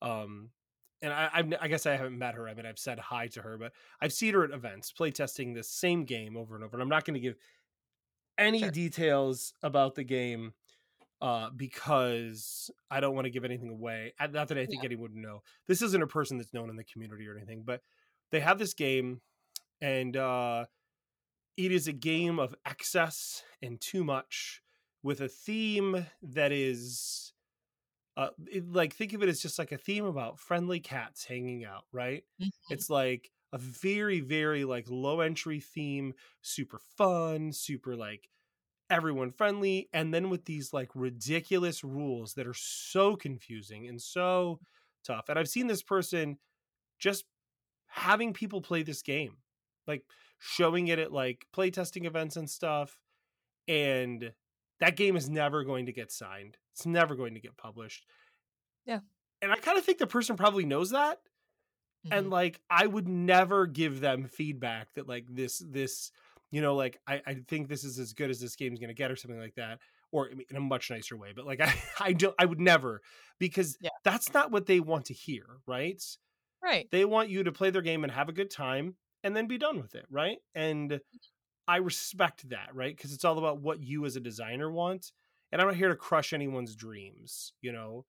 um, 0.01 0.51
and 1.03 1.13
I 1.13 1.29
I've, 1.33 1.53
I 1.61 1.67
guess 1.67 1.85
I 1.85 1.95
haven't 1.95 2.17
met 2.17 2.33
her. 2.35 2.49
I 2.49 2.55
mean, 2.55 2.65
I've 2.65 2.79
said 2.79 2.97
hi 2.97 3.27
to 3.27 3.41
her, 3.43 3.57
but 3.59 3.73
I've 4.01 4.13
seen 4.13 4.33
her 4.33 4.43
at 4.43 4.51
events 4.51 4.91
playtesting 4.91 5.53
this 5.53 5.69
same 5.69 6.05
game 6.05 6.35
over 6.37 6.55
and 6.55 6.63
over. 6.63 6.75
And 6.75 6.81
I'm 6.81 6.89
not 6.89 7.05
going 7.05 7.15
to 7.15 7.19
give 7.19 7.35
any 8.37 8.59
Sure. 8.59 8.71
details 8.71 9.53
about 9.61 9.95
the 9.95 10.03
game 10.03 10.53
uh, 11.21 11.49
because 11.51 12.71
I 12.89 12.99
don't 12.99 13.15
want 13.15 13.25
to 13.25 13.31
give 13.31 13.45
anything 13.45 13.69
away. 13.69 14.13
Not 14.19 14.47
that 14.47 14.57
I 14.57 14.65
think 14.65 14.83
anyone 14.83 15.11
would 15.13 15.15
know. 15.15 15.43
This 15.67 15.81
isn't 15.81 16.01
a 16.01 16.07
person 16.07 16.37
that's 16.37 16.53
known 16.53 16.69
in 16.69 16.75
the 16.75 16.83
community 16.83 17.27
or 17.27 17.35
anything, 17.35 17.63
but 17.63 17.81
they 18.31 18.39
have 18.39 18.57
this 18.59 18.73
game, 18.73 19.21
and 19.81 20.17
uh, 20.17 20.65
it 21.57 21.71
is 21.71 21.87
a 21.87 21.93
game 21.93 22.39
of 22.39 22.55
excess 22.65 23.43
and 23.61 23.79
too 23.79 24.03
much 24.03 24.61
with 25.03 25.21
a 25.21 25.29
theme 25.29 26.07
that 26.21 26.51
is. 26.51 27.32
Uh, 28.15 28.29
it, 28.51 28.71
like 28.71 28.93
think 28.93 29.13
of 29.13 29.23
it 29.23 29.29
as 29.29 29.41
just 29.41 29.57
like 29.57 29.71
a 29.71 29.77
theme 29.77 30.05
about 30.05 30.39
friendly 30.39 30.79
cats 30.79 31.25
hanging 31.25 31.65
out, 31.65 31.85
right? 31.91 32.23
Mhm. 32.39 32.51
It's 32.69 32.89
like 32.89 33.31
a 33.51 33.57
very, 33.57 34.19
very 34.19 34.65
like 34.65 34.87
low 34.89 35.21
entry 35.21 35.59
theme, 35.59 36.13
super 36.41 36.79
fun, 36.79 37.51
super 37.51 37.95
like 37.95 38.29
everyone 38.89 39.31
friendly 39.31 39.89
and 39.93 40.13
then 40.13 40.29
with 40.29 40.45
these 40.45 40.73
like 40.73 40.89
ridiculous 40.95 41.83
rules 41.83 42.33
that 42.35 42.47
are 42.47 42.53
so 42.53 43.15
confusing 43.15 43.87
and 43.87 44.01
so 44.01 44.59
tough 45.03 45.29
and 45.29 45.39
i've 45.39 45.49
seen 45.49 45.67
this 45.67 45.81
person 45.81 46.37
just 46.99 47.25
having 47.87 48.33
people 48.33 48.61
play 48.61 48.83
this 48.83 49.01
game 49.01 49.37
like 49.87 50.05
showing 50.39 50.87
it 50.89 50.99
at 50.99 51.11
like 51.13 51.45
playtesting 51.55 52.05
events 52.05 52.37
and 52.37 52.49
stuff 52.49 52.99
and 53.67 54.33
that 54.79 54.97
game 54.97 55.15
is 55.15 55.29
never 55.29 55.63
going 55.63 55.85
to 55.87 55.93
get 55.93 56.11
signed 56.11 56.57
it's 56.73 56.85
never 56.85 57.15
going 57.15 57.35
to 57.35 57.39
get 57.39 57.57
published 57.57 58.05
Yeah. 58.85 58.99
and 59.41 59.51
i 59.51 59.55
kind 59.57 59.77
of 59.77 59.85
think 59.85 59.97
the 59.97 60.07
person 60.07 60.35
probably 60.35 60.65
knows 60.65 60.91
that 60.91 61.19
and 62.11 62.27
Mhm. 62.27 62.31
like 62.31 62.61
i 62.69 62.85
would 62.85 63.07
never 63.07 63.67
give 63.67 63.99
them 64.01 64.25
feedback 64.27 64.93
that 64.93 65.07
like 65.07 65.25
this 65.29 65.59
this 65.65 66.11
you 66.51 66.61
know 66.61 66.75
like 66.75 66.99
i, 67.07 67.21
I 67.25 67.35
think 67.47 67.67
this 67.69 67.83
is 67.83 67.99
as 67.99 68.13
good 68.13 68.29
as 68.29 68.39
this 68.39 68.55
game's 68.55 68.79
gonna 68.79 68.93
get 68.93 69.11
or 69.11 69.15
something 69.15 69.39
like 69.39 69.55
that 69.55 69.79
or 70.11 70.27
in 70.27 70.55
a 70.55 70.59
much 70.61 70.91
nicer 70.91 71.17
way 71.17 71.33
but 71.35 71.45
like 71.45 71.61
i 71.61 71.73
i 71.99 72.13
don't 72.13 72.35
i 72.39 72.45
would 72.45 72.59
never 72.61 73.01
because 73.39 73.77
Yeah. 73.79 73.89
that's 74.03 74.33
not 74.33 74.51
what 74.51 74.65
they 74.65 74.79
want 74.79 75.05
to 75.05 75.13
hear 75.13 75.45
right 75.67 76.01
right. 76.61 76.89
they 76.91 77.05
want 77.05 77.29
you 77.29 77.43
to 77.43 77.51
play 77.51 77.69
their 77.69 77.81
game 77.81 78.03
and 78.03 78.11
have 78.11 78.29
a 78.29 78.33
good 78.33 78.49
time 78.51 78.95
and 79.23 79.35
then 79.35 79.47
be 79.47 79.57
done 79.57 79.79
with 79.81 79.95
it 79.95 80.05
right 80.09 80.37
and 80.55 81.01
i 81.67 81.77
respect 81.77 82.49
that 82.49 82.69
right 82.73 82.95
because 82.95 83.13
it's 83.13 83.25
all 83.25 83.37
about 83.37 83.61
what 83.61 83.81
you 83.83 84.05
as 84.05 84.15
a 84.15 84.19
designer 84.21 84.71
want 84.71 85.11
and 85.53 85.61
i'm 85.61 85.69
not 85.69 85.77
here 85.77 85.89
to 85.89 85.97
crush 85.97 86.33
anyone's 86.33 86.75
dreams 86.75 87.53
you 87.61 87.73
know? 87.73 88.07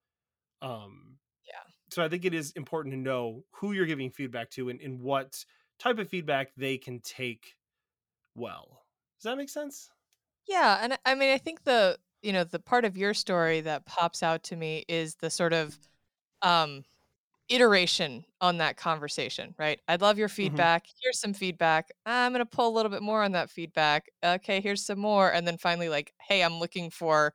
Um 0.61 1.19
Yeah. 1.47 1.63
so 1.91 2.03
i 2.03 2.09
think 2.09 2.25
it 2.25 2.33
is 2.33 2.51
important 2.53 2.93
to 2.93 2.99
know 2.99 3.45
who 3.51 3.73
you're 3.73 3.85
giving 3.87 4.11
feedback 4.11 4.49
to 4.51 4.69
and, 4.69 4.81
and 4.81 5.01
what 5.01 5.45
type 5.79 5.99
of 5.99 6.09
feedback 6.09 6.53
they 6.55 6.77
can 6.77 7.01
take 7.01 7.55
well. 8.35 8.85
Does 9.19 9.31
that 9.31 9.37
make 9.37 9.49
sense? 9.49 9.91
Yeah, 10.45 10.79
and 10.81 10.93
I- 10.93 10.99
I 11.05 11.15
mean, 11.15 11.31
I 11.31 11.37
think 11.37 11.63
the 11.63 11.99
you 12.21 12.33
know, 12.33 12.43
the 12.43 12.59
part 12.59 12.85
of 12.85 12.97
your 12.97 13.13
story 13.13 13.61
that 13.61 13.85
pops 13.85 14.23
out 14.23 14.41
to 14.45 14.55
me 14.55 14.83
is 14.87 15.15
the 15.15 15.29
sort 15.29 15.53
of 15.53 15.79
um 16.41 16.85
iteration 17.49 18.25
on 18.41 18.57
that 18.57 18.77
conversation, 18.77 19.55
right? 19.59 19.79
I'd 19.87 20.01
love 20.01 20.17
your 20.17 20.29
Mhm. 20.41 20.65
feedback. 20.67 20.87
Here's 21.01 21.19
some 21.19 21.33
feedback. 21.33 21.89
I'm 22.05 22.31
going 22.33 22.39
to 22.45 22.45
pull 22.49 22.67
a 22.69 22.75
little 22.75 22.89
bit 22.91 23.03
more 23.03 23.23
on 23.23 23.33
that 23.33 23.49
feedback. 23.51 24.09
Okay, 24.23 24.61
here's 24.61 24.85
some 24.85 24.99
more 24.99 25.31
and 25.31 25.47
then 25.47 25.57
finally 25.57 25.89
like, 25.89 26.13
hey, 26.27 26.43
I'm 26.43 26.59
looking 26.59 26.89
for 26.89 27.33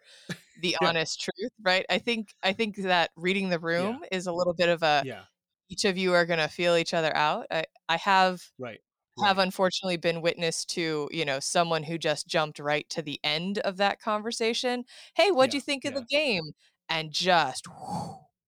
the 0.57 0.77
Yeah. 0.81 0.90
honest 0.90 1.20
truth, 1.23 1.53
right? 1.62 1.87
I 1.90 1.99
think 1.99 2.35
I 2.42 2.53
think 2.55 2.77
that 2.79 3.11
reading 3.16 3.51
the 3.51 3.61
Yeah. 3.77 3.99
room 3.99 4.05
is 4.12 4.27
a 4.27 4.33
little 4.33 4.55
bit 4.55 4.68
of 4.70 4.83
a 4.83 5.05
Yeah. 5.05 5.27
each 5.70 5.85
of 5.87 5.99
you 5.99 6.14
are 6.14 6.27
going 6.27 6.40
to 6.40 6.49
feel 6.49 6.77
each 6.77 6.94
other 6.94 7.16
out. 7.16 7.46
I 7.51 7.64
I 7.88 7.96
have 7.99 8.42
Right. 8.59 8.81
have 9.25 9.38
Right. 9.38 9.38
unfortunately 9.38 9.96
been 9.99 10.23
witness 10.23 10.64
to, 10.64 11.09
you 11.12 11.25
know, 11.27 11.40
someone 11.40 11.83
who 11.85 11.99
just 11.99 12.27
jumped 12.29 12.59
right 12.59 12.88
to 12.90 13.03
the 13.03 13.20
end 13.25 13.59
of 13.61 13.77
that 13.79 14.01
conversation. 14.01 14.85
"Hey, 15.16 15.31
what'd 15.33 15.53
Yeah. 15.53 15.55
you 15.55 15.61
think 15.61 15.85
of 15.85 15.94
the 15.94 16.03
game?" 16.05 16.53
And 16.88 17.12
just 17.12 17.66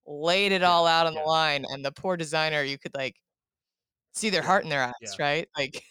laid 0.06 0.52
it 0.52 0.62
Yeah. 0.62 0.72
all 0.72 0.86
out 0.86 1.06
on 1.06 1.14
the 1.14 1.20
line, 1.22 1.64
and 1.68 1.84
the 1.84 1.92
poor 1.92 2.16
designer, 2.16 2.62
you 2.62 2.78
could, 2.78 2.94
like, 2.94 3.16
see 4.14 4.30
their 4.30 4.42
heart 4.42 4.64
in 4.64 4.70
their 4.70 4.84
eyes, 4.84 4.92
Yeah. 5.00 5.18
right? 5.18 5.48
Like, 5.58 5.84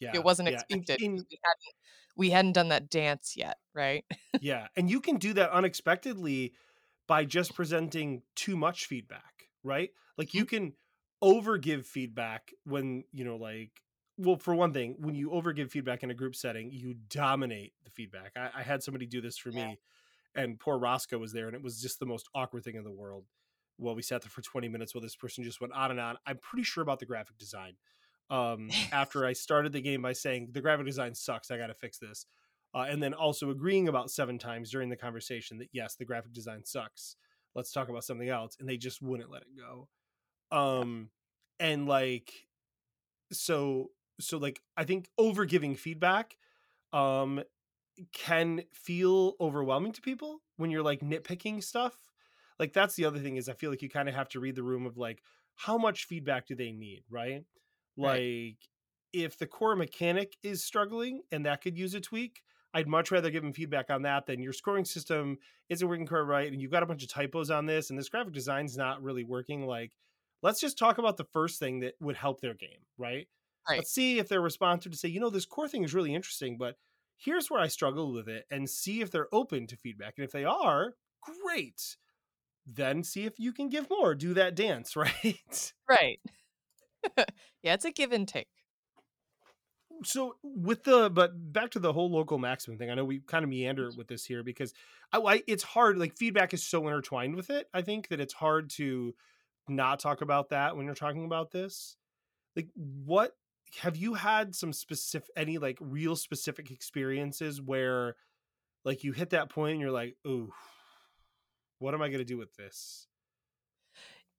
Yeah. 0.00 0.18
it 0.18 0.24
wasn't 0.24 0.48
Yeah. 0.48 0.64
Expected 0.70 1.02
we 1.30 1.38
hadn't 1.44 1.76
we 2.16 2.30
hadn't 2.30 2.52
done 2.54 2.68
that 2.70 2.90
dance 2.90 3.36
yet, 3.36 3.58
right? 3.74 4.04
Yeah, 4.40 4.68
and 4.76 4.90
you 4.90 5.00
can 5.00 5.16
do 5.18 5.32
that 5.34 5.50
unexpectedly 5.50 6.54
by 7.06 7.24
just 7.24 7.54
presenting 7.54 8.22
too 8.34 8.56
much 8.56 8.86
feedback, 8.86 9.50
right? 9.62 9.90
Like 10.18 10.34
you 10.34 10.44
Mhm. 10.44 10.46
can 10.46 10.74
overgive 11.22 11.86
feedback 11.86 12.52
when, 12.64 13.04
you 13.12 13.24
know, 13.24 13.36
like 13.36 13.82
well, 14.18 14.36
for 14.36 14.54
one 14.54 14.74
thing, 14.74 14.96
when 15.00 15.14
you 15.14 15.30
overgive 15.30 15.70
feedback 15.70 16.02
in 16.02 16.10
a 16.10 16.14
group 16.14 16.36
setting, 16.36 16.70
you 16.70 16.94
dominate 16.94 17.72
the 17.82 17.90
feedback. 17.90 18.32
I, 18.36 18.50
I 18.56 18.62
had 18.62 18.82
somebody 18.82 19.06
do 19.06 19.22
this 19.22 19.38
for 19.38 19.50
Yeah. 19.50 19.52
me, 19.52 19.80
and 20.34 20.60
poor 20.60 20.78
Roscoe 20.78 21.18
was 21.18 21.32
there, 21.32 21.46
and 21.48 21.56
it 21.56 21.62
was 21.62 21.80
just 21.82 22.00
the 22.00 22.06
most 22.06 22.28
awkward 22.34 22.64
thing 22.64 22.76
in 22.76 22.84
the 22.84 22.92
world. 22.92 23.26
Well, 23.82 23.94
we 23.94 24.02
sat 24.02 24.22
there 24.22 24.30
for 24.30 24.42
20 24.42 24.68
minutes 24.68 24.94
while 24.94 25.02
this 25.02 25.16
person 25.16 25.44
just 25.44 25.60
went 25.60 25.72
on 25.72 25.90
and 25.90 26.00
on. 26.00 26.16
I'm 26.26 26.38
pretty 26.38 26.64
sure 26.64 26.82
about 26.82 26.98
the 26.98 27.06
graphic 27.06 27.38
design. 27.38 27.74
Um, 28.30 28.70
after 28.92 29.26
I 29.26 29.32
started 29.32 29.72
the 29.72 29.80
game 29.80 30.02
by 30.02 30.12
saying 30.12 30.48
the 30.52 30.60
graphic 30.60 30.86
design 30.86 31.14
sucks, 31.14 31.50
I 31.50 31.58
got 31.58 31.66
to 31.66 31.74
fix 31.74 31.98
this 31.98 32.26
uh, 32.74 32.86
and 32.88 33.02
then 33.02 33.14
also 33.14 33.50
agreeing 33.50 33.88
about 33.88 34.10
seven 34.10 34.38
times 34.38 34.70
during 34.70 34.88
the 34.88 34.96
conversation 34.96 35.58
that 35.58 35.68
yes, 35.72 35.94
the 35.96 36.04
graphic 36.04 36.32
design 36.32 36.64
sucks. 36.64 37.16
Let's 37.54 37.72
talk 37.72 37.88
about 37.88 38.04
something 38.04 38.28
else, 38.28 38.56
and 38.58 38.68
they 38.68 38.78
just 38.78 39.02
wouldn't 39.02 39.30
let 39.30 39.42
it 39.42 39.48
go. 39.56 39.88
Um, 40.56 41.10
and 41.60 41.86
like, 41.86 42.32
so 43.30 43.90
so 44.20 44.38
like 44.38 44.62
I 44.76 44.84
think 44.84 45.08
over 45.18 45.44
giving 45.44 45.74
feedback, 45.74 46.36
um, 46.94 47.42
can 48.14 48.62
feel 48.72 49.34
overwhelming 49.38 49.92
to 49.92 50.00
people 50.00 50.40
when 50.56 50.70
you're 50.70 50.82
like 50.82 51.00
nitpicking 51.00 51.62
stuff. 51.62 51.94
Like 52.62 52.72
that's 52.72 52.94
the 52.94 53.06
other 53.06 53.18
thing 53.18 53.38
is 53.38 53.48
I 53.48 53.54
feel 53.54 53.70
like 53.70 53.82
you 53.82 53.90
kind 53.90 54.08
of 54.08 54.14
have 54.14 54.28
to 54.28 54.38
read 54.38 54.54
the 54.54 54.62
room 54.62 54.86
of 54.86 54.96
like 54.96 55.20
how 55.56 55.76
much 55.76 56.04
feedback 56.04 56.46
do 56.46 56.54
they 56.54 56.70
need, 56.70 57.02
right? 57.10 57.42
Right. 57.96 58.28
Like 58.50 58.58
if 59.12 59.36
the 59.36 59.48
core 59.48 59.74
mechanic 59.74 60.36
is 60.44 60.62
struggling 60.62 61.22
and 61.32 61.44
that 61.44 61.60
could 61.60 61.76
use 61.76 61.94
a 61.94 62.00
tweak, 62.00 62.44
I'd 62.72 62.86
much 62.86 63.10
rather 63.10 63.30
give 63.30 63.42
them 63.42 63.52
feedback 63.52 63.90
on 63.90 64.02
that 64.02 64.26
than 64.26 64.44
your 64.44 64.52
scoring 64.52 64.84
system 64.84 65.38
isn't 65.70 65.88
working 65.88 66.06
quite 66.06 66.20
right 66.20 66.52
and 66.52 66.62
you've 66.62 66.70
got 66.70 66.84
a 66.84 66.86
bunch 66.86 67.02
of 67.02 67.08
typos 67.08 67.50
on 67.50 67.66
this 67.66 67.90
and 67.90 67.98
this 67.98 68.08
graphic 68.08 68.32
design's 68.32 68.76
not 68.76 69.02
really 69.02 69.24
working. 69.24 69.66
Like, 69.66 69.90
let's 70.40 70.60
just 70.60 70.78
talk 70.78 70.98
about 70.98 71.16
the 71.16 71.26
first 71.32 71.58
thing 71.58 71.80
that 71.80 71.94
would 72.00 72.16
help 72.16 72.40
their 72.40 72.54
game, 72.54 72.86
right? 72.96 73.26
Right. 73.68 73.78
Let's 73.78 73.92
see 73.92 74.20
if 74.20 74.28
they're 74.28 74.40
responsive 74.40 74.92
to 74.92 74.98
say, 74.98 75.08
you 75.08 75.18
know, 75.18 75.30
this 75.30 75.46
core 75.46 75.66
thing 75.66 75.82
is 75.82 75.94
really 75.94 76.14
interesting, 76.14 76.58
but 76.58 76.76
here's 77.16 77.50
where 77.50 77.60
I 77.60 77.66
struggle 77.66 78.12
with 78.12 78.28
it 78.28 78.46
and 78.52 78.70
see 78.70 79.00
if 79.00 79.10
they're 79.10 79.34
open 79.34 79.66
to 79.66 79.76
feedback. 79.76 80.14
And 80.16 80.24
if 80.24 80.30
they 80.30 80.44
are, 80.44 80.94
great. 81.22 81.96
Then 82.66 83.02
see 83.02 83.24
if 83.24 83.38
you 83.38 83.52
can 83.52 83.68
give 83.68 83.88
more. 83.90 84.14
Do 84.14 84.34
that 84.34 84.54
dance, 84.54 84.96
right? 84.96 85.72
Right. 85.88 86.20
Yeah, 87.64 87.74
it's 87.74 87.84
a 87.84 87.90
give 87.92 88.12
and 88.12 88.26
take. 88.26 88.48
so 90.04 90.36
with 90.42 90.84
the 90.84 91.10
but 91.10 91.52
back 91.52 91.70
to 91.70 91.78
the 91.78 91.92
whole 91.92 92.10
local 92.10 92.38
maximum 92.38 92.76
thing 92.78 92.90
i 92.90 92.94
know 92.94 93.04
we 93.04 93.20
kind 93.20 93.44
of 93.44 93.50
meander 93.50 93.90
with 93.96 94.08
this 94.08 94.24
here 94.24 94.42
because 94.42 94.72
I, 95.12 95.18
I 95.18 95.42
it's 95.46 95.62
hard 95.62 95.98
like 95.98 96.16
feedback 96.16 96.52
is 96.54 96.64
so 96.64 96.86
intertwined 96.88 97.36
with 97.36 97.50
it 97.50 97.68
i 97.72 97.82
think 97.82 98.08
that 98.08 98.20
it's 98.20 98.34
hard 98.34 98.70
to 98.70 99.14
not 99.68 100.00
talk 100.00 100.20
about 100.20 100.48
that 100.50 100.76
when 100.76 100.86
you're 100.86 100.94
talking 100.94 101.24
about 101.24 101.52
this 101.52 101.96
like 102.56 102.68
what 102.74 103.32
have 103.80 103.96
you 103.96 104.14
had 104.14 104.54
some 104.54 104.72
specific 104.72 105.30
any 105.36 105.58
like 105.58 105.78
real 105.80 106.16
specific 106.16 106.70
experiences 106.70 107.60
where 107.60 108.16
like 108.84 109.04
you 109.04 109.12
hit 109.12 109.30
that 109.30 109.50
point 109.50 109.72
and 109.72 109.80
you're 109.80 109.90
like 109.90 110.16
ooh 110.26 110.52
what 111.82 111.94
am 111.94 112.02
i 112.02 112.08
going 112.08 112.18
to 112.18 112.24
do 112.24 112.38
with 112.38 112.54
this 112.56 113.06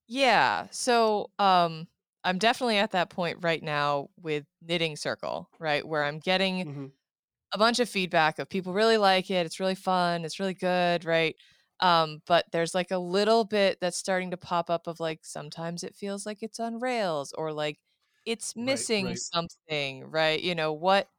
Yeah. 0.07 0.67
So, 0.71 1.31
um, 1.39 1.87
I'm 2.23 2.37
definitely 2.37 2.77
at 2.77 2.91
that 2.91 3.09
point 3.09 3.39
right 3.41 3.61
now 3.61 4.09
with 4.21 4.45
Knitting 4.61 4.95
Circle, 4.95 5.49
right? 5.59 5.85
Where 5.85 6.03
I'm 6.05 6.19
getting 6.19 6.65
mm-hmm. 6.65 6.85
a 7.53 7.57
bunch 7.57 7.79
of 7.79 7.89
feedback 7.89 8.39
of 8.39 8.49
people 8.49 8.73
really 8.73 8.97
like 8.97 9.29
it. 9.29 9.45
It's 9.45 9.59
really 9.59 9.75
fun. 9.75 10.23
It's 10.23 10.39
really 10.39 10.53
good, 10.53 11.03
right? 11.03 11.35
Um, 11.81 12.21
but 12.27 12.45
there's 12.53 12.73
like 12.73 12.91
a 12.91 12.97
little 12.97 13.43
bit 13.43 13.79
that's 13.81 13.97
starting 13.97 14.31
to 14.31 14.37
pop 14.37 14.69
up 14.69 14.87
of 14.87 15.01
like 15.01 15.19
sometimes 15.23 15.83
it 15.83 15.95
feels 15.95 16.25
like 16.25 16.41
it's 16.41 16.59
on 16.59 16.79
rails 16.79 17.33
or 17.33 17.51
like 17.51 17.77
it's 18.25 18.53
right 18.55 18.65
missing 18.65 19.05
right 19.07 19.17
something, 19.19 20.09
right? 20.09 20.41
You 20.41 20.55
know, 20.55 20.71
what 20.73 21.09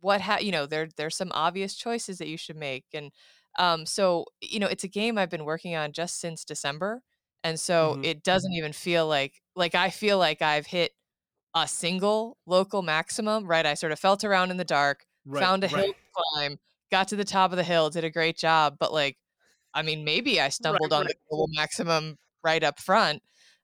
what 0.00 0.20
ha 0.22 0.38
you 0.40 0.50
know, 0.52 0.66
there 0.66 0.88
there's 0.96 1.16
some 1.16 1.30
obvious 1.34 1.74
choices 1.76 2.18
that 2.18 2.28
you 2.28 2.36
should 2.36 2.56
make. 2.56 2.86
And 2.94 3.12
um, 3.58 3.86
so, 3.86 4.26
you 4.40 4.58
know, 4.58 4.66
it's 4.66 4.84
a 4.84 4.88
game 4.88 5.18
I've 5.18 5.30
been 5.30 5.44
working 5.44 5.74
on 5.74 5.92
just 5.92 6.20
since 6.20 6.44
December. 6.44 7.02
And 7.42 7.58
so 7.58 7.94
mm-hmm. 7.94 8.04
it 8.04 8.22
doesn't 8.22 8.52
even 8.52 8.72
feel 8.72 9.06
like 9.06 9.40
like 9.56 9.74
I 9.74 9.90
feel 9.90 10.18
like 10.18 10.42
I've 10.42 10.66
hit 10.66 10.92
a 11.54 11.66
single 11.66 12.36
local 12.46 12.82
maximum, 12.82 13.46
right? 13.46 13.66
I 13.66 13.74
sort 13.74 13.92
of 13.92 13.98
felt 13.98 14.24
around 14.24 14.50
in 14.50 14.56
the 14.56 14.64
dark, 14.64 15.04
right 15.24 15.42
found 15.42 15.64
a 15.64 15.68
hill 15.68 15.84
to 15.84 15.94
climb, 16.34 16.58
got 16.90 17.08
to 17.08 17.16
the 17.16 17.24
top 17.24 17.50
of 17.50 17.56
the 17.56 17.64
hill, 17.64 17.90
did 17.90 18.04
a 18.04 18.10
great 18.10 18.36
job, 18.36 18.76
but 18.78 18.92
like 18.92 19.16
I 19.72 19.82
mean, 19.82 20.04
maybe 20.04 20.40
I 20.40 20.44
right 20.44 20.52
stumbled 20.52 20.92
on 20.92 21.02
right 21.02 21.08
the 21.08 21.14
global 21.28 21.48
maximum 21.54 22.18
right 22.44 22.62
up 22.62 22.78
front. 22.80 23.22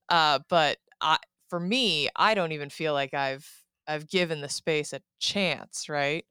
Uh, 0.08 0.38
but 0.48 0.78
I, 1.00 1.18
for 1.48 1.60
me, 1.60 2.08
I 2.16 2.34
don't 2.34 2.52
even 2.52 2.70
feel 2.70 2.92
like 2.92 3.14
I've 3.14 3.48
I've 3.86 4.08
given 4.08 4.40
the 4.40 4.48
space 4.48 4.92
a 4.92 5.00
chance, 5.20 5.88
right? 5.88 6.24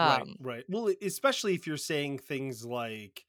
Right 0.00 0.24
Um, 0.24 0.36
right. 0.38 0.64
well 0.68 0.90
e- 0.90 0.96
especially 1.02 1.54
if 1.54 1.66
you're 1.66 1.76
saying 1.76 2.18
things 2.18 2.64
like 2.64 3.26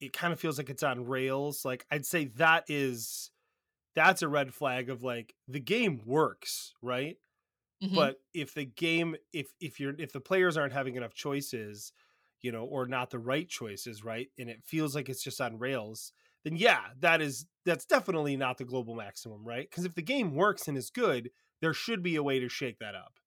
it 0.00 0.12
kind 0.12 0.32
of 0.32 0.40
feels 0.40 0.58
like 0.58 0.70
it's 0.70 0.82
on 0.82 1.06
rails 1.06 1.64
like 1.64 1.86
i'd 1.92 2.06
say 2.06 2.26
that 2.26 2.64
is 2.68 3.30
that's 3.94 4.22
a 4.22 4.28
red 4.28 4.54
flag 4.54 4.90
of 4.90 5.02
like 5.02 5.34
the 5.48 5.60
game 5.60 6.02
works 6.06 6.74
right? 6.82 7.18
Mhm, 7.80 8.10
but 8.10 8.18
if 8.34 8.54
the 8.54 8.64
game 8.66 9.16
if 9.32 9.52
if 9.60 9.80
you're 9.80 9.94
if 9.98 10.12
the 10.12 10.20
players 10.20 10.56
aren't 10.56 10.72
having 10.72 10.96
enough 10.96 11.14
choices 11.14 11.92
you 12.40 12.52
know 12.52 12.64
or 12.64 12.86
not 12.86 13.10
the 13.10 13.18
right 13.18 13.48
choices 13.48 14.04
right 14.04 14.28
and 14.38 14.50
it 14.50 14.62
feels 14.64 14.94
like 14.94 15.08
it's 15.08 15.22
just 15.22 15.40
on 15.40 15.58
rails 15.58 16.12
then 16.44 16.56
yeah 16.56 16.90
that 16.98 17.20
is 17.20 17.46
that's 17.64 17.86
definitely 17.86 18.36
not 18.36 18.58
the 18.58 18.64
global 18.64 18.94
maximum 18.94 19.44
right? 19.46 19.68
Because 19.70 19.84
if 19.84 19.94
the 19.94 20.02
game 20.02 20.34
works 20.34 20.68
and 20.68 20.76
is 20.78 20.90
good 20.90 21.30
there 21.60 21.74
should 21.74 22.02
be 22.02 22.16
a 22.16 22.22
way 22.22 22.38
to 22.40 22.48
shake 22.48 22.78
that 22.78 22.94
up 22.94 23.18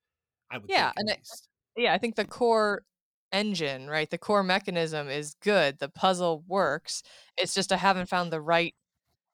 i 0.51 0.57
would 0.57 0.73
yeah, 0.73 0.91
think 0.91 0.93
and 0.95 1.09
at 1.09 1.09
I, 1.09 1.17
least 1.17 1.49
yeah, 1.75 1.93
I 1.93 1.97
think 1.97 2.15
the 2.15 2.25
core 2.25 2.83
engine, 3.31 3.87
right? 3.87 4.09
The 4.09 4.17
core 4.17 4.43
mechanism 4.43 5.09
is 5.09 5.35
good. 5.41 5.79
The 5.79 5.89
puzzle 5.89 6.43
works. 6.47 7.03
It's 7.37 7.53
just 7.53 7.71
I 7.71 7.77
haven't 7.77 8.09
found 8.09 8.31
the 8.31 8.41
right 8.41 8.75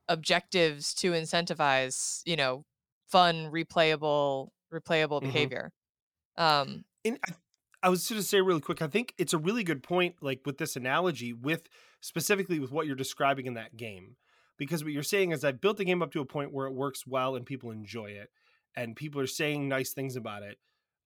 objectives 0.07 0.93
to 0.95 1.11
incentivize, 1.11 2.21
you 2.25 2.35
know, 2.35 2.63
fun, 3.07 3.51
replayable, 3.51 4.49
replayable 4.73 5.21
hmm 5.21 5.25
behavior. 5.25 5.71
Um, 6.37 6.85
and 7.03 7.19
I, 7.27 7.33
I 7.83 7.89
was 7.89 8.07
going 8.07 8.21
to 8.21 8.27
say 8.27 8.41
really 8.41 8.61
quick 8.61 8.81
i 8.81 8.87
think 8.87 9.13
it's 9.17 9.33
a 9.33 9.37
really 9.37 9.63
good 9.63 9.83
point 9.83 10.15
like 10.21 10.41
with 10.45 10.57
this 10.57 10.75
analogy 10.75 11.33
with 11.33 11.69
specifically 12.01 12.59
with 12.59 12.71
what 12.71 12.85
you're 12.85 12.95
describing 12.95 13.45
in 13.45 13.53
that 13.55 13.77
game 13.77 14.15
because 14.57 14.83
what 14.83 14.93
you're 14.93 15.03
saying 15.03 15.31
is 15.31 15.43
i've 15.43 15.61
built 15.61 15.77
the 15.77 15.85
game 15.85 16.01
up 16.01 16.11
to 16.11 16.21
a 16.21 16.25
point 16.25 16.53
where 16.53 16.67
it 16.67 16.73
works 16.73 17.05
well 17.07 17.35
and 17.35 17.45
people 17.45 17.71
enjoy 17.71 18.07
it 18.07 18.29
and 18.75 18.95
people 18.95 19.21
are 19.21 19.27
saying 19.27 19.67
nice 19.67 19.93
things 19.93 20.15
about 20.15 20.43
it 20.43 20.57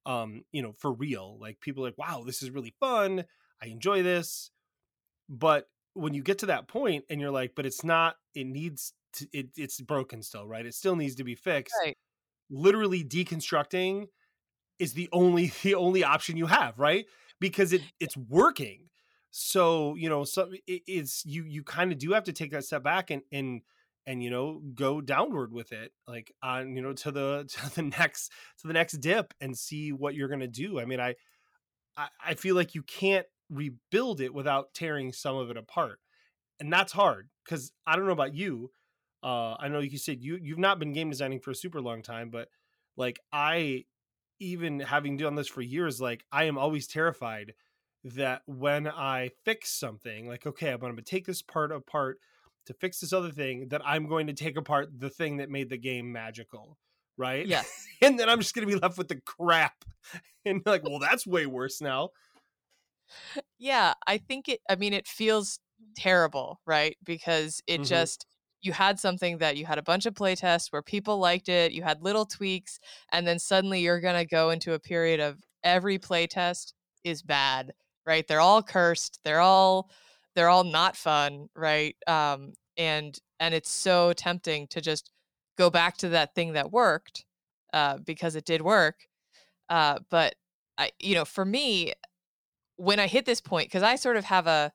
um 0.06 0.44
you 0.52 0.62
know 0.62 0.74
for 0.78 0.92
real 0.92 1.38
like 1.40 1.60
people 1.60 1.84
are 1.84 1.88
like 1.88 1.98
wow 1.98 2.24
this 2.26 2.42
is 2.42 2.50
really 2.50 2.74
fun 2.80 3.24
i 3.62 3.68
enjoy 3.68 4.02
this 4.02 4.52
but 5.30 5.68
when 5.94 6.14
you 6.14 6.22
get 6.24 6.40
to 6.40 6.46
that 6.48 6.68
point 6.68 7.06
and 7.10 7.20
you're 7.20 7.32
like 7.32 7.54
but 7.56 7.66
it's 7.66 7.84
not 7.84 8.16
it 8.34 8.46
needs 8.46 8.94
to 9.14 9.28
it, 9.34 9.50
it's 9.58 9.82
broken 9.82 10.24
still 10.24 10.48
right? 10.48 10.66
It 10.66 10.74
still 10.74 10.96
needs 10.96 11.16
to 11.16 11.24
be 11.24 11.36
fixed. 11.36 11.76
Right. 11.84 11.98
literally 12.50 13.04
deconstructing 13.04 14.08
is 14.80 14.94
the 14.94 15.10
only 15.12 15.54
the 15.64 15.76
only 15.76 16.04
option 16.04 16.38
you 16.38 16.48
have 16.48 16.80
right? 16.80 17.06
Because 17.40 17.74
it 17.74 17.82
it's 18.00 18.18
working. 18.18 18.90
So 19.32 19.96
you 19.96 20.10
know 20.10 20.24
so 20.24 20.52
it, 20.68 20.82
it's 20.88 21.26
you 21.26 21.44
you 21.44 21.64
kind 21.64 21.92
of 21.92 21.98
do 21.98 22.12
have 22.12 22.26
to 22.26 22.34
take 22.34 22.52
that 22.52 22.66
step 22.66 22.84
back 22.84 23.12
and 23.12 23.22
and 23.32 23.62
and 24.08 24.24
you 24.24 24.30
know 24.30 24.62
go 24.74 25.00
downward 25.00 25.52
with 25.54 25.72
it 25.72 25.92
like 26.08 26.34
on 26.42 26.76
you 26.76 26.82
know 26.82 26.94
to 26.94 27.12
the 27.12 27.48
to 27.70 27.76
the 27.76 27.84
next 27.84 28.32
to 28.60 28.68
the 28.68 28.74
next 28.74 28.94
dip 28.94 29.34
and 29.42 29.58
see 29.58 29.92
what 29.92 30.16
you're 30.16 30.30
gonna 30.30 30.48
do 30.48 30.80
i 30.80 30.86
mean 30.86 31.00
i 31.00 31.16
i, 31.96 32.08
I 32.26 32.34
feel 32.34 32.56
like 32.56 32.76
you 32.76 32.84
can't 32.84 33.26
rebuild 33.52 34.22
it 34.22 34.34
without 34.34 34.74
tearing 34.74 35.14
some 35.14 35.36
of 35.36 35.52
it 35.52 35.58
apart. 35.58 36.00
And 36.60 36.72
that's 36.72 36.94
hard 36.94 37.30
because 37.44 37.72
I 37.86 37.96
don't 37.96 38.06
know 38.06 38.14
about 38.14 38.34
you. 38.34 38.72
Uh, 39.22 39.56
I 39.60 39.68
know 39.68 39.80
you 39.80 39.98
said 39.98 40.24
you 40.24 40.40
you've 40.42 40.58
not 40.58 40.80
been 40.80 40.94
game 40.94 41.10
designing 41.10 41.40
for 41.40 41.52
a 41.52 41.56
super 41.56 41.82
long 41.82 42.02
time, 42.02 42.30
but 42.30 42.48
like 42.98 43.20
I, 43.32 43.86
even 44.40 44.80
having 44.80 45.18
done 45.18 45.36
this 45.36 45.48
for 45.48 45.62
years, 45.62 46.02
like 46.02 46.24
I 46.32 46.46
am 46.46 46.58
always 46.58 46.88
terrified 46.88 47.54
that 48.04 48.42
when 48.48 48.88
I 48.88 49.30
fix 49.46 49.72
something, 49.72 50.28
like 50.28 50.48
okay, 50.48 50.72
I'm 50.72 50.80
going 50.80 50.96
to 50.96 51.02
take 51.04 51.26
this 51.26 51.42
part 51.44 51.72
apart 51.72 52.18
to 52.66 52.74
fix 52.74 53.00
this 53.00 53.14
other 53.14 53.32
thing, 53.32 53.68
that 53.70 53.82
I'm 53.86 54.08
going 54.08 54.28
to 54.28 54.34
take 54.34 54.58
apart 54.58 54.90
the 55.00 55.10
thing 55.10 55.38
that 55.38 55.50
made 55.50 55.70
the 55.70 55.78
game 55.78 56.12
magical, 56.12 56.78
right? 57.18 57.46
Yeah. 57.46 57.64
and 58.02 58.20
then 58.20 58.30
I'm 58.30 58.40
just 58.40 58.54
going 58.54 58.68
to 58.68 58.74
be 58.74 58.80
left 58.80 58.98
with 58.98 59.08
the 59.08 59.22
crap, 59.26 59.86
and 60.46 60.62
like, 60.66 60.84
well, 60.84 61.00
that's 61.00 61.26
way 61.26 61.46
worse 61.46 61.82
now. 61.82 62.10
Yeah, 63.60 63.94
I 64.08 64.18
think 64.18 64.50
it. 64.50 64.60
I 64.70 64.76
mean, 64.76 64.94
it 64.94 65.08
feels 65.08 65.60
terrible, 65.96 66.62
right? 66.66 66.98
Because 67.04 67.62
it 67.68 67.82
Mhm. 67.82 67.88
just 67.88 68.26
you 68.62 68.74
had 68.74 69.00
something 69.00 69.40
that 69.40 69.58
you 69.58 69.66
had 69.66 69.80
a 69.80 69.84
bunch 69.84 70.06
of 70.06 70.14
playtests 70.14 70.72
where 70.72 70.84
people 70.84 71.18
liked 71.18 71.50
it, 71.50 71.72
you 71.72 71.82
had 71.82 72.02
little 72.04 72.26
tweaks, 72.26 72.80
and 73.12 73.26
then 73.28 73.40
suddenly 73.40 73.82
you're 73.82 74.00
gonna 74.00 74.26
go 74.26 74.52
into 74.52 74.74
a 74.74 74.80
period 74.80 75.20
of 75.20 75.42
every 75.64 75.98
playtest 75.98 76.74
is 77.04 77.24
bad, 77.24 77.74
right? 78.06 78.28
They're 78.28 78.40
all 78.40 78.62
cursed, 78.62 79.20
they're 79.24 79.40
all 79.40 79.90
they're 80.36 80.50
all 80.50 80.64
not 80.64 80.96
fun, 80.98 81.50
right? 81.56 81.96
Um, 82.08 82.54
and 82.78 83.18
and 83.40 83.54
it's 83.54 83.72
so 83.72 84.14
tempting 84.14 84.68
to 84.70 84.82
just 84.82 85.12
go 85.58 85.70
back 85.70 85.98
to 85.98 86.10
that 86.10 86.36
thing 86.36 86.54
that 86.54 86.72
worked, 86.72 87.26
uh, 87.74 87.98
because 88.00 88.36
it 88.36 88.46
did 88.46 88.62
work. 88.62 89.08
Uh, 89.70 90.00
but 90.10 90.36
I, 90.78 90.92
you 91.00 91.16
know, 91.16 91.26
for 91.26 91.46
me, 91.46 91.94
when 92.78 93.00
I 93.00 93.08
hit 93.08 93.26
this 93.26 93.42
point, 93.42 93.68
because 93.68 93.84
I 93.84 93.96
sort 93.96 94.18
of 94.18 94.26
have 94.26 94.48
a 94.48 94.72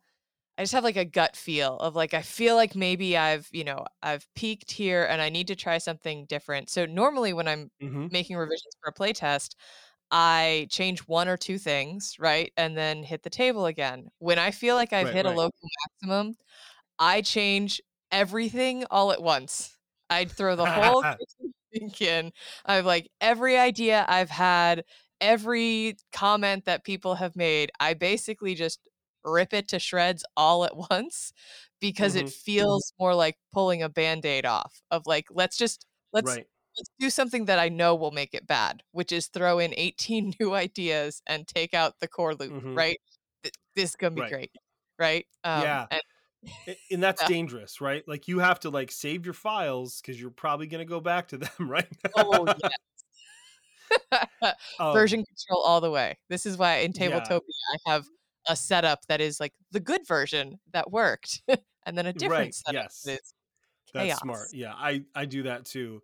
I 0.59 0.63
just 0.63 0.75
have 0.75 0.85
like 0.85 0.97
a 0.97 1.05
gut 1.07 1.37
feel 1.37 1.77
of 1.79 1.97
like 1.97 2.15
I 2.15 2.23
feel 2.23 2.57
like 2.57 2.77
maybe 2.77 3.17
I've, 3.17 3.49
you 3.53 3.65
know, 3.65 3.87
I've 4.03 4.29
peaked 4.37 4.71
here 4.73 5.05
and 5.05 5.23
I 5.23 5.31
need 5.31 5.49
to 5.49 5.57
try 5.57 5.79
something 5.79 6.27
different. 6.27 6.71
So 6.71 6.87
normally 6.87 7.33
when 7.35 7.49
I'm 7.49 7.71
Mm-hmm. 7.83 8.07
making 8.11 8.37
revisions 8.37 8.75
for 8.83 8.91
a 8.91 8.95
playtest, 8.95 9.57
I 10.11 10.69
change 10.71 11.01
one 11.09 11.29
or 11.29 11.37
two 11.37 11.59
things, 11.59 12.17
right? 12.19 12.53
And 12.57 12.77
then 12.77 13.03
hit 13.03 13.23
the 13.23 13.31
table 13.31 13.67
again. 13.67 14.09
When 14.19 14.39
I 14.39 14.51
feel 14.53 14.77
like 14.77 14.93
I've 14.93 15.09
Right, 15.09 15.11
hit 15.11 15.27
a 15.27 15.31
local 15.31 15.69
maximum, 16.03 16.37
I 16.99 17.23
change 17.23 17.81
everything 18.11 18.85
all 18.91 19.13
at 19.13 19.23
once. 19.23 19.77
I'd 20.11 20.31
throw 20.33 20.57
the 20.57 20.67
whole 20.67 21.05
kitchen 21.73 21.93
in. 22.01 22.33
I've 22.65 22.87
like 22.87 23.11
every 23.21 23.57
idea 23.59 24.05
I've 24.09 24.31
had, 24.31 24.85
every 25.21 25.97
comment 26.13 26.65
that 26.67 26.85
people 26.85 27.15
have 27.17 27.37
made, 27.37 27.71
I 27.81 27.95
basically 27.95 28.55
just 28.55 28.81
rip 29.25 29.53
it 29.53 29.69
to 29.69 29.79
shreds 29.81 30.25
all 30.37 30.65
at 30.65 30.77
once 30.77 31.33
because 31.81 32.15
it 32.17 32.29
Mhm. 32.29 32.31
feels 32.31 32.93
more 32.99 33.15
like 33.15 33.37
pulling 33.53 33.83
a 33.83 33.89
band-aid 33.89 34.47
off 34.47 34.81
of 34.91 35.03
like 35.07 35.27
let's 35.31 35.57
just 35.59 35.87
let's 36.13 36.39
right. 36.39 36.47
Let's 36.79 36.91
do 36.99 37.11
something 37.11 37.47
that 37.47 37.59
I 37.59 37.69
know 37.69 37.95
will 37.95 38.11
make 38.13 38.35
it 38.35 38.47
bad, 38.47 38.83
which 38.93 39.13
is 39.13 39.29
throw 39.29 39.59
in 39.59 39.73
18 39.77 40.35
new 40.41 40.55
ideas 40.55 41.23
and 41.27 41.47
take 41.47 41.75
out 41.75 42.01
the 42.01 42.09
core 42.09 42.35
loop, 42.35 42.53
Mhm. 42.53 42.77
right? 42.77 42.99
Th- 43.43 43.55
This 43.75 43.91
is 43.91 43.97
gonna 43.97 44.15
be 44.15 44.21
Right. 44.23 44.31
great, 44.33 44.53
right? 44.99 45.27
Um, 45.45 45.63
Yeah. 45.63 45.87
and- 45.91 46.03
and 46.93 47.03
that's 47.03 47.23
Yeah. 47.23 47.29
dangerous 47.29 47.81
right 47.81 48.07
like 48.07 48.29
you 48.29 48.39
have 48.39 48.61
to 48.61 48.71
like 48.71 48.93
save 48.93 49.25
your 49.25 49.35
files 49.35 50.01
because 50.01 50.21
you're 50.21 50.31
probably 50.31 50.69
going 50.69 50.79
to 50.81 50.89
go 50.89 51.01
back 51.01 51.27
to 51.29 51.39
them 51.59 51.69
right 51.71 51.89
oh 52.17 52.47
yes. 52.47 52.71
Um, 54.79 54.93
Version 54.93 55.25
control 55.25 55.63
all 55.63 55.81
the 55.81 55.91
way. 55.91 56.19
This 56.29 56.47
is 56.47 56.57
why 56.57 56.77
in 56.79 56.93
Yeah. 56.95 57.09
Tabletopia 57.21 57.41
I 57.75 57.91
have 57.91 58.07
a 58.49 58.55
setup 58.57 59.07
that 59.07 59.21
is 59.21 59.41
like 59.41 59.55
the 59.73 59.81
good 59.81 60.07
version 60.07 60.61
that 60.73 60.91
worked, 60.93 61.43
and 61.87 61.97
then 61.99 62.07
a 62.07 62.13
different 62.13 62.31
Right, 62.31 62.55
setup 62.55 62.75
yes. 62.85 63.03
that 63.03 63.13
is 63.21 63.35
that's 63.95 64.21
smart 64.21 64.49
yeah 64.53 64.75
i 64.77 65.03
i 65.15 65.25
do 65.25 65.45
that 65.45 65.65
too 65.65 66.03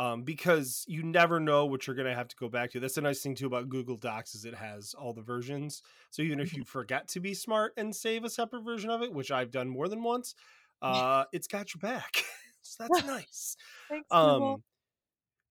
um 0.00 0.22
because 0.24 0.84
you 0.88 1.02
never 1.02 1.40
know 1.40 1.66
what 1.66 1.86
you're 1.86 1.96
going 1.96 2.08
to 2.08 2.14
have 2.14 2.28
to 2.28 2.36
go 2.36 2.48
back 2.48 2.70
to. 2.72 2.80
That's 2.80 2.94
the 2.94 3.02
nice 3.02 3.22
thing 3.22 3.34
too 3.34 3.46
about 3.46 3.68
google 3.68 3.96
docs 3.96 4.34
is 4.34 4.44
it 4.44 4.54
has 4.54 4.94
all 4.94 5.12
the 5.12 5.22
versions. 5.22 5.82
So 6.10 6.22
even 6.22 6.40
Mm-hmm. 6.40 6.40
if 6.40 6.56
you 6.56 6.64
forget 6.64 7.08
to 7.08 7.20
be 7.20 7.34
smart 7.34 7.74
and 7.76 7.94
save 7.94 8.24
a 8.24 8.30
separate 8.30 8.62
version 8.64 8.90
of 8.90 9.02
it 9.02 9.12
which 9.12 9.30
i've 9.30 9.50
done 9.50 9.68
more 9.68 9.88
than 9.88 10.02
once 10.02 10.34
uh 10.82 11.24
it's 11.32 11.48
got 11.48 11.74
your 11.74 11.80
back. 11.80 12.24
So 12.62 12.82
that's 12.84 13.02
nice. 13.02 13.56
Thanks, 13.88 14.10
um 14.10 14.62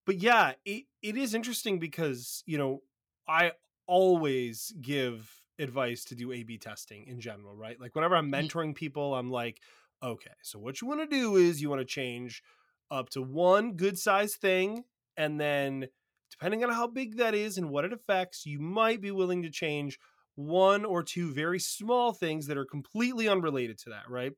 but 0.06 0.18
yeah 0.18 0.54
it, 0.64 0.84
it 1.02 1.16
is 1.16 1.34
interesting 1.34 1.78
because 1.78 2.42
you 2.46 2.58
know 2.58 2.82
i 3.28 3.52
always 3.86 4.72
give 4.80 5.42
advice 5.58 6.04
to 6.04 6.14
do 6.14 6.32
a 6.32 6.42
b 6.42 6.58
testing 6.58 7.06
in 7.06 7.20
general 7.20 7.54
right? 7.54 7.80
Like 7.80 7.94
whenever 7.94 8.16
i'm 8.16 8.30
Mhm. 8.32 8.50
mentoring 8.50 8.74
people 8.74 9.14
i'm 9.14 9.30
like 9.30 9.62
okay 10.02 10.32
so 10.42 10.58
what 10.58 10.80
you 10.80 10.88
want 10.88 11.00
to 11.00 11.06
do 11.06 11.36
is 11.36 11.60
you 11.60 11.68
want 11.68 11.80
to 11.80 11.84
change 11.84 12.42
up 12.90 13.10
to 13.10 13.22
one 13.22 13.76
good 13.76 13.98
sized 13.98 14.36
thing 14.36 14.84
and 15.16 15.40
then 15.40 15.88
depending 16.30 16.62
on 16.64 16.70
how 16.70 16.86
big 16.86 17.16
that 17.16 17.34
is 17.34 17.58
and 17.58 17.70
what 17.70 17.84
it 17.84 17.92
affects 17.92 18.46
you 18.46 18.58
might 18.60 19.00
be 19.00 19.10
willing 19.10 19.42
to 19.42 19.50
change 19.50 19.98
one 20.36 20.84
or 20.84 21.02
two 21.02 21.32
very 21.32 21.58
small 21.58 22.12
things 22.12 22.46
that 22.46 22.56
are 22.58 22.64
completely 22.64 23.28
unrelated 23.28 23.78
to 23.78 23.90
that 23.90 24.08
right 24.08 24.32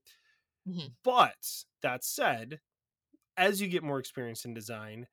Mhm. 0.66 0.92
but 1.04 1.64
that 1.82 2.04
said 2.04 2.60
as 3.36 3.60
you 3.60 3.68
get 3.68 3.82
more 3.84 3.98
experience 3.98 4.44
in 4.44 4.54
design 4.54 5.08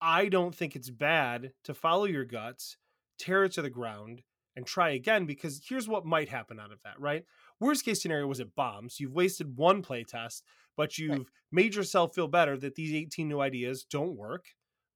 I 0.00 0.28
don't 0.28 0.54
think 0.54 0.76
it's 0.76 0.90
bad 0.90 1.54
to 1.64 1.74
follow 1.74 2.04
your 2.04 2.24
guts, 2.26 2.76
tear 3.18 3.44
it 3.44 3.52
to 3.52 3.62
the 3.62 3.70
ground, 3.70 4.24
and 4.56 4.66
try 4.66 4.90
again 4.90 5.26
because 5.26 5.64
here's 5.66 5.88
what 5.88 6.06
might 6.06 6.28
happen 6.28 6.60
out 6.60 6.72
of 6.72 6.82
that, 6.82 7.00
right? 7.00 7.24
Worst 7.60 7.84
case 7.84 8.02
scenario 8.02 8.26
was 8.26 8.40
it 8.40 8.54
bombs. 8.54 9.00
You've 9.00 9.14
wasted 9.14 9.56
one 9.56 9.82
playtest, 9.82 10.42
but 10.76 10.98
you've 10.98 11.30
made 11.52 11.74
yourself 11.74 12.14
feel 12.14 12.28
better 12.28 12.56
that 12.56 12.74
these 12.74 12.94
18 12.94 13.28
new 13.28 13.40
ideas 13.40 13.84
don't 13.84 14.16
work, 14.16 14.46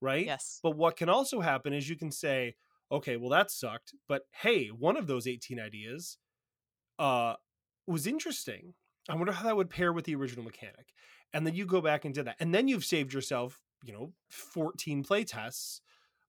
right? 0.01 0.25
Yes. 0.25 0.59
But 0.61 0.75
what 0.75 0.97
can 0.97 1.09
also 1.09 1.41
happen 1.41 1.73
is 1.73 1.89
you 1.89 1.95
can 1.95 2.11
say, 2.11 2.55
okay, 2.91 3.17
well 3.17 3.29
that 3.29 3.51
sucked, 3.51 3.93
but 4.07 4.23
hey, 4.41 4.67
one 4.67 4.97
of 4.97 5.07
those 5.07 5.27
18 5.27 5.59
ideas 5.59 6.17
uh 6.97 7.35
was 7.87 8.05
interesting. 8.05 8.73
I 9.09 9.15
wonder 9.15 9.31
how 9.31 9.45
that 9.45 9.55
would 9.55 9.69
pair 9.69 9.91
with 9.91 10.05
the 10.05 10.15
original 10.15 10.45
mechanic. 10.45 10.93
And 11.33 11.45
then 11.45 11.55
you 11.55 11.65
go 11.65 11.81
back 11.81 12.05
and 12.05 12.13
did 12.13 12.25
that. 12.25 12.35
And 12.39 12.53
then 12.53 12.67
you've 12.67 12.85
saved 12.85 13.13
yourself, 13.13 13.61
you 13.83 13.93
know, 13.93 14.13
14 14.29 15.03
play 15.03 15.23
tests 15.23 15.81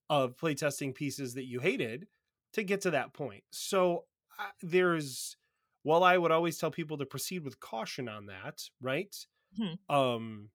of 0.09 0.37
playtesting 0.37 0.95
pieces 0.95 1.35
that 1.35 1.45
you 1.45 1.61
hated 1.61 2.07
to 2.55 2.63
get 2.63 2.81
to 2.83 2.91
that 2.91 3.13
point. 3.13 3.45
So 3.51 4.05
uh, 4.39 4.45
there's 4.63 5.37
while 5.83 6.05
I 6.05 6.19
would 6.19 6.31
always 6.31 6.59
tell 6.59 6.71
people 6.71 6.99
to 6.99 7.07
proceed 7.07 7.45
with 7.45 7.61
caution 7.61 8.09
on 8.09 8.27
that, 8.27 8.63
right? 8.81 9.15
Mhm. 9.59 9.79
Um 9.89 10.51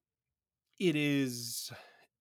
it 0.80 0.96
is 0.96 1.72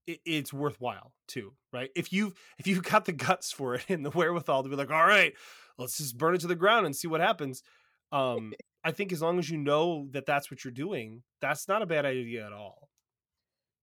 it, 0.08 0.22
it's 0.26 0.54
worthwhile 0.54 1.14
too, 1.28 1.56
right? 1.74 1.92
If 1.96 2.14
you've 2.14 2.36
if 2.60 2.68
you've 2.68 2.84
got 2.84 3.06
the 3.06 3.14
guts 3.14 3.52
for 3.54 3.76
it 3.76 3.90
and 3.90 4.06
the 4.06 4.12
wherewithal 4.12 4.64
to 4.64 4.70
be 4.70 4.76
like, 4.76 4.92
all 4.92 5.06
right, 5.08 5.36
let's 5.78 5.98
just 5.98 6.18
burn 6.18 6.36
it 6.36 6.42
to 6.42 6.48
the 6.48 6.56
ground 6.56 6.86
and 6.88 6.96
see 6.96 7.08
what 7.10 7.22
happens. 7.22 7.64
Um, 8.12 8.56
I 8.84 8.92
think 8.94 9.14
as 9.14 9.22
long 9.22 9.40
as 9.40 9.50
you 9.50 9.58
know 9.58 10.10
that 10.12 10.26
that's 10.28 10.52
what 10.52 10.64
you're 10.66 10.72
doing, 10.74 11.24
that's 11.42 11.68
not 11.68 11.82
a 11.84 11.88
bad 11.88 12.06
idea 12.06 12.46
at 12.46 12.54
all. 12.54 12.90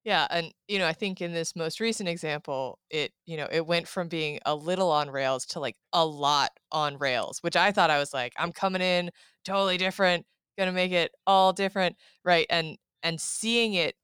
Yeah, 0.04 0.26
and 0.30 0.52
you 0.66 0.78
know, 0.80 0.86
I 0.88 0.92
think 0.94 1.20
in 1.20 1.32
this 1.32 1.54
most 1.54 1.78
recent 1.78 2.08
example, 2.08 2.80
it 2.90 3.12
you 3.24 3.36
know, 3.36 3.48
it 3.52 3.66
went 3.66 3.86
from 3.86 4.08
being 4.08 4.40
a 4.44 4.54
little 4.54 4.90
on 4.90 5.10
rails 5.10 5.46
to 5.46 5.60
like 5.60 5.76
a 5.92 6.04
lot 6.04 6.50
on 6.72 6.98
rails, 6.98 7.38
which 7.42 7.54
I 7.56 7.70
thought 7.72 7.90
I 7.90 7.98
was 7.98 8.12
like, 8.12 8.32
I'm 8.36 8.52
coming 8.52 8.82
in 8.82 9.10
totally 9.44 9.76
different, 9.78 10.26
gonna 10.58 10.72
make 10.72 10.90
it 10.92 11.12
all 11.26 11.52
different, 11.52 11.96
right? 12.24 12.46
And 12.50 12.78
and 13.02 13.20
seeing 13.20 13.74
it, 13.74 13.96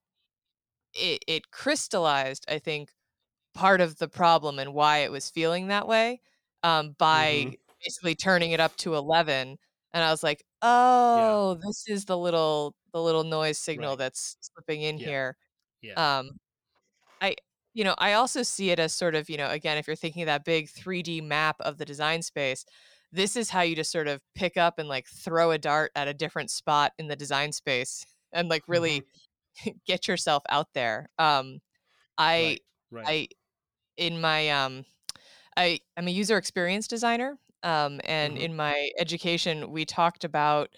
it 0.95 1.25
it 1.27 1.51
crystallized, 1.51 2.45
I 2.49 2.59
think, 2.59 2.93
part 3.55 3.81
of 3.81 3.99
the 3.99 4.09
problem 4.09 4.59
and 4.59 4.75
why 4.75 4.99
it 5.01 5.13
was 5.13 5.31
feeling 5.31 5.69
that 5.69 5.89
way, 5.89 6.23
um, 6.65 6.93
by 6.99 7.47
Mhm. 7.47 7.59
basically 7.85 8.15
turning 8.17 8.53
it 8.53 8.61
up 8.61 8.77
to 8.79 8.97
eleven, 8.97 9.59
and 9.93 10.05
I 10.05 10.11
was 10.13 10.23
like, 10.25 10.45
oh, 10.63 11.59
this 11.63 11.89
is 11.89 12.07
the 12.07 12.19
little 12.19 12.77
the 12.93 13.03
little 13.03 13.25
noise 13.25 13.59
signal 13.59 13.97
Right. 13.97 13.99
that's 13.99 14.37
slipping 14.43 14.83
in 14.83 14.97
Yeah. 14.97 15.07
here. 15.07 15.39
Yeah. 15.83 15.99
Um, 15.99 16.33
I, 17.21 17.37
you 17.75 17.85
know, 17.85 17.95
I 17.99 18.15
also 18.15 18.43
see 18.43 18.71
it 18.71 18.79
as 18.81 18.93
sort 18.95 19.15
of, 19.15 19.29
you 19.31 19.37
know, 19.37 19.51
again, 19.51 19.79
if 19.79 19.87
you're 19.87 19.97
thinking 19.97 20.23
of 20.23 20.27
that 20.27 20.45
big 20.45 20.69
3D 20.71 21.21
map 21.21 21.57
of 21.61 21.79
the 21.79 21.85
design 21.85 22.23
space, 22.23 22.65
this 23.13 23.37
is 23.37 23.51
how 23.51 23.63
you 23.63 23.77
just 23.77 23.91
sort 23.93 24.09
of 24.09 24.23
pick 24.35 24.57
up 24.57 24.79
and 24.79 24.89
like 24.89 25.07
throw 25.09 25.51
a 25.53 25.59
dart 25.59 25.93
at 25.97 26.09
a 26.09 26.15
different 26.15 26.51
spot 26.51 26.93
in 26.99 27.09
the 27.09 27.17
design 27.17 27.53
space 27.53 28.05
and 28.33 28.49
like 28.49 28.65
really 28.69 29.07
get 29.87 30.09
yourself 30.09 30.43
out 30.51 30.69
there. 30.75 31.11
Um, 31.19 31.61
I, 32.19 32.59
right. 32.59 32.61
Right. 32.91 33.15
I, 33.15 33.29
in 33.97 34.21
my, 34.21 34.51
um, 34.51 34.85
I, 35.57 35.81
I'm 35.97 36.09
a 36.09 36.13
user 36.13 36.37
experience 36.39 36.89
designer. 36.89 37.39
Um, 37.63 38.01
and 38.05 38.37
Mhm. 38.37 38.39
in 38.39 38.57
my 38.57 38.91
education, 38.99 39.73
we 39.73 39.85
talked 39.85 40.25
about 40.25 40.71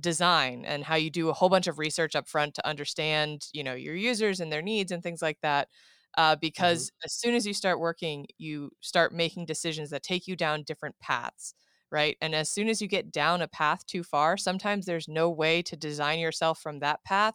design 0.00 0.64
and 0.64 0.84
how 0.84 0.94
you 0.94 1.10
do 1.10 1.28
a 1.28 1.32
whole 1.32 1.48
bunch 1.48 1.66
of 1.66 1.78
research 1.78 2.14
up 2.14 2.28
front 2.28 2.54
to 2.54 2.66
understand 2.66 3.48
you 3.52 3.64
know 3.64 3.74
your 3.74 3.96
users 3.96 4.40
and 4.40 4.52
their 4.52 4.62
needs 4.62 4.92
and 4.92 5.02
things 5.02 5.20
like 5.22 5.40
that 5.42 5.68
uh, 6.16 6.36
because 6.36 6.90
as 7.04 7.12
soon 7.14 7.34
as 7.34 7.46
you 7.46 7.52
start 7.52 7.80
working 7.80 8.26
you 8.38 8.70
start 8.80 9.12
making 9.12 9.44
decisions 9.44 9.90
that 9.90 10.02
take 10.04 10.26
you 10.28 10.36
down 10.36 10.62
different 10.62 10.96
paths 11.00 11.52
right? 11.90 12.16
And 12.20 12.34
as 12.34 12.50
soon 12.50 12.68
as 12.68 12.80
you 12.82 12.88
get 12.88 13.12
down 13.12 13.42
a 13.42 13.48
path 13.48 13.86
too 13.86 14.02
far, 14.04 14.36
sometimes 14.36 14.86
there's 14.86 15.08
no 15.08 15.30
way 15.30 15.62
to 15.62 15.76
design 15.76 16.18
yourself 16.18 16.60
from 16.60 16.80
that 16.80 17.04
path 17.04 17.34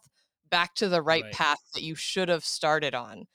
back 0.50 0.74
to 0.76 0.88
the 0.88 1.02
right, 1.02 1.26
Right. 1.26 1.32
path 1.32 1.58
that 1.74 1.82
you 1.82 1.94
should 1.94 2.28
have 2.28 2.44
started 2.44 2.94
on. 2.94 3.26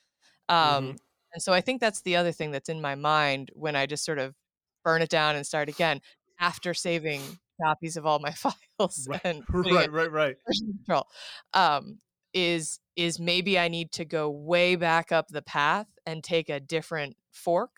Um, 0.50 0.98
and 1.34 1.42
so 1.44 1.54
I 1.54 1.62
think 1.62 1.82
that's 1.82 2.02
the 2.02 2.16
other 2.18 2.32
thing 2.32 2.52
that's 2.52 2.70
in 2.70 2.82
my 2.82 2.96
mind 2.96 3.52
when 3.56 3.76
I 3.76 3.86
just 3.86 4.06
sort 4.06 4.20
of 4.20 4.36
burn 4.84 5.02
it 5.02 5.10
down 5.10 5.36
and 5.36 5.46
start 5.48 5.70
again 5.70 6.02
after 6.40 6.74
saving 6.74 7.40
copies 7.64 7.98
of 7.98 8.06
all 8.06 8.20
my 8.20 8.32
files 8.80 9.08
Right, 9.08 9.22
and 9.24 9.46
right, 9.66 9.92
right, 9.92 10.12
right. 10.12 10.38
control 10.48 11.08
um, 11.54 12.00
is 12.34 12.80
is 12.96 13.20
maybe 13.20 13.58
I 13.58 13.68
need 13.68 13.92
to 13.94 14.06
go 14.06 14.30
way 14.30 14.76
back 14.76 15.12
up 15.12 15.30
the 15.30 15.42
path 15.42 15.88
and 16.06 16.24
take 16.24 16.50
a 16.50 16.60
different 16.60 17.16
fork 17.32 17.72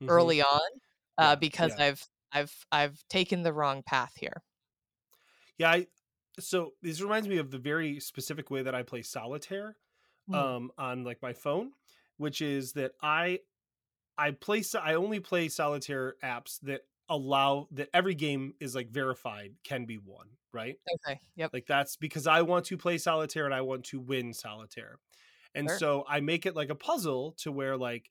Mhm. 0.00 0.08
early 0.08 0.40
on 0.42 0.60
uh, 1.18 1.36
Yeah, 1.36 1.36
because 1.36 1.74
yeah. 1.74 1.78
I've 1.78 2.06
I've 2.32 2.66
I've 2.72 3.06
taken 3.08 3.42
the 3.42 3.52
wrong 3.52 3.82
path 3.82 4.14
here. 4.16 4.42
Yeah, 5.58 5.70
I, 5.70 5.86
so 6.38 6.74
this 6.82 7.00
reminds 7.00 7.28
me 7.28 7.38
of 7.38 7.50
the 7.50 7.58
very 7.58 8.00
specific 8.00 8.50
way 8.50 8.62
that 8.62 8.74
I 8.74 8.82
play 8.82 9.02
solitaire 9.02 9.76
Mm. 10.28 10.44
um 10.44 10.70
on 10.76 11.04
like 11.04 11.22
my 11.22 11.32
phone, 11.32 11.72
which 12.18 12.42
is 12.42 12.72
that 12.74 12.92
I 13.02 13.40
I 14.18 14.32
play 14.32 14.62
I 14.80 14.94
only 14.94 15.20
play 15.20 15.48
solitaire 15.48 16.16
apps 16.24 16.60
that 16.62 16.82
allow 17.08 17.68
that 17.72 17.90
every 17.94 18.14
game 18.16 18.54
is 18.60 18.74
like 18.74 18.90
verified 18.90 19.56
can 19.64 19.86
be 19.86 19.98
won, 19.98 20.38
right? 20.52 20.78
Okay. 20.94 21.20
Yep. 21.36 21.52
Like 21.52 21.66
that's 21.66 21.96
because 21.96 22.26
I 22.26 22.42
want 22.42 22.66
to 22.66 22.78
play 22.78 22.98
solitaire 22.98 23.46
and 23.46 23.54
I 23.54 23.62
want 23.62 23.86
to 23.86 24.00
win 24.00 24.34
solitaire. 24.34 24.98
And 25.54 25.70
Sure. 25.70 25.80
so 25.80 26.04
I 26.08 26.20
make 26.20 26.46
it 26.46 26.56
like 26.56 26.70
a 26.70 26.74
puzzle 26.76 27.32
to 27.40 27.52
where 27.52 27.76
like 27.76 28.10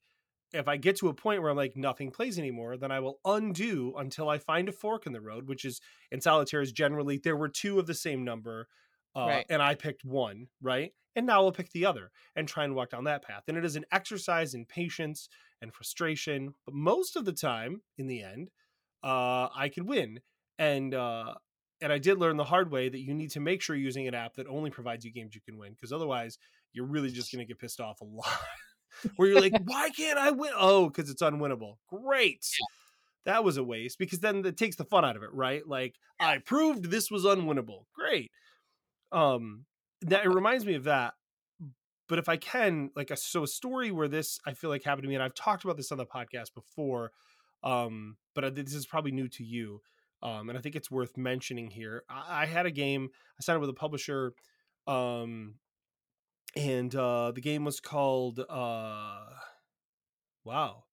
if 0.52 0.68
I 0.68 0.76
get 0.76 0.96
to 0.96 1.08
a 1.08 1.14
point 1.14 1.42
where 1.42 1.50
I'm 1.50 1.56
like 1.56 1.76
nothing 1.76 2.10
plays 2.10 2.38
anymore, 2.38 2.76
then 2.76 2.90
I 2.90 3.00
will 3.00 3.20
undo 3.24 3.94
until 3.96 4.28
I 4.28 4.38
find 4.38 4.68
a 4.68 4.72
fork 4.72 5.06
in 5.06 5.12
the 5.12 5.20
road, 5.20 5.48
which 5.48 5.64
is 5.64 5.80
in 6.10 6.20
solitaire 6.20 6.62
is 6.62 6.72
generally 6.72 7.18
there 7.18 7.36
were 7.36 7.48
two 7.48 7.78
of 7.78 7.86
the 7.86 7.94
same 7.94 8.24
number, 8.24 8.68
uh, 9.14 9.26
Right. 9.26 9.46
and 9.50 9.62
I 9.62 9.74
picked 9.74 10.04
one, 10.04 10.48
right? 10.62 10.92
And 11.16 11.26
now 11.26 11.42
I'll 11.42 11.52
pick 11.52 11.70
the 11.72 11.86
other 11.86 12.10
and 12.36 12.46
try 12.46 12.64
and 12.64 12.74
walk 12.74 12.90
down 12.90 13.04
that 13.04 13.22
path. 13.22 13.44
And 13.48 13.56
it 13.58 13.64
is 13.64 13.76
an 13.76 13.84
exercise 13.90 14.54
in 14.54 14.64
patience 14.64 15.28
and 15.60 15.74
frustration, 15.74 16.54
but 16.64 16.74
most 16.74 17.16
of 17.16 17.24
the 17.24 17.32
time, 17.32 17.82
in 17.96 18.06
the 18.06 18.22
end, 18.22 18.50
uh, 19.02 19.48
I 19.54 19.70
can 19.72 19.86
win. 19.86 20.20
And 20.58 20.94
uh, 20.94 21.34
and 21.80 21.92
I 21.92 21.98
did 21.98 22.18
learn 22.18 22.36
the 22.36 22.44
hard 22.44 22.70
way 22.70 22.88
that 22.88 23.00
you 23.00 23.14
need 23.14 23.30
to 23.32 23.40
make 23.40 23.62
sure 23.62 23.76
you're 23.76 23.84
using 23.84 24.08
an 24.08 24.14
app 24.14 24.34
that 24.34 24.46
only 24.46 24.70
provides 24.70 25.04
you 25.04 25.12
games 25.12 25.34
you 25.34 25.40
can 25.40 25.58
win, 25.58 25.72
because 25.72 25.92
otherwise 25.92 26.38
you're 26.72 26.86
really 26.86 27.10
just 27.10 27.32
going 27.32 27.44
to 27.44 27.46
get 27.48 27.58
pissed 27.58 27.80
off 27.80 28.00
a 28.00 28.04
lot. 28.04 28.26
Where 29.16 29.28
you're 29.28 29.40
like, 29.40 29.56
why 29.64 29.90
can't 29.90 30.18
I 30.18 30.30
win? 30.30 30.52
Oh, 30.56 30.88
because 30.88 31.10
it's 31.10 31.22
unwinnable. 31.22 31.76
Great. 31.88 32.46
That 33.24 33.44
was 33.44 33.56
a 33.56 33.64
waste 33.64 33.98
because 33.98 34.20
then 34.20 34.44
it 34.46 34.56
takes 34.56 34.76
the 34.76 34.84
fun 34.84 35.04
out 35.04 35.16
of 35.16 35.22
it, 35.22 35.32
right? 35.32 35.66
Like 35.66 35.96
I 36.18 36.38
proved 36.38 36.90
this 36.90 37.10
was 37.10 37.24
unwinnable. 37.24 37.84
Great. 37.94 38.30
Um, 39.12 39.66
that 40.02 40.24
it 40.24 40.28
reminds 40.30 40.64
me 40.64 40.74
of 40.74 40.84
that. 40.84 41.14
But 42.08 42.18
if 42.18 42.28
I 42.28 42.38
can, 42.38 42.90
like 42.96 43.10
a 43.10 43.16
so 43.16 43.42
a 43.42 43.46
story 43.46 43.90
where 43.90 44.08
this 44.08 44.40
I 44.46 44.54
feel 44.54 44.70
like 44.70 44.82
happened 44.82 45.02
to 45.02 45.08
me, 45.08 45.14
and 45.14 45.22
I've 45.22 45.34
talked 45.34 45.64
about 45.64 45.76
this 45.76 45.92
on 45.92 45.98
the 45.98 46.06
podcast 46.06 46.54
before, 46.54 47.12
um, 47.62 48.16
but 48.34 48.44
I- 48.46 48.50
this 48.50 48.72
is 48.72 48.86
probably 48.86 49.10
new 49.10 49.28
to 49.28 49.44
you, 49.44 49.82
um, 50.22 50.48
and 50.48 50.56
I 50.56 50.62
think 50.62 50.74
it's 50.74 50.90
worth 50.90 51.18
mentioning 51.18 51.68
here. 51.68 52.04
I, 52.08 52.44
I 52.44 52.46
had 52.46 52.64
a 52.64 52.70
game. 52.70 53.10
I 53.38 53.42
signed 53.42 53.56
up 53.56 53.60
with 53.60 53.68
a 53.70 53.74
publisher, 53.74 54.32
um, 54.86 55.56
and 56.58 56.94
uh, 56.94 57.32
the 57.32 57.40
game 57.40 57.64
was 57.64 57.80
called. 57.80 58.40
Uh, 58.40 59.26
wow, 60.44 60.84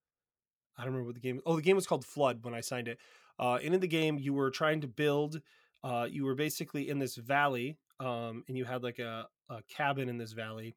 I 0.77 0.83
don't 0.83 0.93
remember 0.93 1.07
what 1.07 1.15
the 1.15 1.21
game. 1.21 1.41
Oh, 1.45 1.55
the 1.55 1.61
game 1.61 1.75
was 1.75 1.87
called 1.87 2.05
Flood 2.05 2.43
when 2.43 2.53
I 2.53 2.61
signed 2.61 2.87
it. 2.87 2.99
Uh, 3.39 3.59
and 3.63 3.73
in 3.73 3.81
the 3.81 3.87
game, 3.87 4.17
you 4.17 4.33
were 4.33 4.51
trying 4.51 4.81
to 4.81 4.87
build. 4.87 5.41
Uh, 5.83 6.07
you 6.09 6.25
were 6.25 6.35
basically 6.35 6.89
in 6.89 6.99
this 6.99 7.15
valley, 7.15 7.77
um, 7.99 8.43
and 8.47 8.57
you 8.57 8.65
had 8.65 8.83
like 8.83 8.99
a, 8.99 9.27
a 9.49 9.61
cabin 9.69 10.09
in 10.09 10.17
this 10.17 10.31
valley, 10.33 10.75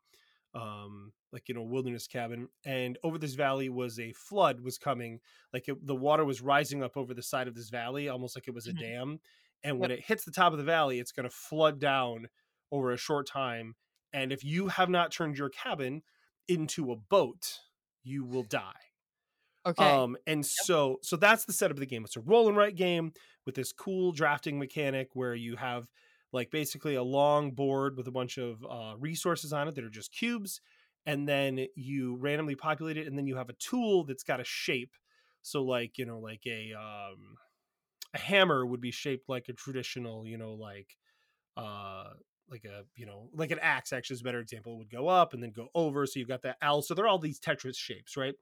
um, 0.54 1.12
like 1.32 1.48
you 1.48 1.54
know, 1.54 1.62
wilderness 1.62 2.06
cabin. 2.06 2.48
And 2.64 2.98
over 3.02 3.18
this 3.18 3.34
valley 3.34 3.68
was 3.68 3.98
a 3.98 4.12
flood 4.12 4.60
was 4.60 4.78
coming. 4.78 5.20
Like 5.52 5.68
it, 5.68 5.86
the 5.86 5.94
water 5.96 6.24
was 6.24 6.40
rising 6.42 6.82
up 6.82 6.96
over 6.96 7.14
the 7.14 7.22
side 7.22 7.48
of 7.48 7.54
this 7.54 7.70
valley, 7.70 8.08
almost 8.08 8.36
like 8.36 8.48
it 8.48 8.54
was 8.54 8.66
a 8.66 8.72
Mhm. 8.72 8.78
dam. 8.80 9.20
And 9.62 9.78
when 9.80 9.90
it 9.90 10.04
hits 10.04 10.24
the 10.24 10.30
top 10.30 10.52
of 10.52 10.58
the 10.58 10.64
valley, 10.64 11.00
it's 11.00 11.12
going 11.12 11.28
to 11.28 11.34
flood 11.34 11.80
down 11.80 12.28
over 12.70 12.92
a 12.92 12.96
short 12.96 13.26
time. 13.26 13.74
And 14.12 14.32
if 14.32 14.44
you 14.44 14.68
have 14.68 14.88
not 14.88 15.12
turned 15.12 15.36
your 15.38 15.50
cabin 15.50 16.02
into 16.48 16.92
a 16.92 16.96
boat, 16.96 17.60
you 18.02 18.24
will 18.24 18.42
die. 18.42 18.72
Okay. 19.66 19.84
Um, 19.84 20.16
and 20.26 20.44
so 20.44 20.98
so 21.02 21.16
that's 21.16 21.44
the 21.44 21.52
setup 21.52 21.76
of 21.76 21.80
the 21.80 21.86
game. 21.86 22.04
It's 22.04 22.16
a 22.16 22.20
roll 22.20 22.48
and 22.48 22.56
write 22.56 22.76
game 22.76 23.12
with 23.44 23.54
this 23.54 23.72
cool 23.72 24.12
drafting 24.12 24.58
mechanic 24.58 25.10
where 25.14 25.34
you 25.34 25.56
have 25.56 25.88
like 26.32 26.50
basically 26.50 26.94
a 26.94 27.02
long 27.02 27.52
board 27.52 27.96
with 27.96 28.06
a 28.06 28.12
bunch 28.12 28.38
of 28.38 28.64
uh, 28.64 28.94
resources 28.98 29.52
on 29.52 29.68
it 29.68 29.74
that 29.74 29.84
are 29.84 29.90
just 29.90 30.12
cubes, 30.12 30.60
and 31.06 31.28
then 31.28 31.66
you 31.74 32.16
randomly 32.16 32.54
populate 32.54 32.96
it, 32.96 33.06
and 33.06 33.18
then 33.18 33.26
you 33.26 33.36
have 33.36 33.50
a 33.50 33.54
tool 33.54 34.04
that's 34.04 34.22
got 34.22 34.40
a 34.40 34.44
shape. 34.44 34.94
So 35.42 35.62
like 35.62 35.98
you 35.98 36.06
know 36.06 36.18
like 36.18 36.46
a 36.46 36.72
um, 36.72 37.36
a 38.14 38.18
hammer 38.18 38.64
would 38.64 38.80
be 38.80 38.90
shaped 38.90 39.28
like 39.28 39.48
a 39.48 39.52
traditional 39.52 40.26
you 40.26 40.38
know 40.38 40.54
like 40.54 40.96
uh 41.56 42.10
like 42.50 42.64
a 42.64 42.84
you 42.96 43.06
know 43.06 43.28
like 43.34 43.50
an 43.50 43.58
axe 43.60 43.92
actually 43.92 44.14
is 44.14 44.20
a 44.20 44.24
better 44.24 44.40
example 44.40 44.74
it 44.74 44.78
would 44.78 44.90
go 44.90 45.08
up 45.08 45.34
and 45.34 45.42
then 45.42 45.50
go 45.50 45.68
over 45.74 46.06
so 46.06 46.18
you've 46.18 46.28
got 46.28 46.42
that 46.42 46.56
L 46.62 46.82
so 46.82 46.94
they're 46.94 47.08
all 47.08 47.18
these 47.18 47.40
Tetris 47.40 47.76
shapes 47.76 48.16
right 48.16 48.34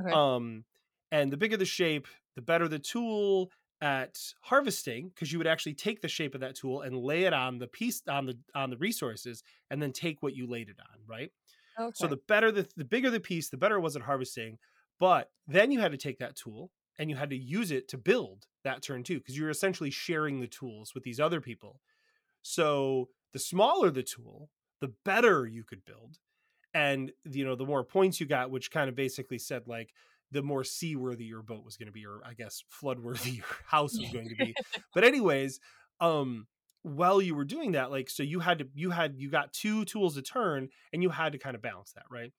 Okay. 0.00 0.12
um 0.12 0.64
and 1.10 1.32
the 1.32 1.36
bigger 1.36 1.56
the 1.56 1.64
shape 1.64 2.06
the 2.36 2.42
better 2.42 2.68
the 2.68 2.78
tool 2.78 3.50
at 3.80 4.18
harvesting 4.42 5.08
because 5.08 5.32
you 5.32 5.38
would 5.38 5.46
actually 5.46 5.74
take 5.74 6.00
the 6.00 6.08
shape 6.08 6.34
of 6.34 6.40
that 6.40 6.56
tool 6.56 6.82
and 6.82 6.96
lay 6.96 7.24
it 7.24 7.32
on 7.32 7.58
the 7.58 7.68
piece 7.68 8.02
on 8.08 8.26
the 8.26 8.38
on 8.54 8.70
the 8.70 8.76
resources 8.78 9.42
and 9.70 9.80
then 9.80 9.92
take 9.92 10.22
what 10.22 10.34
you 10.34 10.46
laid 10.46 10.68
it 10.68 10.78
on 10.80 10.98
right 11.06 11.30
okay. 11.78 11.92
so 11.92 12.06
the 12.06 12.18
better 12.28 12.50
the 12.50 12.68
the 12.76 12.84
bigger 12.84 13.10
the 13.10 13.20
piece 13.20 13.48
the 13.50 13.56
better 13.56 13.76
it 13.76 13.80
was 13.80 13.96
at 13.96 14.02
harvesting 14.02 14.58
but 14.98 15.30
then 15.46 15.70
you 15.70 15.80
had 15.80 15.92
to 15.92 15.98
take 15.98 16.18
that 16.18 16.36
tool 16.36 16.70
and 16.98 17.08
you 17.10 17.16
had 17.16 17.30
to 17.30 17.36
use 17.36 17.70
it 17.70 17.88
to 17.88 17.98
build 17.98 18.46
that 18.64 18.82
turn 18.82 19.02
too 19.02 19.18
because 19.18 19.38
you're 19.38 19.50
essentially 19.50 19.90
sharing 19.90 20.40
the 20.40 20.46
tools 20.48 20.94
with 20.94 21.04
these 21.04 21.20
other 21.20 21.40
people 21.40 21.80
so 22.42 23.08
the 23.32 23.38
smaller 23.38 23.90
the 23.90 24.02
tool 24.02 24.50
the 24.80 24.92
better 25.04 25.46
you 25.46 25.64
could 25.64 25.84
build 25.84 26.18
and 26.74 27.12
you 27.24 27.44
know 27.44 27.54
the 27.54 27.66
more 27.66 27.84
points 27.84 28.20
you 28.20 28.26
got 28.26 28.50
which 28.50 28.70
kind 28.70 28.88
of 28.88 28.94
basically 28.94 29.38
said 29.38 29.66
like 29.66 29.92
the 30.30 30.42
more 30.42 30.62
seaworthy 30.64 31.24
your 31.24 31.42
boat 31.42 31.64
was 31.64 31.76
going 31.76 31.86
to 31.86 31.92
be 31.92 32.06
or 32.06 32.20
i 32.24 32.34
guess 32.34 32.62
floodworthy 32.70 33.36
your 33.38 33.46
house 33.66 33.98
was 33.98 34.10
going 34.10 34.28
to 34.28 34.34
be. 34.36 34.54
But 34.94 35.04
anyways 35.04 35.60
um 36.00 36.46
while 36.82 37.20
you 37.20 37.34
were 37.34 37.44
doing 37.44 37.72
that 37.72 37.90
like 37.90 38.08
so 38.08 38.22
you 38.22 38.40
had 38.40 38.58
to 38.60 38.68
you 38.74 38.90
had 38.90 39.14
you 39.18 39.30
got 39.30 39.52
two 39.52 39.84
tools 39.84 40.16
a 40.16 40.22
turn 40.22 40.68
and 40.92 41.02
you 41.02 41.10
had 41.10 41.32
to 41.32 41.38
kind 41.38 41.56
of 41.56 41.62
balance 41.62 41.92
that 41.92 42.04
right? 42.10 42.32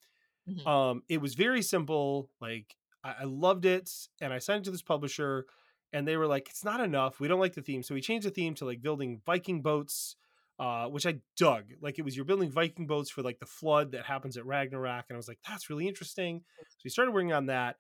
Mhm. 0.50 0.66
um 0.68 1.04
it 1.10 1.22
was 1.22 1.36
very 1.36 1.62
simple 1.62 2.30
like 2.40 2.76
I, 3.04 3.16
I 3.22 3.24
loved 3.26 3.66
it 3.66 3.90
and 4.22 4.34
i 4.34 4.40
sent 4.40 4.62
it 4.62 4.64
to 4.66 4.72
this 4.72 4.82
publisher 4.82 5.46
and 5.94 6.08
they 6.08 6.18
were 6.18 6.28
like 6.28 6.50
it's 6.50 6.64
not 6.64 6.80
enough 6.80 7.20
we 7.20 7.28
don't 7.28 7.40
like 7.40 7.54
the 7.54 7.62
theme. 7.62 7.84
So 7.84 7.94
we 7.94 8.02
changed 8.02 8.26
the 8.28 8.32
theme 8.32 8.54
to 8.56 8.66
like 8.66 8.82
building 8.82 9.22
viking 9.26 9.62
boats 9.62 10.16
uh, 10.60 10.88
which 10.88 11.06
I 11.08 11.22
dug. 11.38 11.72
Like 11.82 12.00
it 12.00 12.04
was 12.04 12.16
you're 12.16 12.26
building 12.26 12.52
Viking 12.52 12.88
boats 12.88 13.10
for 13.10 13.22
like 13.24 13.40
the 13.40 13.46
flood 13.46 13.92
that 13.94 14.06
happens 14.06 14.38
at 14.38 14.46
Ragnarok, 14.46 15.06
and 15.10 15.16
I 15.16 15.18
was 15.18 15.28
like, 15.28 15.40
that's 15.48 15.70
really 15.70 15.88
interesting. 15.88 16.44
So 16.78 16.82
we 16.84 16.90
started 16.90 17.14
working 17.14 17.34
on 17.34 17.48
that, 17.48 17.78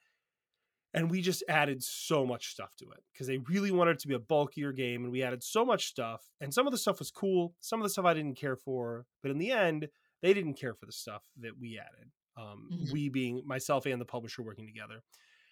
and 0.93 1.11
we 1.11 1.21
just 1.21 1.43
added 1.47 1.83
so 1.83 2.25
much 2.25 2.47
stuff 2.51 2.75
to 2.77 2.89
it 2.91 3.03
because 3.13 3.27
they 3.27 3.37
really 3.37 3.71
wanted 3.71 3.91
it 3.91 3.99
to 3.99 4.07
be 4.07 4.15
a 4.15 4.19
bulkier 4.19 4.71
game, 4.71 5.03
and 5.03 5.11
we 5.11 5.21
added 5.23 5.43
so 5.43 5.63
much 5.63 5.85
stuff. 5.87 6.31
And 6.41 6.53
some 6.53 6.65
of 6.67 6.71
the 6.71 6.79
stuff 6.79 6.99
was 6.99 7.11
cool, 7.11 7.55
some 7.59 7.79
of 7.79 7.83
the 7.83 7.89
stuff 7.89 8.05
I 8.05 8.13
didn't 8.15 8.35
care 8.37 8.55
for, 8.55 9.05
but 9.21 9.29
in 9.31 9.37
the 9.37 9.51
end, 9.51 9.89
they 10.21 10.33
didn't 10.33 10.55
care 10.55 10.73
for 10.73 10.85
the 10.87 10.91
stuff 10.91 11.23
that 11.37 11.57
we 11.59 11.77
added. 11.77 12.11
Um, 12.37 12.69
Mhm. 12.71 12.91
We 12.91 13.09
being 13.09 13.41
myself 13.45 13.85
and 13.85 13.99
the 14.01 14.05
publisher 14.05 14.41
working 14.41 14.65
together. 14.65 15.03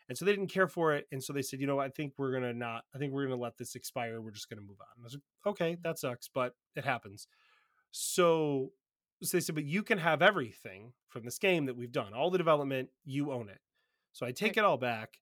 And 0.09 0.17
so 0.17 0.23
they 0.23 0.31
didn't 0.31 0.51
care 0.51 0.67
for 0.67 0.93
it. 0.93 1.05
And 1.11 1.21
so 1.21 1.33
they 1.33 1.41
said, 1.41 1.59
you 1.59 1.67
know, 1.67 1.79
I 1.79 1.89
think 1.89 2.13
we're 2.17 2.31
going 2.31 2.43
to 2.43 2.53
not, 2.53 2.83
I 2.95 2.97
think 2.97 3.11
we're 3.11 3.25
going 3.25 3.37
to 3.37 3.43
let 3.43 3.57
this 3.57 3.75
expire. 3.75 4.21
We're 4.21 4.31
just 4.31 4.49
going 4.49 4.59
to 4.59 4.65
move 4.65 4.77
on. 4.79 4.87
And 4.95 5.03
I 5.03 5.05
was 5.05 5.13
like, 5.13 5.53
okay, 5.53 5.71
mm-hmm. 5.73 5.81
that 5.83 5.99
sucks, 5.99 6.29
but 6.33 6.53
it 6.75 6.85
happens. 6.85 7.27
So, 7.91 8.71
so 9.21 9.35
they 9.35 9.41
said, 9.41 9.55
but 9.55 9.65
you 9.65 9.83
can 9.83 9.97
have 9.97 10.21
everything 10.21 10.93
from 11.09 11.25
this 11.25 11.39
game 11.39 11.65
that 11.65 11.75
we've 11.75 11.91
done, 11.91 12.13
all 12.13 12.29
the 12.29 12.37
development, 12.37 12.89
you 13.03 13.31
own 13.31 13.49
it. 13.49 13.59
So 14.13 14.25
I 14.25 14.31
take 14.31 14.57
it 14.57 14.63
all 14.63 14.77
back. 14.77 15.17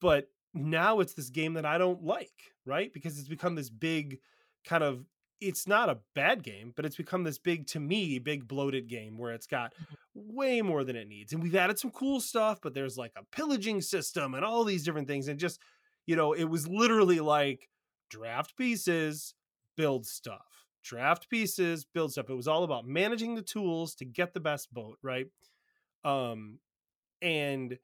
But 0.00 0.28
now 0.54 1.00
it's 1.00 1.14
this 1.14 1.30
game 1.30 1.54
that 1.54 1.66
I 1.66 1.78
don't 1.78 2.02
like, 2.02 2.54
right? 2.64 2.92
Because 2.92 3.18
it's 3.18 3.28
become 3.28 3.54
this 3.54 3.70
big 3.70 4.18
kind 4.64 4.82
of 4.82 5.04
it's 5.40 5.66
not 5.66 5.88
a 5.88 5.98
bad 6.14 6.42
game, 6.42 6.72
but 6.74 6.84
it's 6.84 6.96
become 6.96 7.24
this 7.24 7.38
big 7.38 7.66
to 7.68 7.80
me, 7.80 8.18
big 8.18 8.48
bloated 8.48 8.88
game 8.88 9.18
where 9.18 9.32
it's 9.32 9.46
got 9.46 9.72
way 10.14 10.62
more 10.62 10.84
than 10.84 10.96
it 10.96 11.08
needs. 11.08 11.32
And 11.32 11.42
we've 11.42 11.54
added 11.54 11.78
some 11.78 11.90
cool 11.90 12.20
stuff, 12.20 12.60
but 12.62 12.74
there's 12.74 12.96
like 12.96 13.12
a 13.16 13.24
pillaging 13.36 13.80
system 13.82 14.34
and 14.34 14.44
all 14.44 14.64
these 14.64 14.84
different 14.84 15.08
things. 15.08 15.28
And 15.28 15.38
just, 15.38 15.60
you 16.06 16.16
know, 16.16 16.32
it 16.32 16.44
was 16.44 16.66
literally 16.66 17.20
like 17.20 17.68
draft 18.08 18.56
pieces, 18.56 19.34
build 19.76 20.06
stuff. 20.06 20.66
Draft 20.82 21.28
pieces, 21.28 21.84
build 21.84 22.12
stuff. 22.12 22.30
It 22.30 22.34
was 22.34 22.48
all 22.48 22.64
about 22.64 22.86
managing 22.86 23.34
the 23.34 23.42
tools 23.42 23.94
to 23.96 24.04
get 24.04 24.32
the 24.32 24.40
best 24.40 24.72
boat, 24.72 24.98
right? 25.02 25.26
Um 26.04 26.60
and 27.20 27.78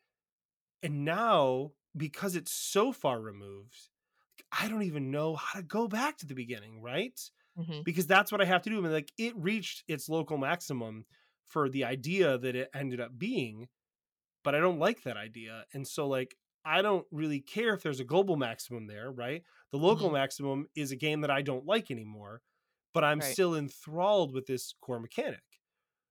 and 0.83 1.05
now 1.05 1.73
because 1.97 2.37
it's 2.37 2.53
so 2.53 2.93
far 2.93 3.21
removed, 3.21 3.89
I 4.51 4.69
don't 4.69 4.83
even 4.83 5.11
know 5.11 5.37
how 5.37 5.61
to 5.61 5.65
go 5.65 5.89
back 5.89 6.19
to 6.19 6.27
the 6.27 6.35
beginning, 6.35 6.81
right? 6.81 7.19
Mhm. 7.57 7.83
Because 7.85 8.07
that's 8.07 8.33
what 8.33 8.41
I 8.41 8.45
have 8.47 8.63
to 8.63 8.71
do. 8.71 8.79
I 8.79 8.81
mean, 8.81 8.93
like 8.93 9.13
it 9.19 9.37
reached 9.37 9.85
its 9.89 10.09
local 10.09 10.39
maximum 10.39 11.07
for 11.45 11.69
the 11.69 11.85
idea 11.85 12.39
that 12.39 12.57
it 12.57 12.71
ended 12.75 13.01
up 13.01 13.19
being, 13.19 13.69
but 14.45 14.55
I 14.55 14.61
don't 14.61 14.79
like 14.79 15.03
that 15.03 15.17
idea. 15.17 15.67
And 15.73 15.87
so 15.87 16.09
like 16.09 16.37
I 16.65 16.83
don't 16.83 17.07
really 17.11 17.41
care 17.41 17.75
if 17.75 17.83
there's 17.83 18.01
a 18.01 18.05
global 18.05 18.37
maximum 18.37 18.87
there, 18.87 19.11
right? 19.11 19.45
The 19.73 19.79
local 19.79 20.11
Mhm. 20.11 20.13
maximum 20.13 20.69
is 20.77 20.93
a 20.93 20.97
game 20.97 21.23
that 21.23 21.31
I 21.31 21.43
don't 21.43 21.67
like 21.67 21.91
anymore, 21.91 22.43
but 22.95 23.05
I'm 23.05 23.21
Right. 23.21 23.23
still 23.23 23.55
enthralled 23.57 24.33
with 24.35 24.47
this 24.47 24.75
core 24.81 25.01
mechanic. 25.01 25.43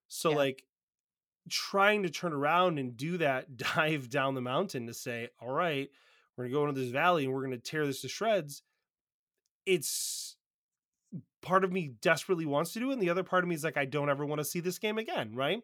So 0.08 0.32
Yeah. 0.32 0.36
like 0.36 0.66
trying 1.50 2.04
to 2.04 2.10
turn 2.10 2.34
around 2.34 2.80
and 2.80 2.98
do 2.98 3.18
that 3.20 3.58
dive 3.76 4.10
down 4.10 4.36
the 4.36 4.42
mountain 4.42 4.88
to 4.88 4.94
say, 4.94 5.30
all 5.39 5.52
right, 5.52 5.89
we're 6.38 6.46
gonna 6.46 6.54
go 6.54 6.68
into 6.70 6.80
this 6.82 6.92
valley 6.92 7.26
and 7.26 7.34
we're 7.34 7.44
gonna 7.44 7.58
tear 7.60 7.86
this 7.88 8.02
to 8.02 8.10
shreds. 8.10 8.64
It's 9.66 10.38
part 11.42 11.64
of 11.64 11.72
me 11.72 11.94
desperately 12.02 12.46
wants 12.46 12.74
to 12.74 12.80
do 12.80 12.89
it, 12.89 12.94
and 12.94 13.02
the 13.02 13.10
other 13.10 13.24
part 13.24 13.44
of 13.44 13.50
me 13.50 13.56
is 13.56 13.64
like, 13.64 13.78
I 13.78 13.86
don't 13.86 14.10
ever 14.10 14.26
want 14.26 14.39
to 14.39 14.46
see 14.46 14.60
this 14.60 14.80
game 14.80 14.98
again, 14.98 15.34
right? 15.36 15.62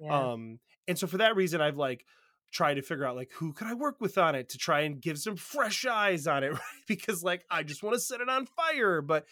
Yeah. 0.00 0.32
Um, 0.32 0.58
and 0.86 0.98
so 0.98 1.06
for 1.06 1.18
that 1.18 1.36
reason, 1.36 1.60
I've 1.60 1.76
like 1.76 2.04
tried 2.52 2.74
to 2.74 2.82
figure 2.82 3.04
out 3.04 3.16
like 3.16 3.30
who 3.32 3.52
could 3.52 3.66
I 3.66 3.74
work 3.74 4.00
with 4.00 4.18
on 4.18 4.34
it 4.34 4.50
to 4.50 4.58
try 4.58 4.80
and 4.80 5.00
give 5.00 5.18
some 5.18 5.36
fresh 5.36 5.84
eyes 5.84 6.26
on 6.26 6.44
it, 6.44 6.52
right? 6.52 6.60
Because 6.86 7.22
like 7.22 7.44
I 7.50 7.62
just 7.62 7.82
want 7.82 7.94
to 7.94 8.00
set 8.00 8.20
it 8.20 8.28
on 8.28 8.46
fire, 8.46 9.00
but 9.00 9.26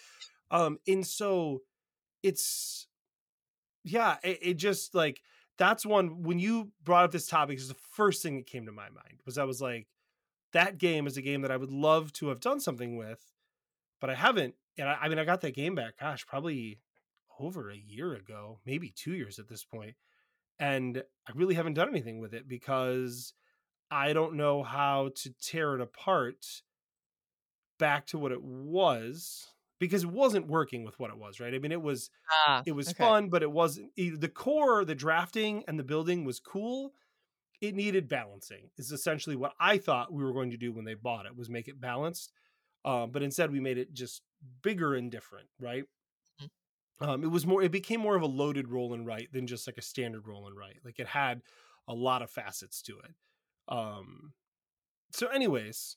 um, 0.51 0.78
and 0.87 1.07
so 1.07 1.62
it's 2.22 2.87
yeah, 3.85 4.16
it, 4.22 4.39
it 4.43 4.55
just 4.55 4.95
like 4.95 5.20
that's 5.59 5.87
one 5.87 6.22
when 6.22 6.39
you 6.39 6.70
brought 6.82 7.05
up 7.05 7.12
this 7.12 7.26
topic, 7.26 7.59
is 7.59 7.68
the 7.68 7.74
first 7.74 8.22
thing 8.22 8.37
that 8.37 8.47
came 8.47 8.66
to 8.66 8.72
my 8.72 8.89
mind 8.89 9.20
was 9.24 9.39
I 9.39 9.45
was 9.45 9.61
like, 9.61 9.87
that 10.53 10.78
game 10.78 11.07
is 11.07 11.16
a 11.16 11.22
game 11.22 11.43
that 11.43 11.51
I 11.51 11.57
would 11.57 11.70
love 11.70 12.12
to 12.14 12.28
have 12.28 12.41
done 12.41 12.61
something 12.61 12.97
with, 12.97 13.20
but 14.01 14.11
I 14.11 14.14
haven't. 14.14 14.55
And 14.79 14.89
I, 14.89 14.99
I 15.03 15.09
mean, 15.09 15.18
I 15.18 15.25
got 15.25 15.41
that 15.43 15.55
game 15.55 15.75
back, 15.75 15.99
gosh, 16.01 16.27
probably 16.27 16.81
over 17.39 17.70
a 17.70 17.77
year 17.77 18.14
ago, 18.14 18.61
maybe 18.64 18.93
two 18.95 19.14
years 19.14 19.39
at 19.39 19.49
this 19.49 19.64
point 19.64 19.97
and 20.59 21.03
I 21.27 21.33
really 21.35 21.55
haven't 21.55 21.75
done 21.75 21.89
anything 21.89 22.20
with 22.20 22.35
it 22.35 22.49
because 22.49 23.35
I 23.91 24.12
don't 24.12 24.35
know 24.35 24.62
how 24.62 25.11
to 25.16 25.31
tear 25.41 25.75
it 25.75 25.81
apart 25.81 26.62
back 27.79 28.07
to 28.09 28.18
what 28.18 28.33
it 28.33 28.43
was 28.43 29.49
because 29.81 30.05
it 30.05 30.11
wasn't 30.11 30.47
working 30.47 30.85
with 30.85 30.99
what 30.99 31.11
it 31.11 31.18
was, 31.18 31.41
right? 31.41 31.53
I 31.53 31.59
mean, 31.59 31.72
it 31.72 31.83
was 31.83 32.11
ah, 32.47 32.62
it 32.64 32.72
was 32.72 32.89
okay. 32.89 33.05
fun, 33.05 33.29
but 33.29 33.43
it 33.43 33.51
wasn't 33.51 33.91
the 33.97 34.31
core, 34.33 34.85
the 34.85 34.95
drafting 34.95 35.64
and 35.66 35.79
the 35.79 35.85
building 35.85 36.25
was 36.25 36.39
cool. 36.39 36.93
It 37.61 37.75
needed 37.75 38.09
balancing. 38.09 38.70
Is 38.79 38.93
essentially 38.93 39.37
what 39.37 39.55
I 39.59 39.79
thought 39.79 40.12
we 40.12 40.22
were 40.22 40.33
going 40.33 40.51
to 40.51 40.57
do 40.57 40.72
when 40.72 40.85
they 40.85 40.95
bought 40.95 41.27
it 41.27 41.37
was 41.37 41.51
make 41.51 41.68
it 41.68 41.81
balanced. 41.81 42.33
Um, 42.85 43.11
but 43.11 43.22
instead 43.22 43.51
we 43.51 43.61
made 43.61 43.79
it 43.79 43.95
just 43.95 44.22
bigger 44.62 44.95
and 44.95 45.11
different, 45.11 45.49
right? 45.59 45.84
Mhm. 46.40 46.49
um, 47.01 47.24
it 47.24 47.28
was 47.28 47.47
more 47.47 47.62
it 47.62 47.72
became 47.72 48.01
more 48.01 48.16
of 48.16 48.22
a 48.22 48.26
loaded 48.26 48.68
roll 48.68 48.95
and 48.95 49.07
write 49.07 49.32
than 49.32 49.47
just 49.47 49.66
like 49.66 49.78
a 49.78 49.82
standard 49.82 50.26
roll 50.26 50.47
and 50.47 50.57
write 50.57 50.80
like 50.84 50.99
it 50.99 51.09
had 51.09 51.42
a 51.88 51.95
lot 51.95 52.22
of 52.22 52.30
facets 52.30 52.82
to 52.82 52.99
it 53.01 53.14
um 53.68 54.32
so 55.12 55.28
anyways 55.28 55.97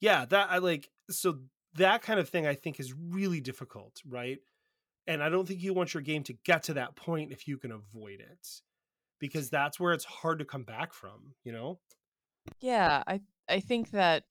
yeah 0.00 0.24
that 0.26 0.50
i 0.50 0.58
like 0.58 0.90
so 1.10 1.40
that 1.74 2.02
kind 2.02 2.20
of 2.20 2.28
thing 2.28 2.46
i 2.46 2.54
think 2.54 2.80
is 2.80 2.94
really 2.94 3.40
difficult 3.40 4.02
right 4.06 4.40
and 5.06 5.22
i 5.22 5.28
don't 5.28 5.48
think 5.48 5.62
you 5.62 5.74
want 5.74 5.94
your 5.94 6.02
game 6.02 6.22
to 6.24 6.34
get 6.44 6.62
to 6.64 6.74
that 6.74 6.96
point 6.96 7.32
if 7.32 7.48
you 7.48 7.58
can 7.58 7.72
avoid 7.72 8.20
it 8.20 8.48
because 9.20 9.50
that's 9.50 9.80
where 9.80 9.92
it's 9.94 10.04
hard 10.06 10.38
to 10.40 10.46
come 10.46 10.64
back 10.64 10.94
from 10.94 11.34
you 11.44 11.52
know 11.52 11.80
Yeah, 12.60 13.02
I 13.06 13.20
I 13.48 13.60
think 13.60 13.90
that 13.90 14.24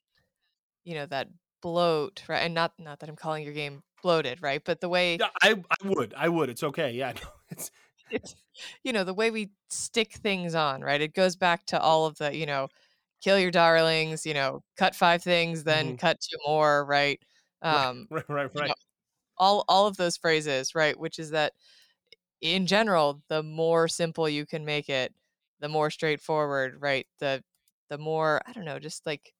you 0.86 0.96
know 0.96 1.08
that 1.08 1.30
bloat, 1.64 2.24
right? 2.30 2.42
And 2.44 2.56
not 2.56 2.76
not 2.80 3.02
that 3.02 3.10
I'm 3.10 3.18
calling 3.18 3.46
your 3.46 3.56
game 3.56 3.84
bloated, 4.04 4.44
right? 4.44 4.64
But 4.66 4.82
the 4.82 4.90
way 4.90 5.20
yeah 5.20 5.30
i 5.42 5.52
i 5.54 5.88
would 5.88 6.14
i 6.16 6.30
would 6.30 6.50
it's 6.50 6.64
okay 6.64 6.92
yeah 6.92 7.12
no, 7.24 7.30
it's 7.50 7.72
it's 8.10 8.36
you 8.84 8.94
know 8.94 9.04
the 9.04 9.14
way 9.14 9.32
we 9.32 9.52
stick 9.70 10.14
things 10.14 10.56
on, 10.56 10.82
right? 10.82 11.02
It 11.02 11.14
goes 11.14 11.36
back 11.36 11.66
to 11.68 11.80
all 11.82 12.06
of 12.06 12.18
the 12.18 12.36
you 12.36 12.46
know 12.46 12.70
kill 13.22 13.40
your 13.40 13.52
darlings, 13.52 14.26
you 14.26 14.34
know, 14.34 14.64
cut 14.78 14.96
five 14.96 15.24
things, 15.24 15.64
then 15.66 15.94
Mhm. 15.94 15.98
cut 15.98 16.20
two 16.22 16.38
more, 16.48 16.86
right? 16.86 17.22
right 17.70 17.88
Um, 17.88 18.10
right 18.10 18.30
right 18.30 18.52
you 18.54 18.64
know, 18.66 18.74
right 18.74 18.76
all 19.38 19.66
all 19.70 19.88
of 19.88 19.98
those 19.98 20.18
phrases, 20.18 20.76
right? 20.76 21.00
Which 21.00 21.20
is 21.20 21.32
that 21.32 21.54
in 22.42 22.68
general, 22.68 23.24
the 23.30 23.44
more 23.44 23.88
simple 23.88 24.30
you 24.30 24.46
can 24.46 24.66
make 24.66 24.90
it, 24.90 25.14
the 25.60 25.70
more 25.70 25.90
straightforward, 25.92 26.82
right? 26.82 27.08
The 27.20 27.44
the 27.90 27.98
more 27.98 28.42
I 28.48 28.54
don't 28.54 28.66
know, 28.66 28.80
just 28.80 29.06
like 29.06 29.34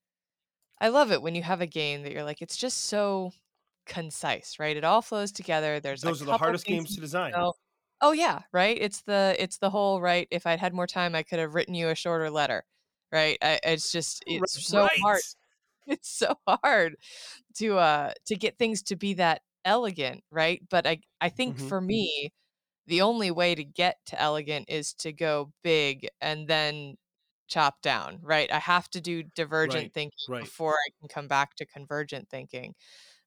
I 0.84 0.90
love 0.90 1.12
it 1.14 1.24
when 1.24 1.36
you 1.36 1.44
have 1.44 1.62
a 1.62 1.68
game 1.68 2.04
that 2.04 2.14
you're 2.14 2.26
like, 2.26 2.44
it's 2.44 2.58
just 2.58 2.80
so 2.86 3.34
concise, 3.88 4.60
right? 4.60 4.78
It 4.78 4.86
all 4.86 5.02
flows 5.04 5.32
together. 5.34 5.80
There's 5.82 6.04
those 6.04 6.22
are 6.22 6.26
the 6.26 6.34
hardest 6.34 6.68
games 6.68 6.94
to 6.94 7.02
design 7.02 7.34
know. 7.36 7.54
Oh 8.02 8.12
yeah, 8.12 8.44
right. 8.54 8.78
It's 8.80 9.04
the 9.04 9.36
it's 9.40 9.58
the 9.60 9.70
whole 9.70 10.02
right. 10.02 10.28
If 10.32 10.46
I'd 10.48 10.60
had 10.60 10.74
more 10.74 10.88
time, 10.88 11.16
I 11.16 11.24
could 11.24 11.40
have 11.40 11.56
written 11.56 11.76
you 11.76 11.90
a 11.90 11.96
shorter 11.96 12.30
letter, 12.32 12.66
right? 13.12 13.38
I, 13.42 13.60
it's 13.64 13.92
just 13.92 14.24
it's 14.28 14.54
so 14.70 14.90
hard. 15.02 15.24
It's 15.88 16.10
so 16.10 16.36
hard 16.48 16.96
to 17.56 17.78
uh 17.78 18.14
to 18.28 18.36
get 18.38 18.58
things 18.60 18.84
to 18.84 18.96
be 18.98 19.16
that 19.16 19.42
elegant, 19.66 20.24
right? 20.32 20.62
But 20.70 20.88
I 20.88 21.00
I 21.22 21.30
think 21.30 21.58
Mhm. 21.58 21.60
for 21.60 21.82
me, 21.82 22.32
the 22.88 23.02
only 23.04 23.32
way 23.32 23.56
to 23.56 23.64
get 23.66 23.98
to 24.08 24.22
elegant 24.22 24.70
is 24.70 24.94
to 24.96 25.14
go 25.14 25.54
big 25.64 26.08
and 26.22 26.48
then 26.48 26.98
chop 27.54 27.82
down, 27.82 28.20
right? 28.24 28.52
I 28.52 28.60
have 28.60 28.90
to 28.92 29.02
do 29.02 29.24
divergent 29.24 29.86
right 29.86 29.94
thinking 29.94 30.18
right 30.28 30.40
before 30.40 30.74
I 30.76 30.90
can 31.00 31.10
come 31.10 31.28
back 31.28 31.56
to 31.58 31.66
convergent 31.66 32.30
thinking. 32.30 32.76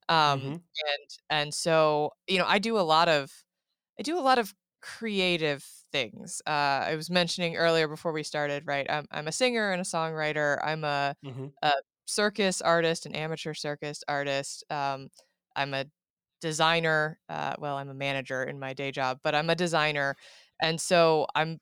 Um, 0.08 0.40
hmm 0.42 0.56
and 0.86 1.10
and 1.30 1.54
so 1.54 2.12
you 2.28 2.38
know, 2.38 2.46
I 2.46 2.58
do 2.58 2.78
a 2.78 2.82
lot 2.82 3.08
of 3.08 3.32
I 3.98 4.02
do 4.02 4.18
a 4.18 4.20
lot 4.22 4.38
of 4.38 4.54
creative 4.82 5.64
things. 5.92 6.42
Uh, 6.46 6.50
I 6.90 6.96
was 6.96 7.10
mentioning 7.10 7.56
earlier 7.56 7.88
before 7.88 8.12
we 8.12 8.22
started, 8.22 8.66
right? 8.66 8.86
I'm 8.90 9.06
I'm 9.10 9.28
a 9.28 9.32
singer 9.32 9.72
and 9.72 9.80
a 9.80 9.84
songwriter. 9.84 10.58
I'm 10.64 10.84
a 10.84 11.16
hmm 11.22 11.48
a 11.62 11.72
circus 12.06 12.60
artist, 12.62 13.06
an 13.06 13.14
amateur 13.16 13.54
circus 13.54 14.04
artist. 14.08 14.64
Um, 14.70 15.08
I'm 15.56 15.74
a 15.74 15.86
designer. 16.40 17.18
Uh, 17.28 17.54
well, 17.58 17.76
I'm 17.78 17.88
a 17.88 17.94
manager 17.94 18.44
in 18.44 18.58
my 18.60 18.74
day 18.74 18.90
job, 18.92 19.20
but 19.22 19.34
I'm 19.34 19.50
a 19.50 19.54
designer, 19.56 20.16
and 20.60 20.80
so 20.80 21.26
I'm. 21.34 21.60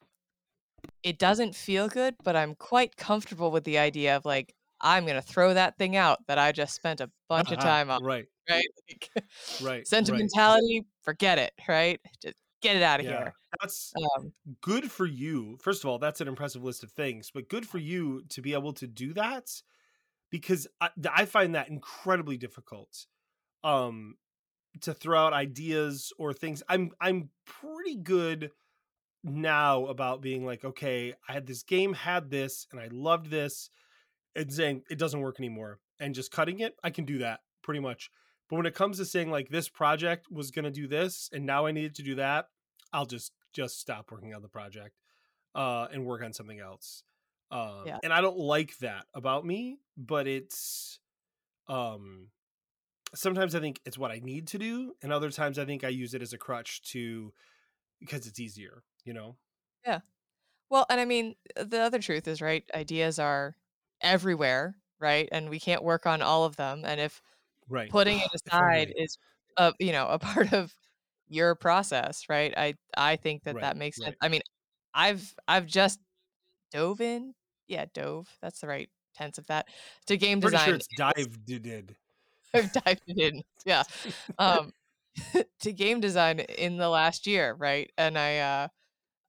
It 1.02 1.18
doesn't 1.18 1.54
feel 1.54 1.88
good, 1.88 2.16
but 2.24 2.36
I'm 2.36 2.54
quite 2.54 2.96
comfortable 2.96 3.50
with 3.50 3.64
the 3.64 3.78
idea 3.78 4.16
of 4.16 4.24
like 4.24 4.54
I'm 4.80 5.06
gonna 5.06 5.22
throw 5.22 5.54
that 5.54 5.78
thing 5.78 5.96
out 5.96 6.26
that 6.28 6.38
I 6.38 6.52
just 6.52 6.74
spent 6.74 7.00
a 7.00 7.10
bunch 7.28 7.50
of 7.52 7.58
time 7.58 7.90
on, 7.90 7.98
right 7.98 8.28
right? 8.50 8.64
Like, 8.90 9.10
right 9.58 9.88
right 10.00 10.28
sentimentality, 10.34 10.84
forget 11.02 11.38
it, 11.38 11.52
right? 11.68 12.00
Just 12.22 12.36
get 12.62 12.76
it 12.76 12.82
out 12.82 13.00
of 13.00 13.06
Yeah, 13.06 13.06
here. 13.06 13.34
that's 13.60 13.96
Um, 13.96 14.32
good 14.62 14.90
for 14.90 15.06
you. 15.06 15.58
First 15.58 15.84
of 15.84 15.90
all, 15.90 15.98
that's 15.98 16.20
an 16.20 16.28
impressive 16.28 16.64
list 16.64 16.82
of 16.84 16.92
things, 16.92 17.30
but 17.32 17.48
good 17.48 17.66
for 17.68 17.78
you 17.78 18.24
to 18.30 18.42
be 18.42 18.54
able 18.54 18.72
to 18.74 18.86
do 18.86 19.12
that 19.14 19.62
because 20.30 20.68
I, 20.80 20.90
I 21.12 21.26
find 21.26 21.54
that 21.54 21.68
incredibly 21.68 22.38
difficult. 22.38 23.06
Um, 23.64 24.16
to 24.82 24.94
throw 24.94 25.18
out 25.26 25.32
ideas 25.34 26.12
or 26.18 26.32
things. 26.34 26.62
I'm 26.68 26.92
I'm 27.00 27.30
pretty 27.46 27.96
good 27.96 28.52
now 29.24 29.86
about 29.86 30.20
being 30.20 30.44
like, 30.44 30.64
okay, 30.64 31.14
I 31.28 31.32
had 31.32 31.46
this 31.46 31.62
game, 31.62 31.94
had 31.94 32.30
this, 32.30 32.66
and 32.70 32.80
I 32.80 32.88
loved 32.92 33.30
this, 33.30 33.70
and 34.36 34.52
saying 34.52 34.82
it 34.90 34.98
doesn't 34.98 35.20
work 35.20 35.36
anymore, 35.40 35.80
and 36.00 36.14
just 36.14 36.30
cutting 36.30 36.60
it. 36.60 36.76
I 36.84 36.90
can 36.90 37.04
do 37.04 37.18
that 37.18 37.40
pretty 37.62 37.80
much. 37.80 38.10
But 38.48 38.56
when 38.56 38.66
it 38.66 38.74
comes 38.74 38.98
to 38.98 39.04
saying 39.06 39.30
like 39.30 39.48
this 39.48 39.68
project 39.68 40.30
was 40.30 40.50
gonna 40.50 40.70
do 40.70 40.86
this, 40.86 41.30
and 41.32 41.46
now 41.46 41.66
I 41.66 41.72
needed 41.72 41.94
to 41.96 42.02
do 42.02 42.16
that, 42.16 42.48
I'll 42.92 43.06
just 43.06 43.32
just 43.52 43.80
stop 43.80 44.10
working 44.12 44.34
on 44.34 44.42
the 44.42 44.48
project 44.48 44.96
uh, 45.54 45.86
and 45.92 46.04
work 46.04 46.22
on 46.22 46.32
something 46.32 46.60
else. 46.60 47.04
Um, 47.50 47.84
Yeah. 47.86 47.98
and 48.02 48.12
I 48.12 48.20
don't 48.20 48.38
like 48.38 48.78
that 48.78 49.06
about 49.14 49.46
me, 49.46 49.78
but 49.96 50.26
it's 50.26 50.98
um 51.68 52.28
sometimes 53.14 53.54
I 53.54 53.60
think 53.60 53.80
it's 53.84 53.96
what 53.98 54.10
I 54.10 54.20
need 54.22 54.48
to 54.48 54.58
do, 54.58 54.94
and 55.02 55.12
other 55.12 55.30
times 55.30 55.58
I 55.58 55.64
think 55.64 55.84
I 55.84 55.88
use 55.88 56.14
it 56.14 56.22
as 56.22 56.32
a 56.32 56.38
crutch 56.38 56.82
to 56.92 57.32
because 58.00 58.26
it's 58.26 58.40
easier, 58.40 58.82
you 59.04 59.12
know. 59.14 59.38
yeah. 59.86 60.00
Well, 60.70 60.86
and 60.90 61.00
I 61.00 61.06
mean, 61.06 61.36
uh, 61.56 61.64
the 61.64 61.80
other 61.80 62.00
truth 62.00 62.28
is, 62.28 62.42
right? 62.42 62.64
Ideas 62.74 63.18
are 63.18 63.56
everywhere, 64.02 64.76
right? 65.00 65.28
And 65.32 65.50
we 65.50 65.60
can't 65.60 65.84
work 65.84 66.06
on 66.06 66.22
all 66.22 66.44
of 66.44 66.56
them. 66.56 66.84
And 66.86 67.00
if 67.00 67.22
Right. 67.68 67.94
putting 67.94 68.18
it 68.20 68.30
aside 68.48 68.92
is, 68.96 69.18
a, 69.58 69.74
you 69.80 69.92
know, 69.92 70.08
a 70.08 70.18
part 70.20 70.52
of 70.54 70.74
your 71.28 71.54
process, 71.56 72.28
right? 72.30 72.54
I 72.58 72.76
I 72.96 73.16
think 73.16 73.44
that 73.44 73.60
Right. 73.60 73.62
that 73.62 73.76
makes 73.78 74.00
sense. 74.00 74.16
I 74.22 74.28
mean, 74.30 74.42
I've 74.94 75.34
I've 75.48 75.66
just 75.66 76.00
dove 76.72 77.00
in, 77.02 77.34
yeah, 77.68 77.86
dove. 77.94 78.38
That's 78.42 78.60
the 78.60 78.68
right 78.68 78.90
tense 79.14 79.38
of 79.38 79.46
that 79.48 79.68
to 80.08 80.16
game 80.18 80.40
Pretty 80.40 80.56
design. 80.56 80.58
sure 80.58 80.76
it's 80.76 80.86
in 80.86 80.96
this- 81.16 81.28
did. 81.60 81.96
I've 82.54 82.70
dived 82.72 83.02
in, 83.08 83.42
yeah, 83.64 83.84
um, 84.38 84.72
to 85.60 85.72
game 85.72 86.00
design 86.00 86.40
in 86.40 86.76
the 86.78 86.88
last 86.88 87.26
year, 87.26 87.54
right? 87.54 87.90
And 87.98 88.18
I 88.18 88.38
uh, 88.38 88.68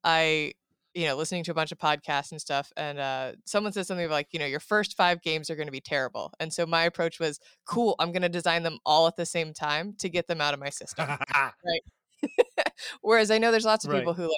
I 0.06 0.54
you 0.96 1.06
know, 1.08 1.16
listening 1.18 1.44
to 1.46 1.52
a 1.52 1.56
bunch 1.56 1.74
of 1.74 1.80
podcasts 1.80 2.32
and 2.32 2.42
stuff, 2.42 2.72
and 2.78 3.00
uh, 3.00 3.34
someone 3.46 3.74
said 3.74 3.88
something 3.88 4.10
like, 4.10 4.30
you 4.34 4.40
know, 4.40 4.46
your 4.46 4.62
first 4.62 4.98
five 4.98 5.22
games 5.22 5.50
are 5.50 5.56
going 5.58 5.68
to 5.68 5.72
be 5.72 5.82
terrible. 5.82 6.34
And 6.40 6.54
so 6.54 6.66
my 6.66 6.84
approach 6.86 7.20
was, 7.20 7.40
cool, 7.66 7.96
I'm 8.00 8.14
going 8.14 8.24
to 8.24 8.30
design 8.30 8.64
them 8.64 8.80
all 8.86 9.06
at 9.08 9.18
the 9.18 9.26
same 9.26 9.54
time 9.54 9.96
to 9.98 10.10
get 10.10 10.28
them 10.28 10.42
out 10.42 10.54
of 10.56 10.62
my 10.62 10.70
system. 10.70 11.18
right. 11.66 11.82
Whereas 13.02 13.32
I 13.32 13.38
know 13.38 13.52
there's 13.52 13.66
lots 13.66 13.86
of 13.86 13.92
Right. 13.92 13.92
people 13.92 14.14
who 14.14 14.24
like 14.24 14.32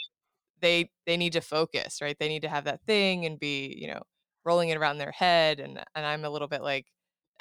they 0.61 0.91
they 1.05 1.17
need 1.17 1.33
to 1.33 1.41
focus, 1.41 2.01
right? 2.01 2.17
They 2.19 2.29
need 2.29 2.43
to 2.43 2.49
have 2.49 2.65
that 2.65 2.81
thing 2.87 3.25
and 3.25 3.39
be, 3.39 3.75
you 3.79 3.87
know, 3.87 4.03
rolling 4.45 4.69
it 4.69 4.77
around 4.77 4.97
their 4.99 5.11
head. 5.11 5.59
And 5.59 5.79
and 5.95 6.05
I'm 6.05 6.25
a 6.25 6.29
little 6.29 6.47
bit 6.47 6.61
like, 6.63 6.87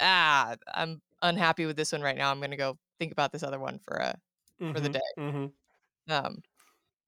ah, 0.01 0.55
I'm 0.73 1.01
unhappy 1.21 1.65
with 1.65 1.77
this 1.77 1.91
one 1.93 2.01
right 2.01 2.17
now. 2.17 2.31
I'm 2.31 2.39
going 2.39 2.51
to 2.51 2.57
go 2.57 2.79
think 2.99 3.11
about 3.11 3.31
this 3.31 3.43
other 3.43 3.59
one 3.59 3.79
for 3.79 3.97
a 3.97 4.15
for 4.73 4.81
the 4.81 4.89
Mhm, 4.89 4.91
day. 4.91 5.01
mhm. 5.17 5.53
Um, 6.09 6.41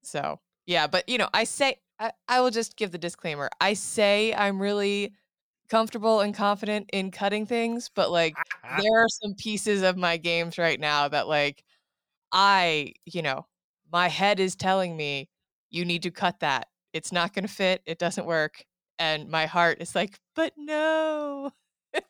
so 0.02 0.40
yeah, 0.70 0.86
but 0.86 1.08
you 1.08 1.18
know, 1.18 1.28
I 1.34 1.42
say 1.44 1.80
I, 1.98 2.12
I 2.28 2.40
will 2.40 2.52
just 2.52 2.76
give 2.76 2.92
the 2.92 2.98
disclaimer. 2.98 3.50
I 3.60 3.74
say 3.74 4.32
I'm 4.32 4.62
really 4.62 5.12
comfortable 5.68 6.20
and 6.20 6.32
confident 6.32 6.88
in 6.92 7.10
cutting 7.10 7.44
things, 7.44 7.90
but 7.92 8.12
like 8.12 8.36
there 8.78 9.02
are 9.02 9.08
some 9.08 9.34
pieces 9.34 9.82
of 9.82 9.96
my 9.96 10.16
games 10.16 10.58
right 10.58 10.78
now 10.78 11.08
that 11.08 11.26
like 11.26 11.64
I, 12.30 12.92
you 13.04 13.20
know, 13.20 13.46
my 13.90 14.06
head 14.06 14.38
is 14.38 14.54
telling 14.54 14.96
me 14.96 15.28
you 15.70 15.84
need 15.84 16.04
to 16.04 16.12
cut 16.12 16.38
that. 16.38 16.68
It's 16.92 17.10
not 17.10 17.34
going 17.34 17.46
to 17.46 17.52
fit. 17.52 17.82
It 17.84 17.98
doesn't 17.98 18.26
work. 18.26 18.64
And 19.00 19.28
my 19.28 19.46
heart 19.46 19.78
is 19.80 19.96
like, 19.96 20.20
but 20.36 20.52
no. 20.56 21.50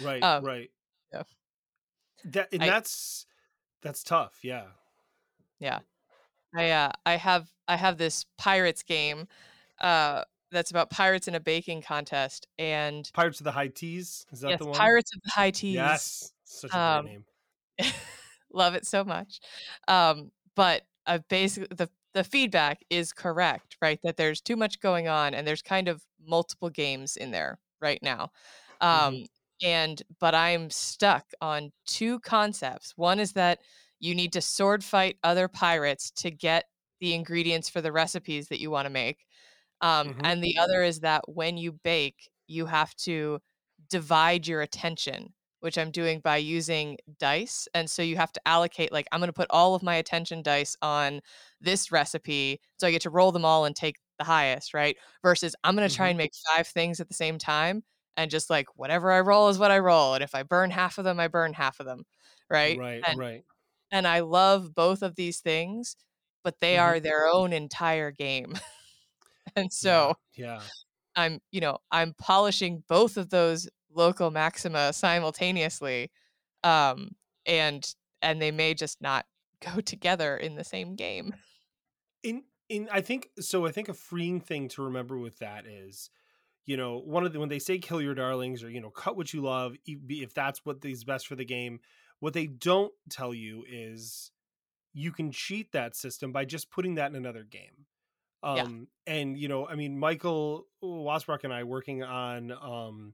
right, 0.00 0.22
um, 0.22 0.44
right. 0.44 0.70
yeah. 1.12 1.22
That 2.26 2.48
and 2.52 2.62
I- 2.62 2.66
that's 2.66 3.26
that's 3.82 4.04
tough. 4.04 4.38
Yeah. 4.44 4.66
Yeah. 5.58 5.80
I 6.54 6.70
uh 6.70 6.92
I 7.06 7.16
have 7.16 7.50
I 7.68 7.76
have 7.76 7.98
this 7.98 8.24
pirates 8.38 8.82
game 8.82 9.28
uh 9.80 10.24
that's 10.50 10.70
about 10.70 10.90
pirates 10.90 11.28
in 11.28 11.34
a 11.34 11.40
baking 11.40 11.82
contest 11.82 12.48
and 12.58 13.10
Pirates 13.12 13.40
of 13.40 13.44
the 13.44 13.52
High 13.52 13.68
Teas. 13.68 14.26
Is 14.32 14.40
that 14.40 14.56
yes, 14.56 14.58
the 14.58 14.66
one? 14.66 14.76
Pirates 14.78 15.14
of 15.14 15.22
the 15.22 15.30
High 15.34 15.50
Teas. 15.50 15.76
Yes. 15.76 16.32
Such 16.44 16.76
a 16.76 16.78
Um, 16.78 17.04
name. 17.04 17.24
Love 18.52 18.74
it 18.74 18.86
so 18.86 19.04
much. 19.04 19.40
Um 19.88 20.32
but 20.56 20.84
uh, 21.06 21.18
basically 21.28 21.74
the 21.76 21.90
the 22.14 22.24
feedback 22.24 22.84
is 22.90 23.12
correct, 23.12 23.76
right? 23.82 24.00
That 24.02 24.16
there's 24.16 24.40
too 24.40 24.56
much 24.56 24.80
going 24.80 25.08
on 25.08 25.34
and 25.34 25.46
there's 25.46 25.62
kind 25.62 25.88
of 25.88 26.04
multiple 26.20 26.70
games 26.70 27.16
in 27.16 27.30
there 27.30 27.60
right 27.80 28.02
now. 28.02 28.32
Um 28.80 29.20
Mhm. 29.20 29.26
and 29.62 30.02
but 30.20 30.34
I'm 30.34 30.70
stuck 30.70 31.32
on 31.40 31.72
two 31.86 32.20
concepts. 32.20 32.96
One 32.96 33.20
is 33.20 33.34
that 33.34 33.60
you 34.00 34.14
need 34.14 34.32
to 34.34 34.40
sword 34.42 34.84
fight 34.84 35.18
other 35.22 35.48
pirates 35.48 36.10
to 36.12 36.30
get 36.30 36.66
the 37.00 37.14
ingredients 37.14 37.68
for 37.70 37.80
the 37.80 37.92
recipes 37.92 38.48
that 38.48 38.60
you 38.60 38.70
want 38.70 38.86
to 38.86 38.90
make. 38.90 39.26
Um, 39.80 40.12
Mhm. 40.12 40.24
And 40.24 40.42
the 40.42 40.56
other 40.58 40.82
is 40.82 41.00
that 41.00 41.22
when 41.28 41.56
you 41.58 41.72
bake, 41.72 42.30
you 42.46 42.66
have 42.66 42.94
to 42.96 43.40
divide 43.88 44.46
your 44.46 44.62
attention, 44.62 45.34
which 45.60 45.78
I'm 45.78 45.90
doing 45.90 46.20
by 46.20 46.36
using 46.38 46.98
dice. 47.18 47.68
And 47.74 47.90
so 47.90 48.02
you 48.02 48.16
have 48.16 48.32
to 48.32 48.40
allocate, 48.48 48.92
like, 48.92 49.06
I'm 49.12 49.20
going 49.20 49.28
to 49.28 49.32
put 49.32 49.50
all 49.50 49.74
of 49.74 49.82
my 49.82 49.94
attention 49.96 50.42
dice 50.42 50.76
on 50.82 51.20
this 51.60 51.90
recipe. 51.92 52.60
So 52.78 52.86
I 52.86 52.90
get 52.90 53.02
to 53.02 53.10
roll 53.10 53.32
them 53.32 53.44
all 53.44 53.64
and 53.64 53.74
take 53.76 53.96
the 54.18 54.24
highest, 54.24 54.74
right? 54.74 54.96
Versus 55.22 55.54
I'm 55.64 55.76
going 55.76 55.88
to 55.88 55.94
try 55.94 56.08
Mhm. 56.08 56.10
and 56.10 56.18
make 56.18 56.32
five 56.54 56.66
things 56.68 57.00
at 57.00 57.08
the 57.08 57.14
same 57.14 57.38
time. 57.38 57.84
And 58.16 58.30
just 58.30 58.50
like 58.50 58.66
whatever 58.76 59.12
I 59.12 59.20
roll 59.20 59.48
is 59.48 59.58
what 59.58 59.70
I 59.70 59.78
roll. 59.78 60.14
And 60.14 60.22
if 60.24 60.34
I 60.34 60.42
burn 60.42 60.70
half 60.70 60.98
of 60.98 61.04
them, 61.04 61.18
I 61.20 61.28
burn 61.28 61.54
half 61.54 61.80
of 61.80 61.86
them. 61.86 62.04
Right. 62.50 62.80
Right, 62.80 63.06
And 63.06 63.16
right. 63.16 63.44
And 63.90 64.06
I 64.06 64.20
love 64.20 64.74
both 64.74 65.02
of 65.02 65.16
these 65.16 65.40
things, 65.40 65.96
but 66.44 66.60
they 66.60 66.78
Mhm. 66.78 66.78
are 66.78 67.00
their 67.00 67.26
own 67.26 67.52
entire 67.52 68.10
game. 68.10 68.54
and 69.56 69.72
so 69.72 70.14
yeah. 70.36 70.70
I'm, 71.16 71.40
you 71.50 71.60
know, 71.60 71.78
I'm 71.90 72.14
polishing 72.14 72.84
both 72.88 73.16
of 73.16 73.30
those 73.30 73.68
local 73.90 74.30
maxima 74.30 74.92
simultaneously. 74.92 76.10
Um 76.64 77.12
and 77.46 77.94
and 78.22 78.40
they 78.42 78.50
may 78.52 78.74
just 78.74 79.00
not 79.02 79.26
go 79.60 79.80
together 79.80 80.36
in 80.36 80.56
the 80.56 80.64
same 80.64 80.94
game. 80.96 81.34
in 82.22 82.44
in 82.68 82.88
I 82.90 83.00
think 83.00 83.30
so 83.40 83.66
I 83.66 83.72
think 83.72 83.88
a 83.88 83.94
freeing 83.94 84.40
thing 84.40 84.68
to 84.70 84.82
remember 84.82 85.18
with 85.18 85.38
that 85.38 85.66
is 85.66 86.10
you 86.66 86.76
know 86.76 86.98
one 86.98 87.24
of 87.26 87.32
the 87.32 87.40
when 87.40 87.50
they 87.50 87.60
say 87.60 87.78
kill 87.78 88.02
your 88.02 88.14
darlings 88.14 88.64
or 88.64 88.70
you 88.70 88.80
know 88.80 88.90
cut 88.90 89.16
what 89.16 89.32
you 89.34 89.42
love 89.42 89.76
if 89.86 90.34
that's 90.34 90.64
what 90.64 90.84
is 90.84 91.04
best 91.04 91.26
for 91.28 91.36
the 91.36 91.46
game 91.46 91.80
what 92.20 92.32
they 92.32 92.46
don't 92.46 92.92
tell 93.10 93.34
you 93.34 93.64
is 93.68 94.30
you 94.92 95.12
can 95.12 95.30
cheat 95.32 95.72
that 95.72 95.96
system 95.96 96.32
by 96.32 96.44
just 96.44 96.70
putting 96.70 96.94
that 96.96 97.10
in 97.10 97.16
another 97.16 97.44
game. 97.44 97.86
Yeah. 98.42 98.62
um 98.62 98.88
and 99.06 99.36
you 99.36 99.48
know 99.48 99.66
i 99.66 99.74
mean 99.74 99.98
michael 99.98 100.66
wasbrock 100.82 101.44
and 101.44 101.52
i 101.52 101.62
working 101.62 102.02
on 102.02 102.50
um 102.52 103.12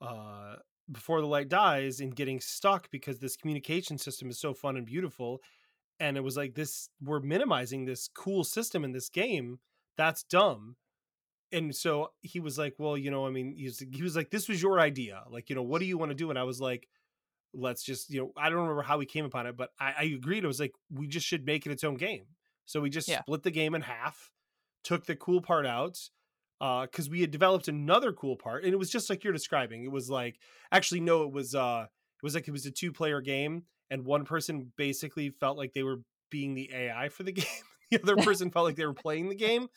uh 0.00 0.56
before 0.90 1.20
the 1.20 1.28
light 1.28 1.48
dies 1.48 2.00
and 2.00 2.16
getting 2.16 2.40
stuck 2.40 2.90
because 2.90 3.20
this 3.20 3.36
communication 3.36 3.96
system 3.96 4.28
is 4.28 4.40
so 4.40 4.52
fun 4.52 4.76
and 4.76 4.86
beautiful 4.86 5.40
and 6.00 6.16
it 6.16 6.24
was 6.24 6.36
like 6.36 6.54
this 6.54 6.88
we're 7.00 7.20
minimizing 7.20 7.84
this 7.84 8.08
cool 8.08 8.42
system 8.42 8.82
in 8.84 8.90
this 8.90 9.08
game 9.08 9.60
that's 9.96 10.22
dumb. 10.22 10.76
And 11.52 11.74
so 11.76 12.12
he 12.22 12.40
was 12.40 12.56
like 12.56 12.74
well 12.78 12.96
you 12.96 13.10
know 13.10 13.26
i 13.26 13.30
mean 13.30 13.54
he's, 13.56 13.80
he 13.92 14.02
was 14.02 14.16
like 14.16 14.30
this 14.30 14.48
was 14.48 14.62
your 14.62 14.80
idea 14.80 15.24
like 15.30 15.50
you 15.50 15.56
know 15.56 15.62
what 15.62 15.80
do 15.80 15.84
you 15.84 15.98
want 15.98 16.10
to 16.10 16.14
do? 16.14 16.30
And 16.30 16.38
i 16.38 16.44
was 16.44 16.60
like 16.60 16.88
let's 17.52 17.82
just 17.82 18.10
you 18.10 18.20
know 18.20 18.32
i 18.36 18.48
don't 18.48 18.60
remember 18.60 18.82
how 18.82 18.98
we 18.98 19.06
came 19.06 19.24
upon 19.24 19.46
it 19.46 19.56
but 19.56 19.70
i, 19.80 19.92
I 19.98 20.02
agreed 20.04 20.44
it 20.44 20.46
was 20.46 20.60
like 20.60 20.72
we 20.92 21.06
just 21.06 21.26
should 21.26 21.44
make 21.44 21.66
it 21.66 21.72
its 21.72 21.84
own 21.84 21.96
game 21.96 22.26
so 22.64 22.80
we 22.80 22.90
just 22.90 23.08
Yeah. 23.08 23.20
split 23.22 23.42
the 23.42 23.50
game 23.50 23.74
in 23.74 23.82
half 23.82 24.30
took 24.84 25.04
the 25.06 25.16
cool 25.16 25.40
part 25.40 25.66
out 25.66 25.98
because 26.60 27.08
we 27.08 27.20
had 27.22 27.30
developed 27.30 27.68
another 27.68 28.12
cool 28.12 28.36
part 28.36 28.64
and 28.64 28.72
it 28.72 28.76
was 28.76 28.90
just 28.90 29.08
like 29.10 29.24
you're 29.24 29.32
describing 29.32 29.82
it 29.84 29.90
was 29.90 30.10
like 30.10 30.38
actually 30.70 31.00
no 31.00 31.22
it 31.24 31.32
was 31.32 31.54
uh 31.54 31.84
it 31.86 32.22
was 32.22 32.34
like 32.34 32.46
it 32.46 32.52
was 32.52 32.66
a 32.66 32.70
two 32.70 32.92
player 32.92 33.20
game 33.20 33.64
and 33.90 34.04
one 34.04 34.24
person 34.24 34.70
basically 34.76 35.30
felt 35.30 35.56
like 35.56 35.72
they 35.72 35.82
were 35.82 36.00
being 36.30 36.54
the 36.54 36.70
ai 36.72 37.08
for 37.08 37.22
the 37.22 37.32
game 37.32 37.46
the 37.90 38.00
other 38.02 38.16
person 38.22 38.50
felt 38.50 38.66
like 38.66 38.76
they 38.76 38.86
were 38.86 38.94
playing 38.94 39.28
the 39.28 39.34
game 39.34 39.68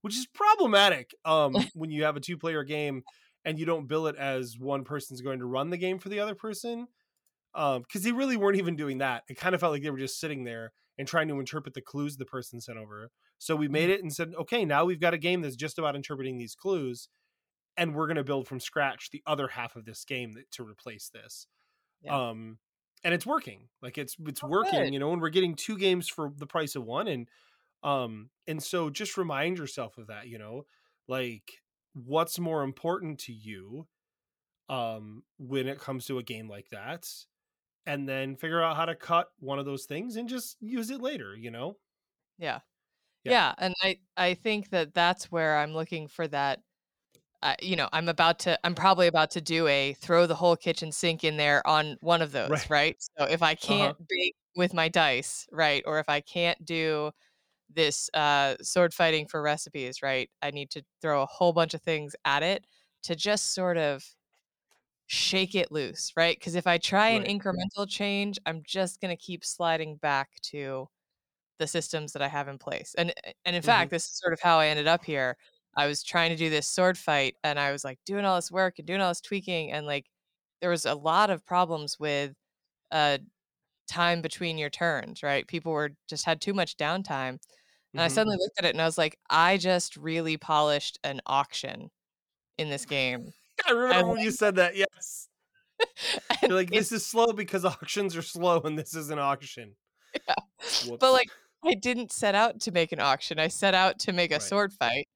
which 0.00 0.16
is 0.16 0.26
problematic 0.26 1.14
um 1.24 1.54
when 1.74 1.90
you 1.90 2.04
have 2.04 2.16
a 2.16 2.20
two 2.20 2.36
player 2.38 2.64
game 2.64 3.02
and 3.44 3.58
you 3.58 3.66
don't 3.66 3.86
bill 3.86 4.06
it 4.06 4.16
as 4.16 4.58
one 4.58 4.82
person's 4.84 5.20
going 5.20 5.38
to 5.38 5.46
run 5.46 5.70
the 5.70 5.76
game 5.76 5.98
for 5.98 6.08
the 6.08 6.20
other 6.20 6.34
person 6.34 6.86
um 7.54 7.82
because 7.82 8.02
they 8.02 8.12
really 8.12 8.36
weren't 8.36 8.56
even 8.58 8.76
doing 8.76 8.98
that 8.98 9.22
it 9.28 9.36
kind 9.36 9.54
of 9.54 9.60
felt 9.60 9.72
like 9.72 9.82
they 9.82 9.90
were 9.90 9.98
just 9.98 10.20
sitting 10.20 10.44
there 10.44 10.72
and 10.98 11.08
trying 11.08 11.28
to 11.28 11.38
interpret 11.40 11.74
the 11.74 11.80
clues 11.82 12.16
the 12.16 12.24
person 12.24 12.60
sent 12.60 12.78
over 12.78 13.10
so 13.38 13.56
we 13.56 13.68
made 13.68 13.90
it 13.90 14.02
and 14.02 14.12
said 14.12 14.32
okay 14.38 14.64
now 14.64 14.84
we've 14.84 15.00
got 15.00 15.14
a 15.14 15.18
game 15.18 15.40
that's 15.40 15.56
just 15.56 15.78
about 15.78 15.96
interpreting 15.96 16.38
these 16.38 16.54
clues 16.54 17.08
and 17.76 17.94
we're 17.94 18.06
going 18.06 18.16
to 18.16 18.24
build 18.24 18.46
from 18.48 18.60
scratch 18.60 19.10
the 19.10 19.22
other 19.26 19.48
half 19.48 19.76
of 19.76 19.84
this 19.84 20.04
game 20.04 20.32
that, 20.32 20.50
to 20.50 20.64
replace 20.64 21.10
this 21.10 21.46
Yeah. 22.02 22.16
um 22.16 22.58
and 23.04 23.14
it's 23.14 23.26
working 23.26 23.68
like 23.82 23.98
it's 23.98 24.16
it's 24.26 24.42
Oh, 24.42 24.48
working 24.48 24.80
good. 24.82 24.92
you 24.92 24.98
know 24.98 25.12
and 25.12 25.22
we're 25.22 25.30
getting 25.30 25.54
two 25.54 25.78
games 25.78 26.08
for 26.08 26.32
the 26.36 26.46
price 26.46 26.76
of 26.76 26.84
one 26.84 27.08
and 27.08 27.28
um 27.82 28.30
and 28.46 28.62
so 28.62 28.90
just 28.90 29.16
remind 29.16 29.58
yourself 29.58 29.98
of 29.98 30.08
that 30.08 30.28
you 30.28 30.38
know 30.38 30.64
like 31.08 31.62
what's 31.94 32.38
more 32.38 32.62
important 32.62 33.18
to 33.18 33.32
you 33.32 33.86
um 34.68 35.22
when 35.38 35.66
it 35.66 35.78
comes 35.78 36.06
to 36.06 36.18
a 36.18 36.22
game 36.22 36.48
like 36.48 36.68
that 36.70 37.06
and 37.86 38.08
then 38.08 38.36
figure 38.36 38.62
out 38.62 38.76
how 38.76 38.84
to 38.84 38.94
cut 38.94 39.28
one 39.38 39.58
of 39.58 39.64
those 39.66 39.86
things 39.86 40.16
and 40.16 40.28
just 40.28 40.56
use 40.60 40.90
it 40.90 41.00
later 41.00 41.36
you 41.36 41.50
know 41.50 41.76
Yeah. 42.38 42.60
Yeah. 43.24 43.32
yeah. 43.32 43.54
And 43.58 43.74
I, 43.82 43.98
I 44.16 44.34
think 44.34 44.70
that 44.70 44.94
that's 44.94 45.30
where 45.30 45.58
I'm 45.58 45.72
looking 45.74 46.08
for 46.08 46.28
that. 46.28 46.60
Uh, 47.42 47.54
you 47.62 47.76
know, 47.76 47.88
I'm 47.92 48.08
about 48.08 48.40
to, 48.40 48.58
I'm 48.64 48.74
probably 48.74 49.06
about 49.08 49.30
to 49.32 49.40
do 49.42 49.66
a 49.68 49.94
throw 49.94 50.26
the 50.26 50.34
whole 50.36 50.56
kitchen 50.56 50.92
sink 50.92 51.24
in 51.24 51.36
there 51.38 51.66
on 51.66 51.96
one 52.00 52.22
of 52.22 52.32
those, 52.32 52.50
Right. 52.50 52.70
right? 52.70 52.96
So 53.18 53.26
if 53.26 53.42
I 53.42 53.54
can't 53.54 53.96
bake 54.08 54.36
with 54.56 54.74
my 54.74 54.88
dice, 54.88 55.46
right? 55.52 55.82
Or 55.86 56.00
if 56.00 56.08
I 56.08 56.20
can't 56.20 56.64
do 56.64 57.12
this 57.70 58.10
uh, 58.14 58.56
sword 58.62 58.94
fighting 58.94 59.26
for 59.28 59.42
recipes, 59.42 60.02
right? 60.02 60.30
I 60.42 60.50
need 60.50 60.70
to 60.72 60.82
throw 61.02 61.22
a 61.22 61.26
whole 61.26 61.52
bunch 61.52 61.74
of 61.74 61.82
things 61.82 62.14
at 62.24 62.42
it 62.42 62.66
to 63.04 63.16
just 63.16 63.54
sort 63.54 63.78
of 63.78 64.04
shake 65.10 65.54
it 65.56 65.72
loose, 65.72 66.12
right? 66.16 66.38
Because 66.38 66.54
if 66.56 66.66
I 66.68 66.78
try 66.78 67.10
an 67.10 67.24
incremental 67.24 67.88
change, 67.88 68.38
I'm 68.46 68.62
just 68.64 69.00
going 69.00 69.16
to 69.16 69.22
keep 69.22 69.44
sliding 69.44 69.96
back 69.96 70.40
to 70.44 70.88
the 71.58 71.66
systems 71.66 72.12
that 72.14 72.22
I 72.22 72.28
have 72.28 72.48
in 72.48 72.58
place. 72.58 72.94
And 72.96 73.12
and 73.44 73.56
in 73.56 73.62
Mhm. 73.62 73.62
fact, 73.62 73.90
this 73.90 74.04
is 74.06 74.18
sort 74.18 74.32
of 74.34 74.40
how 74.42 74.58
I 74.58 74.68
ended 74.68 74.86
up 74.88 75.04
here. 75.04 75.36
I 75.76 75.86
was 75.86 76.02
trying 76.04 76.30
to 76.30 76.36
do 76.36 76.50
this 76.50 76.68
sword 76.68 76.98
fight 76.98 77.36
and 77.44 77.58
I 77.60 77.72
was 77.72 77.84
like 77.84 78.00
doing 78.06 78.24
all 78.24 78.36
this 78.36 78.50
work 78.52 78.78
and 78.78 78.86
doing 78.88 79.00
all 79.00 79.10
this 79.10 79.20
tweaking 79.20 79.72
and 79.72 79.86
like 79.86 80.06
there 80.60 80.70
was 80.70 80.86
a 80.86 80.94
lot 80.94 81.30
of 81.30 81.44
problems 81.46 81.98
with 82.00 82.34
uh 82.92 83.18
time 83.88 84.22
between 84.22 84.58
your 84.58 84.70
turns, 84.70 85.22
right? 85.22 85.46
People 85.48 85.72
were 85.72 85.90
just 86.08 86.24
had 86.26 86.40
too 86.40 86.54
much 86.54 86.76
downtime. 86.76 87.38
And 87.96 88.04
I 88.04 88.08
Mhm. 88.08 88.10
suddenly 88.10 88.38
looked 88.40 88.58
at 88.58 88.64
it 88.66 88.70
and 88.74 88.82
I 88.82 88.86
was 88.86 88.98
like, 88.98 89.18
I 89.30 89.58
just 89.58 89.96
really 89.96 90.36
polished 90.38 90.98
an 91.04 91.20
auction 91.26 91.90
in 92.58 92.70
this 92.70 92.86
game. 92.86 93.32
i 93.66 93.72
remember 93.72 94.12
when 94.12 94.20
you 94.20 94.30
said 94.30 94.56
that 94.56 94.76
yes 94.76 95.28
you're 96.42 96.52
like 96.52 96.70
this 96.70 96.92
is 96.92 97.06
slow 97.06 97.32
because 97.32 97.64
auctions 97.64 98.16
are 98.16 98.22
slow 98.22 98.60
and 98.60 98.78
this 98.78 98.94
is 98.94 99.10
an 99.10 99.18
auction 99.18 99.74
but 100.26 100.86
Whoops. 100.86 101.02
like 101.02 101.30
I 101.64 101.74
didn't 101.74 102.12
set 102.12 102.34
out 102.34 102.60
to 102.60 102.72
make 102.72 102.92
an 102.92 103.00
auction. 103.00 103.38
I 103.38 103.48
set 103.48 103.74
out 103.74 103.98
to 104.00 104.12
make 104.12 104.30
a 104.30 104.34
Right. 104.34 104.42
sword 104.42 104.72
fight. 104.72 105.08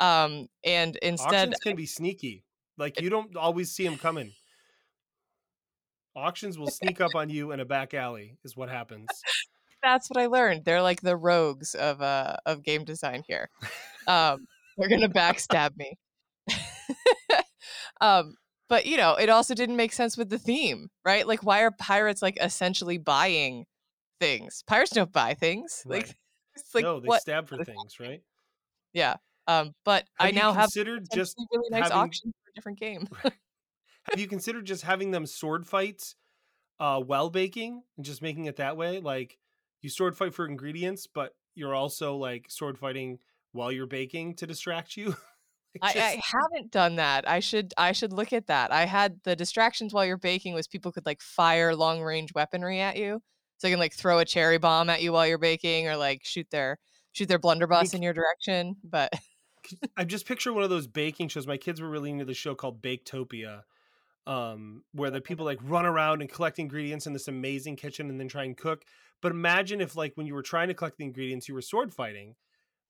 Um, 0.00 0.48
and 0.64 0.96
instead, 0.96 1.48
Auctions 1.48 1.60
can 1.60 1.76
be 1.76 1.86
sneaky. 1.86 2.44
Like 2.76 3.00
you 3.00 3.10
don't 3.10 3.36
always 3.36 3.70
see 3.70 3.84
them 3.84 3.96
coming. 3.96 4.32
Auctions 6.16 6.58
will 6.58 6.70
sneak 6.70 7.00
up 7.00 7.14
on 7.14 7.28
you 7.28 7.52
in 7.52 7.60
a 7.60 7.64
back 7.64 7.94
alley. 7.94 8.36
Is 8.44 8.56
what 8.56 8.68
happens. 8.68 9.06
that's 9.82 10.10
what 10.10 10.20
I 10.20 10.26
learned. 10.26 10.64
They're 10.64 10.82
like 10.82 11.00
the 11.00 11.16
rogues 11.16 11.74
of 11.74 12.02
uh 12.02 12.36
of 12.44 12.62
game 12.64 12.84
design 12.84 13.22
here. 13.26 13.48
Um, 14.06 14.46
they're 14.76 14.88
gonna 14.88 15.08
backstab 15.08 15.76
me. 15.76 15.96
Um, 18.04 18.34
but 18.68 18.86
you 18.86 18.96
know, 18.96 19.14
it 19.14 19.28
also 19.28 19.54
didn't 19.54 19.76
make 19.76 19.92
sense 19.92 20.16
with 20.16 20.28
the 20.30 20.38
theme, 20.38 20.88
right? 21.04 21.26
Like, 21.26 21.42
why 21.42 21.62
are 21.62 21.70
pirates 21.70 22.22
like 22.22 22.38
essentially 22.40 22.98
buying 22.98 23.64
things? 24.20 24.62
Pirates 24.66 24.90
don't 24.92 25.12
buy 25.12 25.34
things. 25.34 25.82
Like, 25.86 26.04
Right. 26.06 26.14
it's 26.56 26.74
like 26.74 26.82
no, 26.84 27.00
they 27.00 27.08
what? 27.08 27.20
stab 27.22 27.48
for 27.48 27.64
things, 27.64 27.98
right? 28.00 28.20
Yeah. 28.92 29.16
Um, 29.46 29.72
but 29.84 30.04
I 30.18 30.26
Have 30.26 30.34
you 30.34 30.40
now 30.40 30.52
have 30.52 30.64
considered 30.64 31.06
just 31.12 31.36
really 31.52 31.68
nice 31.70 31.84
having- 31.84 31.96
auction 31.98 32.32
for 32.32 32.50
a 32.50 32.54
different 32.54 32.78
game. 32.78 33.08
have 33.22 34.18
you 34.18 34.26
considered 34.28 34.64
just 34.66 34.82
having 34.82 35.10
them 35.10 35.26
sword 35.26 35.66
fights 35.66 36.14
uh 36.80 37.00
while 37.00 37.30
baking 37.30 37.82
and 37.96 38.04
just 38.06 38.22
making 38.22 38.44
it 38.46 38.56
that 38.56 38.76
way? 38.76 39.00
Like 39.00 39.36
you 39.82 39.90
sword 39.90 40.16
fight 40.16 40.32
for 40.34 40.46
ingredients, 40.46 41.06
but 41.06 41.32
you're 41.54 41.74
also 41.74 42.16
like 42.16 42.46
sword 42.50 42.78
fighting 42.78 43.18
while 43.52 43.70
you're 43.70 43.86
baking 43.86 44.34
to 44.36 44.46
distract 44.46 44.96
you. 44.96 45.16
I, 45.82 45.92
I 45.92 46.22
haven't 46.22 46.70
done 46.70 46.96
that. 46.96 47.28
I 47.28 47.40
should 47.40 47.74
I 47.76 47.92
should 47.92 48.12
look 48.12 48.32
at 48.32 48.46
that. 48.46 48.72
I 48.72 48.84
had 48.86 49.20
the 49.24 49.36
distractions 49.36 49.92
while 49.92 50.04
you're 50.04 50.16
baking 50.16 50.54
was 50.54 50.66
people 50.66 50.92
could 50.92 51.06
like 51.06 51.20
fire 51.20 51.74
long 51.74 52.02
range 52.02 52.32
weaponry 52.34 52.80
at 52.80 52.96
you. 52.96 53.20
So 53.58 53.66
they 53.66 53.70
can 53.70 53.80
like 53.80 53.94
throw 53.94 54.18
a 54.18 54.24
cherry 54.24 54.58
bomb 54.58 54.90
at 54.90 55.02
you 55.02 55.12
while 55.12 55.26
you're 55.26 55.38
baking 55.38 55.88
or 55.88 55.96
like 55.96 56.22
shoot 56.24 56.46
their 56.50 56.78
shoot 57.12 57.28
their 57.28 57.38
blunderbuss 57.38 57.94
in 57.94 58.02
your 58.02 58.12
direction. 58.12 58.76
But 58.84 59.12
I 59.96 60.04
just 60.04 60.26
picture 60.26 60.52
one 60.52 60.62
of 60.64 60.70
those 60.70 60.86
baking 60.86 61.28
shows. 61.28 61.46
My 61.46 61.56
kids 61.56 61.80
were 61.80 61.88
really 61.88 62.10
into 62.10 62.24
the 62.24 62.34
show 62.34 62.54
called 62.54 62.82
Baketopia, 62.82 63.62
um, 64.26 64.82
where 64.92 65.10
the 65.10 65.20
people 65.20 65.44
like 65.44 65.58
run 65.62 65.86
around 65.86 66.20
and 66.20 66.30
collect 66.30 66.58
ingredients 66.58 67.06
in 67.06 67.12
this 67.12 67.28
amazing 67.28 67.76
kitchen 67.76 68.10
and 68.10 68.18
then 68.20 68.28
try 68.28 68.44
and 68.44 68.56
cook. 68.56 68.84
But 69.22 69.32
imagine 69.32 69.80
if 69.80 69.96
like 69.96 70.12
when 70.16 70.26
you 70.26 70.34
were 70.34 70.42
trying 70.42 70.68
to 70.68 70.74
collect 70.74 70.98
the 70.98 71.04
ingredients, 71.04 71.48
you 71.48 71.54
were 71.54 71.62
sword 71.62 71.94
fighting, 71.94 72.34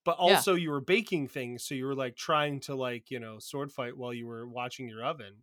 but 0.05 0.19
Yeah. 0.25 0.35
also 0.37 0.55
you 0.55 0.71
were 0.71 0.81
baking 0.81 1.29
things. 1.29 1.65
So 1.65 1.75
you 1.75 1.87
were 1.87 1.95
like 1.95 2.17
trying 2.17 2.61
to 2.61 2.75
like, 2.75 3.11
you 3.11 3.21
know, 3.21 3.39
sword 3.39 3.73
fight 3.73 3.97
while 3.97 4.13
you 4.15 4.27
were 4.27 4.47
watching 4.49 4.89
your 4.89 5.05
oven. 5.05 5.43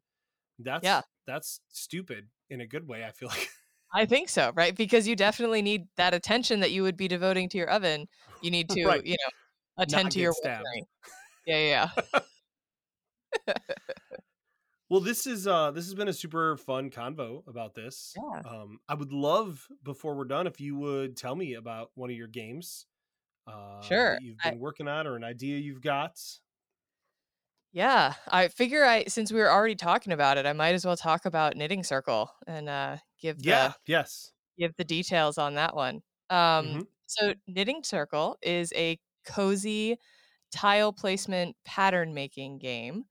That's 0.60 0.86
Yeah. 0.86 1.02
that's 1.28 1.62
stupid 1.70 2.30
in 2.50 2.62
a 2.62 2.68
good 2.68 2.88
way, 2.88 3.06
I 3.06 3.12
feel 3.12 3.30
like. 3.30 3.50
I 3.94 4.06
think 4.06 4.30
so, 4.30 4.52
right? 4.56 4.76
Because 4.76 5.08
you 5.08 5.16
definitely 5.28 5.62
need 5.62 5.88
that 5.98 6.14
attention 6.14 6.62
that 6.62 6.72
you 6.72 6.84
would 6.84 6.98
be 6.98 7.08
devoting 7.08 7.50
to 7.50 7.58
your 7.58 7.70
oven. 7.70 8.08
You 8.42 8.52
need 8.52 8.70
to, 8.72 8.86
Right. 8.86 9.06
you 9.06 9.14
know, 9.14 9.84
attend 9.84 10.12
to 10.14 10.20
your 10.20 10.34
stabbed. 10.34 10.68
Yeah, 11.46 11.58
yeah, 11.58 11.90
yeah. 12.08 12.22
Well, 14.90 15.00
this 15.00 15.26
is 15.26 15.48
uh 15.48 15.72
this 15.72 15.86
has 15.86 15.94
been 15.94 16.08
a 16.10 16.14
super 16.14 16.58
fun 16.58 16.90
convo 16.90 17.48
about 17.48 17.74
this. 17.76 18.14
Yeah. 18.16 18.42
Um 18.44 18.80
I 18.90 18.94
would 18.96 19.14
love 19.14 19.68
before 19.84 20.16
we're 20.16 20.26
done 20.26 20.48
if 20.48 20.60
you 20.60 20.76
would 20.76 21.16
tell 21.16 21.36
me 21.36 21.54
about 21.54 21.92
one 21.96 22.10
of 22.10 22.16
your 22.16 22.28
games 22.28 22.88
uh 23.48 23.54
Sure, 23.80 24.18
that 24.18 24.22
you've 24.22 24.42
I- 24.44 24.52
been 24.52 24.60
working 24.60 24.88
on 24.88 25.08
or 25.08 25.16
an 25.16 25.24
idea 25.24 25.58
you've 25.58 25.82
got. 25.82 26.18
Yeah, 27.74 28.16
I 28.28 28.50
figure 28.50 28.84
I 28.84 29.06
since 29.06 29.32
we 29.32 29.40
were 29.40 29.50
already 29.50 29.76
talking 29.76 30.12
about 30.12 30.38
it, 30.38 30.46
I 30.46 30.52
might 30.54 30.74
as 30.76 30.86
well 30.86 30.98
talk 30.98 31.26
about 31.26 31.56
Knitting 31.56 31.84
Circle 31.84 32.30
and 32.46 32.68
uh 32.68 32.98
give 33.20 33.44
the 33.46 33.70
Yeah, 33.70 33.74
yes. 33.86 34.34
give 34.58 34.76
the 34.78 34.84
details 34.86 35.38
on 35.38 35.56
that 35.56 35.76
one. 35.76 36.04
Um, 36.30 36.80
Mhm. 36.80 36.88
So, 37.08 37.34
Knitting 37.48 37.84
Circle 37.84 38.38
is 38.44 38.74
a 38.76 39.00
cozy 39.26 39.98
tile 40.52 40.94
placement 40.94 41.58
pattern 41.66 42.14
making 42.16 42.60
game 42.60 43.06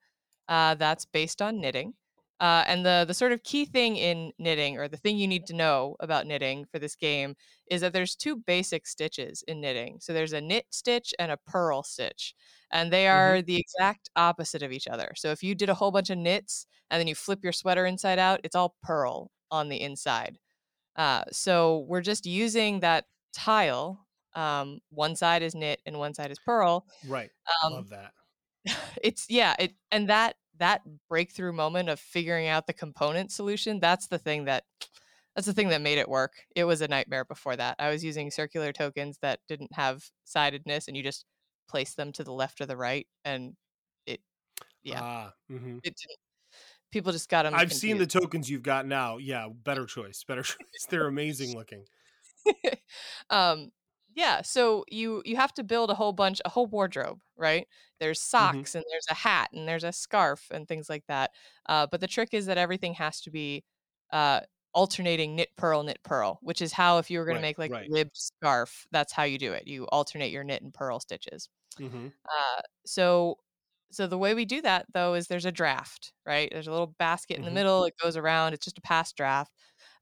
uh, 0.48 0.74
that's 0.76 1.06
based 1.06 1.42
on 1.42 1.60
knitting. 1.60 1.94
Uh, 2.40 2.64
and 2.66 2.86
the 2.86 3.04
the 3.06 3.12
sort 3.12 3.32
of 3.32 3.42
key 3.42 3.66
thing 3.66 3.96
in 3.96 4.32
knitting, 4.38 4.78
or 4.78 4.88
the 4.88 4.96
thing 4.96 5.18
you 5.18 5.28
need 5.28 5.46
to 5.46 5.54
know 5.54 5.94
about 6.00 6.26
knitting 6.26 6.64
for 6.72 6.78
this 6.78 6.96
game, 6.96 7.34
is 7.70 7.82
that 7.82 7.92
there's 7.92 8.16
two 8.16 8.34
basic 8.34 8.86
stitches 8.86 9.44
in 9.46 9.60
knitting. 9.60 9.98
So 10.00 10.14
there's 10.14 10.32
a 10.32 10.40
knit 10.40 10.64
stitch 10.70 11.12
and 11.18 11.30
a 11.30 11.36
purl 11.46 11.82
stitch, 11.82 12.34
and 12.72 12.90
they 12.90 13.08
are 13.08 13.42
the 13.42 13.56
exact 13.56 14.08
opposite 14.16 14.62
of 14.62 14.72
each 14.72 14.88
other. 14.88 15.12
So 15.16 15.30
if 15.30 15.42
you 15.42 15.54
did 15.54 15.68
a 15.68 15.74
whole 15.74 15.90
bunch 15.90 16.08
of 16.08 16.16
knits 16.16 16.66
and 16.90 16.98
then 16.98 17.06
you 17.06 17.14
flip 17.14 17.40
your 17.42 17.52
sweater 17.52 17.84
inside 17.84 18.18
out, 18.18 18.40
it's 18.42 18.56
all 18.56 18.74
purl 18.82 19.30
on 19.50 19.68
the 19.68 19.80
inside. 19.80 20.38
Uh, 20.96 21.24
so 21.30 21.84
we're 21.88 22.00
just 22.00 22.24
using 22.26 22.80
that 22.80 23.04
tile. 23.32 24.06
Um, 24.34 24.80
one 24.90 25.16
side 25.16 25.42
is 25.42 25.54
knit 25.54 25.80
and 25.84 25.98
one 25.98 26.14
side 26.14 26.30
is 26.30 26.38
purl. 26.38 26.86
Right. 27.06 27.30
Um, 27.64 27.72
Love 27.74 27.90
that. 27.90 28.12
it's 29.02 29.26
yeah, 29.28 29.54
it 29.58 29.74
and 29.90 30.08
that 30.08 30.36
that 30.60 30.82
breakthrough 31.08 31.52
moment 31.52 31.88
of 31.88 31.98
figuring 31.98 32.46
out 32.46 32.66
the 32.66 32.72
component 32.72 33.32
solution. 33.32 33.80
That's 33.80 34.06
the 34.06 34.18
thing 34.18 34.44
that 34.44 34.64
that's 35.34 35.46
the 35.46 35.52
thing 35.52 35.68
that 35.70 35.80
made 35.80 35.98
it 35.98 36.08
work. 36.08 36.32
It 36.56 36.64
was 36.64 36.80
a 36.80 36.88
nightmare 36.88 37.24
before 37.24 37.56
that. 37.56 37.76
I 37.78 37.90
was 37.90 38.04
using 38.04 38.30
circular 38.30 38.72
tokens 38.72 39.18
that 39.22 39.40
didn't 39.48 39.72
have 39.74 40.02
sidedness, 40.24 40.88
and 40.88 40.96
you 40.96 41.02
just 41.02 41.24
place 41.68 41.94
them 41.94 42.12
to 42.12 42.24
the 42.24 42.32
left 42.32 42.60
or 42.60 42.66
the 42.66 42.76
right, 42.76 43.06
and 43.24 43.54
it 44.06 44.20
yeah, 44.82 45.00
Ah, 45.02 45.32
mhm. 45.50 45.78
it 45.78 45.94
didn't. 45.96 46.18
People 46.92 47.12
just 47.12 47.28
got 47.28 47.44
them. 47.44 47.54
I've 47.54 47.72
seen 47.72 47.98
the 47.98 48.06
tokens 48.06 48.50
you've 48.50 48.62
got 48.64 48.86
now. 48.86 49.18
Yeah, 49.18 49.48
better 49.52 49.86
choice. 49.86 50.24
Better 50.24 50.42
choice. 50.42 50.56
They're 50.88 51.06
amazing 51.06 51.56
looking. 51.56 51.84
um 53.30 53.70
yeah 54.14 54.42
so 54.42 54.84
you 54.90 55.22
you 55.24 55.36
have 55.36 55.52
to 55.54 55.62
build 55.64 55.90
a 55.90 55.94
whole 55.94 56.12
bunch 56.12 56.40
a 56.44 56.48
whole 56.48 56.66
wardrobe 56.66 57.20
right? 57.36 57.66
There's 58.00 58.20
socks 58.20 58.74
and 58.74 58.84
there's 58.90 59.06
a 59.10 59.14
hat 59.14 59.50
and 59.52 59.66
there's 59.68 59.84
a 59.84 59.92
scarf 59.92 60.48
and 60.50 60.66
things 60.68 60.88
like 60.90 61.04
that 61.08 61.30
uh, 61.66 61.86
but 61.90 62.00
the 62.00 62.06
trick 62.08 62.30
is 62.34 62.46
that 62.46 62.58
everything 62.58 62.94
has 62.94 63.20
to 63.22 63.30
be 63.30 63.64
uh, 64.12 64.40
alternating 64.74 65.36
knit 65.36 65.50
purl 65.56 65.82
knit 65.82 66.02
purl 66.02 66.38
which 66.42 66.60
is 66.62 66.72
how 66.72 66.98
if 66.98 67.10
you 67.10 67.18
were 67.18 67.24
going 67.24 67.34
Right, 67.34 67.38
to 67.38 67.40
make 67.40 67.58
like 67.58 67.72
right. 67.72 67.90
a 67.90 67.92
ribbed 67.92 68.16
scarf 68.16 68.86
that's 68.92 69.12
how 69.12 69.22
you 69.24 69.38
do 69.38 69.52
it. 69.52 69.66
You 69.66 69.84
alternate 69.88 70.30
your 70.32 70.44
knit 70.44 70.62
and 70.62 70.72
purl 70.74 71.00
stitches. 71.00 71.48
Hmm 71.78 72.12
uh, 72.28 72.62
so 72.86 73.36
so 73.92 74.06
the 74.06 74.18
way 74.18 74.34
we 74.34 74.44
do 74.44 74.62
that 74.62 74.86
though 74.94 75.14
is 75.14 75.28
there's 75.28 75.46
a 75.46 75.52
draft 75.52 76.12
right? 76.26 76.48
There's 76.52 76.68
a 76.68 76.72
little 76.72 76.88
basket 76.98 77.38
in 77.38 77.44
Mhm. 77.44 77.46
the 77.46 77.50
middle 77.52 77.84
it 77.84 77.94
goes 78.02 78.16
around 78.16 78.54
it's 78.54 78.64
just 78.64 78.78
a 78.78 78.82
pass 78.82 79.12
draft 79.12 79.52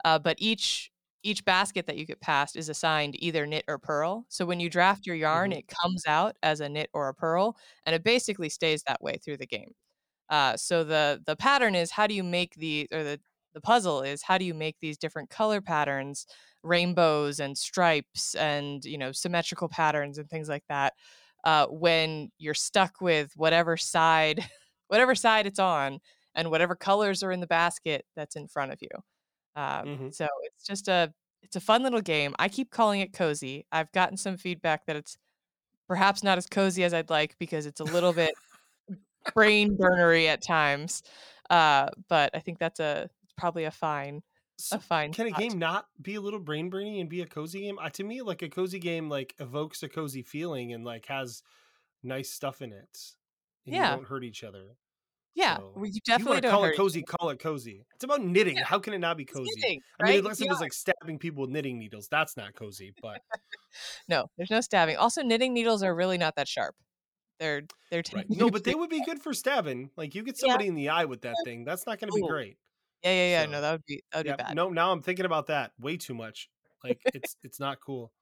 uh, 0.05 0.19
but 0.19 0.37
each 0.41 0.93
each 1.29 1.45
basket 1.45 1.87
that 1.87 1.97
you 1.99 2.07
get 2.07 2.21
passed 2.21 2.57
is 2.57 2.69
assigned 2.69 3.17
either 3.23 3.47
knit 3.47 3.65
or 3.69 3.79
purl. 3.79 4.27
So 4.29 4.47
when 4.47 4.61
you 4.61 4.71
draft 4.71 5.07
your 5.07 5.17
yarn 5.17 5.53
Mhm. 5.53 5.59
it 5.59 5.67
comes 5.69 6.05
out 6.07 6.37
as 6.43 6.61
a 6.61 6.69
knit 6.69 6.91
or 6.95 7.09
a 7.09 7.15
purl 7.15 7.57
and 7.87 7.95
it 7.95 8.05
basically 8.05 8.49
stays 8.49 8.83
that 8.89 9.03
way 9.03 9.19
through 9.19 9.39
the 9.39 9.47
game. 9.47 9.73
Uh, 10.31 10.57
so 10.57 10.85
the 10.85 11.23
the 11.27 11.37
pattern 11.37 11.75
is 11.75 11.91
how 11.91 12.07
do 12.07 12.15
you 12.15 12.23
make 12.25 12.55
the 12.57 12.89
or 12.93 13.03
the 13.05 13.21
the 13.55 13.61
puzzle 13.61 14.03
is 14.03 14.23
how 14.23 14.39
do 14.39 14.45
you 14.45 14.55
make 14.55 14.77
these 14.81 14.99
different 14.99 15.31
color 15.31 15.61
patterns 15.61 16.27
rainbows 16.63 17.41
and 17.41 17.57
stripes 17.57 18.35
and 18.35 18.85
you 18.85 18.99
know 18.99 19.13
symmetrical 19.13 19.69
patterns 19.69 20.19
and 20.19 20.29
things 20.31 20.49
like 20.49 20.65
that 20.69 20.95
uh, 21.45 21.67
when 21.69 22.31
you're 22.39 22.55
stuck 22.55 23.01
with 23.01 23.33
whatever 23.37 23.77
side 23.77 24.45
whatever 24.89 25.15
side 25.15 25.47
it's 25.47 25.59
on 25.59 25.99
and 26.35 26.51
whatever 26.51 26.77
colors 26.77 27.23
are 27.23 27.33
in 27.33 27.41
the 27.41 27.47
basket 27.47 28.05
that's 28.17 28.37
in 28.37 28.47
front 28.49 28.73
of 28.73 28.79
you 28.83 28.89
um, 29.59 29.87
Mhm. 29.89 30.11
so 30.11 30.27
it's 30.45 30.65
just 30.67 30.89
a 30.89 31.13
it's 31.43 31.57
a 31.57 31.61
fun 31.61 31.83
little 31.85 32.03
game 32.03 32.35
i 32.41 32.49
keep 32.49 32.71
calling 32.71 33.01
it 33.03 33.13
cozy 33.15 33.67
i've 33.73 33.93
gotten 33.93 34.17
some 34.19 34.37
feedback 34.39 34.87
that 34.87 34.97
it's 34.97 35.19
perhaps 35.89 36.23
not 36.25 36.39
as 36.39 36.47
cozy 36.47 36.85
as 36.85 36.95
i'd 36.95 37.11
like 37.11 37.37
because 37.39 37.67
it's 37.67 37.81
a 37.81 37.87
little 37.87 38.13
bit 38.15 38.35
brain 39.35 39.77
burnery 39.77 40.27
at 40.27 40.43
times 40.43 41.03
uh, 41.51 41.89
but 42.09 42.31
i 42.35 42.41
think 42.41 42.59
that's 42.59 42.81
a 42.81 43.09
probably 43.37 43.65
a 43.65 43.71
fine 43.71 44.23
So 44.59 44.77
a 44.77 44.81
fine 44.81 45.13
can 45.13 45.27
a 45.27 45.31
game 45.33 45.59
not 45.59 45.87
be 46.03 46.17
a 46.17 46.21
little 46.21 46.41
brain 46.41 46.69
brainy 46.71 47.01
and 47.01 47.09
be 47.09 47.23
a 47.23 47.27
cozy 47.27 47.61
game? 47.61 47.79
Uh, 47.79 47.91
to 47.91 48.03
me, 48.05 48.23
like 48.23 48.43
a 48.43 48.49
cozy 48.49 48.79
game, 48.81 49.09
like 49.09 49.35
evokes 49.39 49.83
a 49.85 49.89
cozy 49.89 50.23
feeling 50.23 50.73
and 50.73 50.85
like 50.85 51.07
has 51.07 51.43
nice 52.03 52.31
stuff 52.31 52.63
in 52.63 52.73
it. 52.73 52.99
And 53.67 53.75
Yeah. 53.75 53.91
you 53.91 53.97
don't 53.97 54.09
hurt 54.09 54.25
each 54.25 54.45
other. 54.45 54.77
Yeah 55.39 55.59
so 55.59 55.73
well, 55.75 55.87
you 55.87 56.01
you 56.15 56.25
definitely 56.25 56.27
want 56.27 56.43
to 56.43 56.43
don't 56.43 56.51
call 56.51 56.65
hurt 56.65 56.75
it 56.75 56.75
cozy, 56.75 57.03
call 57.03 57.31
it 57.31 57.39
cozy. 57.39 57.87
It's 57.95 58.05
about 58.05 58.23
knitting. 58.25 58.57
Yeah. 58.57 58.65
How 58.65 58.79
can 58.79 58.93
it 58.95 58.99
not 58.99 59.17
be 59.17 59.25
cozy? 59.25 59.61
knitting, 59.63 59.83
I 60.01 60.05
mean, 60.05 60.19
right? 60.19 60.21
unless 60.21 60.41
it 60.41 60.49
was 60.49 60.61
like 60.61 60.73
stabbing 60.73 61.19
people 61.19 61.43
with 61.43 61.51
knitting 61.51 61.79
needles, 61.79 62.09
that's 62.11 62.37
not 62.37 62.55
cozy. 62.55 62.95
But 63.01 63.23
No, 64.09 64.27
there's 64.37 64.51
no 64.51 64.61
stabbing. 64.61 64.97
Also, 64.97 65.23
knitting 65.23 65.55
needles 65.55 65.83
are 65.83 65.95
really 65.95 66.19
not 66.19 66.37
that 66.37 66.49
sharp. 66.49 66.75
They're 67.41 67.63
they're 67.91 68.05
right. 68.13 68.27
no, 68.31 68.51
but 68.51 68.65
they 68.65 68.75
would 68.75 68.91
be 68.91 69.01
good 69.01 69.21
for 69.21 69.33
stabbing. 69.33 69.91
Like 69.97 70.15
you 70.15 70.23
get 70.23 70.39
Yeah. 70.41 70.59
somebody 70.59 70.67
in 70.67 70.75
the 70.75 70.89
eye 70.91 71.05
with 71.05 71.23
that 71.23 71.43
thing, 71.45 71.65
that's 71.65 71.87
not 71.87 71.99
going 71.99 72.09
to 72.09 72.13
be 72.13 72.23
Ooh. 72.23 72.29
great. 72.29 72.59
yeah 73.05 73.13
yeah 73.13 73.31
yeah. 73.41 73.47
so, 73.47 73.53
no, 73.53 73.61
that 73.61 73.73
would 73.73 73.85
be 73.87 74.03
that 74.13 74.19
would 74.21 74.27
Yeah, 74.27 74.33
be 74.37 74.43
bad. 74.43 74.57
no. 74.57 74.71
Now 74.71 74.93
I'm 74.93 75.03
thinking 75.03 75.27
about 75.27 75.49
that 75.49 75.73
way 75.81 75.97
too 75.99 76.15
much. 76.15 76.51
Like 76.85 77.07
it's 77.15 77.37
it's 77.45 77.61
not 77.61 77.81
cool. 77.81 78.13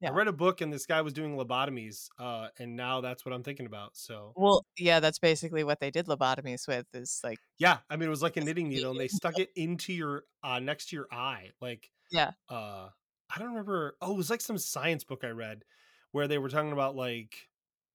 Yeah. 0.00 0.10
I 0.10 0.12
read 0.12 0.28
a 0.28 0.32
book 0.32 0.60
and 0.60 0.72
this 0.72 0.86
guy 0.86 1.02
was 1.02 1.12
doing 1.12 1.36
lobotomies, 1.36 2.10
uh, 2.18 2.48
and 2.58 2.76
now 2.76 3.00
that's 3.00 3.24
what 3.24 3.34
I'm 3.34 3.42
thinking 3.42 3.66
about. 3.66 3.96
So 3.96 4.36
Well, 4.36 4.66
yeah, 4.76 5.00
that's 5.00 5.18
basically 5.18 5.64
what 5.64 5.80
they 5.80 5.90
did 5.90 6.06
lobotomies 6.06 6.68
with. 6.68 6.86
Is 6.94 7.20
like 7.24 7.40
yeah, 7.58 7.78
I 7.88 7.96
mean 7.96 8.06
it 8.08 8.10
was 8.10 8.22
like 8.22 8.36
a 8.36 8.40
knitting 8.40 8.68
needle, 8.68 8.90
and 8.90 9.00
they 9.00 9.08
stuck 9.08 9.38
it 9.38 9.50
into 9.56 9.92
your 9.92 10.24
uh 10.42 10.58
next 10.60 10.90
to 10.90 10.96
your 10.96 11.08
eye, 11.10 11.52
like 11.60 11.90
Yeah. 12.10 12.32
uh 12.50 12.90
I 13.34 13.38
don't 13.40 13.50
remember. 13.50 13.96
Oh, 14.02 14.12
it 14.14 14.16
was 14.18 14.30
like 14.30 14.40
some 14.42 14.58
science 14.58 15.04
book 15.04 15.24
I 15.24 15.30
read 15.30 15.64
where 16.12 16.28
they 16.28 16.38
were 16.38 16.48
talking 16.50 16.72
about 16.72 16.96
like 16.96 17.50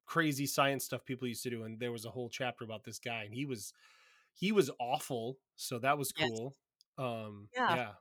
crazy 0.06 0.46
science 0.48 0.86
stuff 0.86 1.06
people 1.06 1.28
used 1.28 1.44
to 1.44 1.50
do, 1.52 1.64
and 1.66 1.80
there 1.80 1.92
was 1.94 2.06
a 2.06 2.12
whole 2.12 2.30
chapter 2.30 2.64
about 2.66 2.84
this 2.86 3.00
guy, 3.00 3.24
and 3.26 3.34
he 3.36 3.46
was 3.46 3.74
he 4.34 4.52
was 4.54 4.72
awful. 4.80 5.40
So 5.58 5.80
that 5.80 5.98
was 6.00 6.12
Yes. 6.16 6.30
cool. 6.30 6.58
Um, 7.00 7.50
Yeah. 7.56 7.78
yeah, 7.78 7.96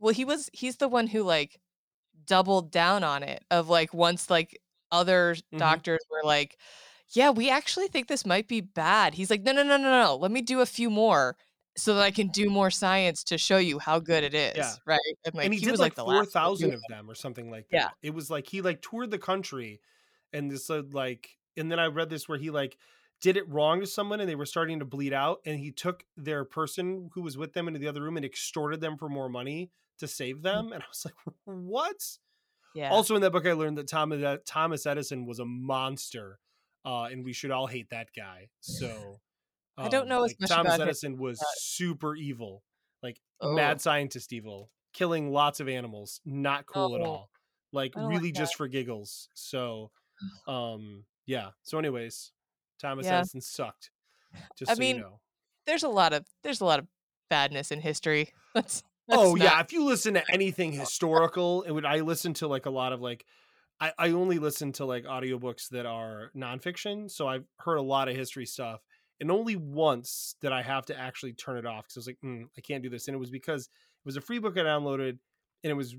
Well, 0.00 0.14
he 0.14 0.24
was 0.24 0.50
he's 0.54 0.78
the 0.78 0.88
one 0.88 1.08
who 1.08 1.22
like 1.24 1.60
doubled 2.26 2.70
down 2.70 3.04
on 3.04 3.22
it 3.22 3.44
of 3.50 3.68
like 3.68 3.92
once 3.94 4.30
like 4.30 4.60
other 4.92 5.34
Mhm. 5.52 5.58
doctors 5.58 6.00
were 6.10 6.22
like, 6.24 6.58
"Yeah, 7.10 7.30
we 7.30 7.50
actually 7.50 7.88
think 7.88 8.08
this 8.08 8.26
might 8.26 8.48
be 8.48 8.60
bad." 8.60 9.14
He's 9.14 9.30
like, 9.30 9.42
"No, 9.42 9.52
no, 9.52 9.62
no, 9.62 9.76
no, 9.76 10.02
no. 10.02 10.16
Let 10.16 10.30
me 10.30 10.42
do 10.42 10.60
a 10.60 10.66
few 10.66 10.90
more 10.90 11.36
so 11.76 11.94
that 11.94 12.02
I 12.02 12.10
can 12.10 12.28
do 12.28 12.50
more 12.50 12.70
science 12.70 13.22
to 13.24 13.38
show 13.38 13.58
you 13.58 13.78
how 13.78 13.98
good 14.00 14.24
it 14.24 14.34
is." 14.34 14.56
Yeah. 14.56 14.74
Right? 14.86 15.00
And 15.24 15.34
like 15.34 15.44
and 15.46 15.54
he, 15.54 15.60
he, 15.60 15.66
did 15.66 15.72
was 15.72 15.80
like, 15.80 15.96
like 15.98 16.04
four 16.04 16.14
last 16.14 16.34
one 16.34 16.50
to 16.56 16.58
do 16.64 16.70
thousand 16.70 16.72
of 16.74 16.82
them 16.88 17.10
or 17.10 17.14
something 17.14 17.50
like 17.50 17.66
Yeah. 17.70 17.84
that. 17.84 17.94
It 18.02 18.14
was 18.14 18.30
like 18.30 18.46
he 18.48 18.60
like 18.62 18.82
toured 18.82 19.10
the 19.10 19.18
country, 19.18 19.80
and 20.32 20.50
this 20.50 20.70
uh, 20.70 20.82
like, 20.92 21.36
and 21.56 21.70
then 21.70 21.78
I 21.78 21.86
read 21.86 22.10
this 22.10 22.28
where 22.28 22.38
he 22.38 22.50
like 22.50 22.76
did 23.20 23.36
it 23.36 23.48
wrong 23.48 23.80
to 23.80 23.86
someone, 23.86 24.20
and 24.20 24.28
they 24.28 24.36
were 24.36 24.46
starting 24.46 24.78
to 24.78 24.84
bleed 24.84 25.12
out, 25.12 25.40
and 25.44 25.58
he 25.58 25.72
took 25.72 26.04
their 26.16 26.44
person 26.44 27.10
who 27.14 27.22
was 27.22 27.36
with 27.36 27.52
them 27.52 27.66
into 27.68 27.80
the 27.80 27.88
other 27.88 28.02
room 28.02 28.16
and 28.16 28.24
extorted 28.24 28.80
them 28.80 28.96
for 28.96 29.08
more 29.08 29.28
money 29.28 29.70
to 29.98 30.08
save 30.08 30.42
them, 30.42 30.72
and 30.72 30.82
I 30.82 30.86
was 30.88 31.04
like, 31.04 31.14
what? 31.44 31.96
Yeah. 32.74 32.90
Also 32.90 33.14
in 33.14 33.22
that 33.22 33.32
book, 33.32 33.46
I 33.46 33.52
learned 33.52 33.78
that 33.78 33.88
Thomas 33.88 34.38
Thomas 34.46 34.86
Edison 34.86 35.26
was 35.26 35.38
a 35.38 35.44
monster, 35.44 36.38
uh, 36.84 37.04
and 37.04 37.24
we 37.24 37.32
should 37.32 37.50
all 37.50 37.66
hate 37.66 37.90
that 37.90 38.08
guy. 38.14 38.48
So 38.60 39.20
I 39.76 39.88
don't 39.88 40.02
um, 40.02 40.08
know 40.08 40.24
as 40.24 40.34
like, 40.40 40.48
Thomas 40.48 40.74
him 40.76 40.82
Edison 40.82 41.16
was 41.18 41.42
super 41.56 42.14
evil, 42.16 42.62
like 43.02 43.20
Oh. 43.40 43.54
mad 43.54 43.80
scientist 43.80 44.32
evil, 44.32 44.70
killing 44.92 45.30
lots 45.30 45.60
of 45.60 45.68
animals, 45.68 46.20
not 46.24 46.66
cool 46.66 46.96
at 46.96 47.00
Oh, 47.00 47.04
all. 47.04 47.30
Like 47.72 47.92
don't 47.92 48.04
like 48.04 48.12
really 48.12 48.32
just 48.32 48.56
for 48.56 48.66
giggles. 48.66 49.28
So, 49.34 49.90
um, 50.46 51.04
yeah. 51.26 51.50
So, 51.62 51.78
anyways, 51.78 52.32
Thomas 52.80 53.06
Yeah. 53.06 53.18
Edison 53.18 53.40
sucked. 53.40 53.90
Just 54.58 54.70
I 54.70 54.74
so 54.74 54.80
mean, 54.80 54.96
you 54.96 55.02
know. 55.02 55.20
there's 55.66 55.82
a 55.82 55.88
lot 55.88 56.12
of 56.12 56.26
there's 56.42 56.60
a 56.60 56.64
lot 56.64 56.78
of 56.78 56.86
badness 57.30 57.70
in 57.70 57.80
history. 57.80 58.32
Let's, 58.54 58.82
let's 59.08 59.22
oh 59.22 59.34
not- 59.34 59.44
yeah 59.44 59.60
if 59.60 59.72
you 59.72 59.84
listen 59.84 60.14
to 60.14 60.22
anything 60.32 60.72
historical 60.72 61.62
it 61.62 61.70
would 61.70 61.84
i 61.84 62.00
listen 62.00 62.34
to 62.34 62.46
like 62.48 62.66
a 62.66 62.70
lot 62.70 62.92
of 62.92 63.00
like 63.00 63.24
I, 63.80 63.92
I 63.96 64.10
only 64.10 64.38
listen 64.40 64.72
to 64.72 64.84
like 64.84 65.04
audiobooks 65.04 65.68
that 65.70 65.86
are 65.86 66.30
nonfiction 66.36 67.10
so 67.10 67.26
i've 67.28 67.44
heard 67.58 67.76
a 67.76 67.82
lot 67.82 68.08
of 68.08 68.16
history 68.16 68.46
stuff 68.46 68.80
and 69.20 69.30
only 69.30 69.56
once 69.56 70.34
did 70.40 70.52
i 70.52 70.62
have 70.62 70.86
to 70.86 70.98
actually 70.98 71.32
turn 71.32 71.56
it 71.58 71.66
off 71.66 71.84
because 71.84 71.96
i 71.96 72.00
was 72.00 72.06
like 72.08 72.18
mm, 72.24 72.44
i 72.56 72.60
can't 72.60 72.82
do 72.82 72.90
this 72.90 73.08
and 73.08 73.14
it 73.14 73.18
was 73.18 73.30
because 73.30 73.62
it 73.66 74.04
was 74.06 74.16
a 74.16 74.20
free 74.20 74.38
book 74.38 74.56
i 74.56 74.60
downloaded 74.60 75.18
and 75.64 75.70
it 75.70 75.74
was 75.74 75.94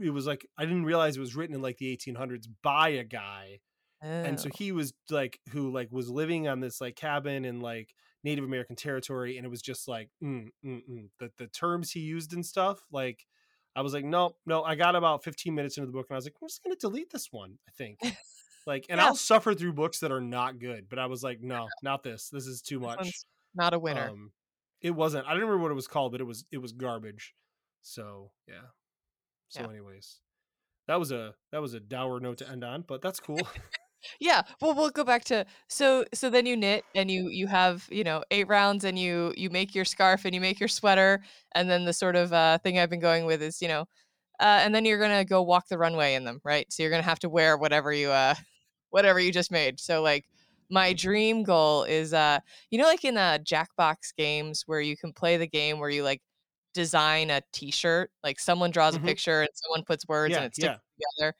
it 0.00 0.10
was 0.10 0.26
like 0.26 0.46
i 0.56 0.64
didn't 0.64 0.84
realize 0.84 1.16
it 1.16 1.20
was 1.20 1.36
written 1.36 1.54
in 1.54 1.62
like 1.62 1.78
the 1.78 1.96
1800s 1.96 2.46
by 2.62 2.88
a 2.90 3.04
guy 3.04 3.58
and 4.02 4.38
so 4.38 4.48
Oh. 4.48 4.56
he 4.56 4.72
was 4.72 4.92
like 5.10 5.40
who 5.50 5.72
like 5.72 5.88
was 5.90 6.08
living 6.08 6.46
on 6.48 6.60
this 6.60 6.80
like 6.80 6.96
cabin 6.96 7.44
and 7.44 7.62
like 7.62 7.92
native 8.24 8.44
american 8.44 8.76
territory 8.76 9.36
and 9.36 9.46
it 9.46 9.48
was 9.50 9.62
just 9.62 9.86
like 9.88 10.10
mm, 10.22 10.48
mm, 10.64 10.82
mm. 10.90 11.08
the 11.18 11.30
the 11.38 11.46
terms 11.46 11.92
he 11.92 12.00
used 12.00 12.32
and 12.32 12.44
stuff 12.44 12.80
like 12.90 13.26
i 13.74 13.80
was 13.82 13.92
like 13.92 14.04
no 14.04 14.34
no 14.46 14.62
i 14.64 14.74
got 14.74 14.96
about 14.96 15.22
15 15.22 15.54
minutes 15.54 15.76
into 15.76 15.86
the 15.86 15.92
book 15.92 16.06
and 16.08 16.16
i 16.16 16.18
was 16.18 16.24
like 16.24 16.34
i'm 16.42 16.48
just 16.48 16.62
gonna 16.62 16.76
delete 16.76 17.10
this 17.10 17.28
one 17.30 17.58
i 17.68 17.72
think 17.76 17.98
like 18.66 18.86
and 18.88 18.98
Yeah. 18.98 19.06
i'll 19.06 19.14
suffer 19.14 19.54
through 19.54 19.74
books 19.74 20.00
that 20.00 20.10
are 20.12 20.20
not 20.20 20.58
good 20.58 20.88
but 20.88 20.98
i 20.98 21.06
was 21.06 21.22
like 21.22 21.40
no 21.40 21.68
not 21.82 22.02
this 22.02 22.28
this 22.30 22.46
is 22.46 22.62
too 22.62 22.80
much 22.80 23.10
not 23.54 23.74
a 23.74 23.78
winner. 23.78 24.10
um 24.10 24.32
it 24.80 24.90
wasn't 24.90 25.26
i 25.26 25.30
don't 25.30 25.40
remember 25.40 25.62
what 25.62 25.70
it 25.70 25.74
was 25.74 25.88
called 25.88 26.12
but 26.12 26.20
it 26.20 26.24
was 26.24 26.44
it 26.50 26.58
was 26.58 26.72
garbage 26.72 27.34
so 27.82 28.30
yeah 28.48 28.54
so 29.48 29.60
Yeah. 29.62 29.68
anyways 29.70 30.20
that 30.88 30.98
was 30.98 31.12
a 31.12 31.34
that 31.52 31.62
was 31.62 31.74
a 31.74 31.80
dour 31.80 32.20
note 32.20 32.38
to 32.38 32.48
end 32.48 32.64
on 32.64 32.82
but 32.86 33.02
that's 33.02 33.20
cool 33.20 33.40
yeah 34.20 34.42
well 34.60 34.74
we'll 34.74 34.90
go 34.90 35.04
back 35.04 35.24
to 35.24 35.44
so 35.68 36.04
so 36.14 36.30
then 36.30 36.46
you 36.46 36.56
knit 36.56 36.84
and 36.94 37.10
you 37.10 37.28
you 37.28 37.46
have 37.46 37.86
you 37.90 38.04
know 38.04 38.22
eight 38.30 38.46
rounds 38.48 38.84
and 38.84 38.98
you 38.98 39.32
you 39.36 39.50
make 39.50 39.74
your 39.74 39.84
scarf 39.84 40.24
and 40.24 40.34
you 40.34 40.40
make 40.40 40.60
your 40.60 40.68
sweater 40.68 41.22
and 41.54 41.68
then 41.68 41.84
the 41.84 41.92
sort 41.92 42.14
of 42.14 42.32
uh 42.32 42.56
thing 42.58 42.78
i've 42.78 42.90
been 42.90 43.00
going 43.00 43.24
with 43.26 43.42
is 43.42 43.60
you 43.60 43.68
know 43.68 43.84
uh 44.40 44.60
and 44.62 44.74
then 44.74 44.84
you're 44.84 44.98
gonna 44.98 45.24
go 45.24 45.42
walk 45.42 45.66
the 45.68 45.78
runway 45.78 46.14
in 46.14 46.24
them 46.24 46.40
right? 46.44 46.70
So 46.70 46.82
you're 46.82 46.90
gonna 46.90 47.02
have 47.02 47.18
to 47.20 47.28
wear 47.28 47.56
whatever 47.56 47.92
you 47.92 48.10
uh 48.10 48.34
whatever 48.90 49.18
you 49.18 49.32
just 49.32 49.50
made. 49.50 49.80
So 49.80 50.02
like 50.02 50.24
my 50.70 50.92
dream 50.92 51.42
goal 51.42 51.84
is 51.84 52.12
uh 52.12 52.40
you 52.70 52.78
know 52.78 52.84
like 52.84 53.04
in 53.04 53.16
uh 53.16 53.38
jackbox 53.42 54.14
games 54.16 54.64
where 54.66 54.80
you 54.80 54.96
can 54.96 55.12
play 55.12 55.36
the 55.36 55.46
game 55.46 55.78
where 55.78 55.90
you 55.90 56.02
like 56.02 56.20
design 56.74 57.30
a 57.30 57.40
t-shirt 57.52 58.10
like 58.22 58.38
someone 58.38 58.70
draws 58.70 58.94
Mhm. 58.94 59.02
a 59.02 59.06
picture 59.06 59.40
and 59.40 59.48
someone 59.54 59.84
puts 59.84 60.06
words 60.06 60.32
yeah 60.32 60.38
and 60.38 60.46
it's 60.46 60.58
yeah. 60.58 60.76
together 61.18 61.34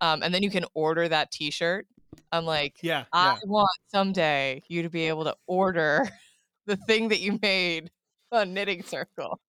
um, 0.00 0.22
and 0.22 0.34
then 0.34 0.42
you 0.42 0.50
can 0.50 0.64
order 0.74 1.08
that 1.08 1.30
t-shirt 1.30 1.86
i'm 2.32 2.44
like 2.44 2.76
yeah 2.82 3.04
i 3.12 3.32
yeah 3.32 3.36
want 3.46 3.68
someday 3.88 4.62
you 4.68 4.82
to 4.82 4.90
be 4.90 5.04
able 5.08 5.24
to 5.24 5.34
order 5.46 6.08
the 6.66 6.76
thing 6.76 7.08
that 7.08 7.20
you 7.20 7.38
made 7.42 7.90
on 8.32 8.52
knitting 8.54 8.82
circle 8.82 9.40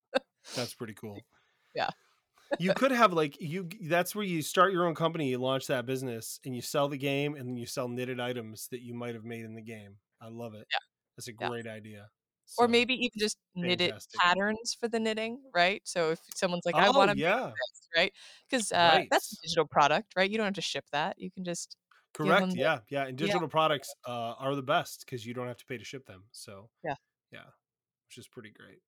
That's 0.56 0.74
pretty 0.74 0.94
cool. 1.00 1.18
Yeah. 1.74 1.90
you 2.58 2.74
could 2.74 2.90
have 2.90 3.12
like 3.12 3.40
you 3.40 3.68
that's 3.82 4.14
where 4.14 4.24
you 4.24 4.42
start 4.42 4.72
your 4.72 4.86
own 4.86 4.94
company, 4.94 5.30
you 5.30 5.38
launch 5.38 5.68
that 5.68 5.86
business 5.86 6.38
and 6.44 6.54
you 6.54 6.60
sell 6.62 6.88
the 6.88 6.98
game 6.98 7.34
and 7.36 7.48
then 7.48 7.56
you 7.56 7.64
sell 7.66 7.88
knitted 7.88 8.20
items 8.20 8.68
that 8.72 8.80
you 8.82 8.92
might 8.92 9.14
have 9.14 9.24
made 9.24 9.44
in 9.44 9.54
the 9.54 9.62
game. 9.62 9.96
I 10.20 10.28
love 10.28 10.54
it. 10.54 10.66
Yeah. 10.70 10.78
That's 11.16 11.28
a 11.28 11.32
Yeah. 11.40 11.48
great 11.48 11.66
idea. 11.66 12.08
or 12.58 12.66
maybe 12.68 12.94
even 12.94 13.18
just 13.18 13.38
knitted 13.54 13.90
fantastic. 13.90 14.20
patterns 14.20 14.76
for 14.78 14.88
the 14.88 14.98
knitting 15.00 15.38
right 15.54 15.80
so 15.84 16.10
if 16.10 16.18
someone's 16.34 16.66
like 16.66 16.74
i 16.74 16.88
oh, 16.88 16.92
want 16.92 17.10
to 17.10 17.16
yeah. 17.16 17.46
this 17.46 17.88
right 17.96 18.12
because 18.50 18.72
uh, 18.72 19.00
that's 19.10 19.32
a 19.32 19.36
digital 19.42 19.64
product 19.64 20.12
right 20.16 20.28
you 20.30 20.36
don't 20.36 20.46
have 20.46 20.54
to 20.54 20.60
ship 20.60 20.84
that 20.92 21.14
you 21.18 21.30
can 21.30 21.44
just 21.44 21.76
Correct. 22.14 22.52
Yeah. 22.54 22.80
Yeah. 22.88 23.06
And 23.06 23.18
Yeah. 23.20 23.26
digital 23.26 23.48
products 23.48 23.92
uh, 24.06 24.34
are 24.38 24.54
the 24.54 24.62
best 24.62 25.04
because 25.06 25.24
you 25.26 25.34
don't 25.34 25.46
have 25.46 25.56
to 25.58 25.66
pay 25.66 25.78
to 25.78 25.84
ship 25.84 26.06
them. 26.06 26.24
So 26.32 26.68
Yeah. 26.84 26.94
Yeah. 27.32 27.44
Which 28.08 28.18
is 28.18 28.28
pretty 28.28 28.50
great. 28.50 28.80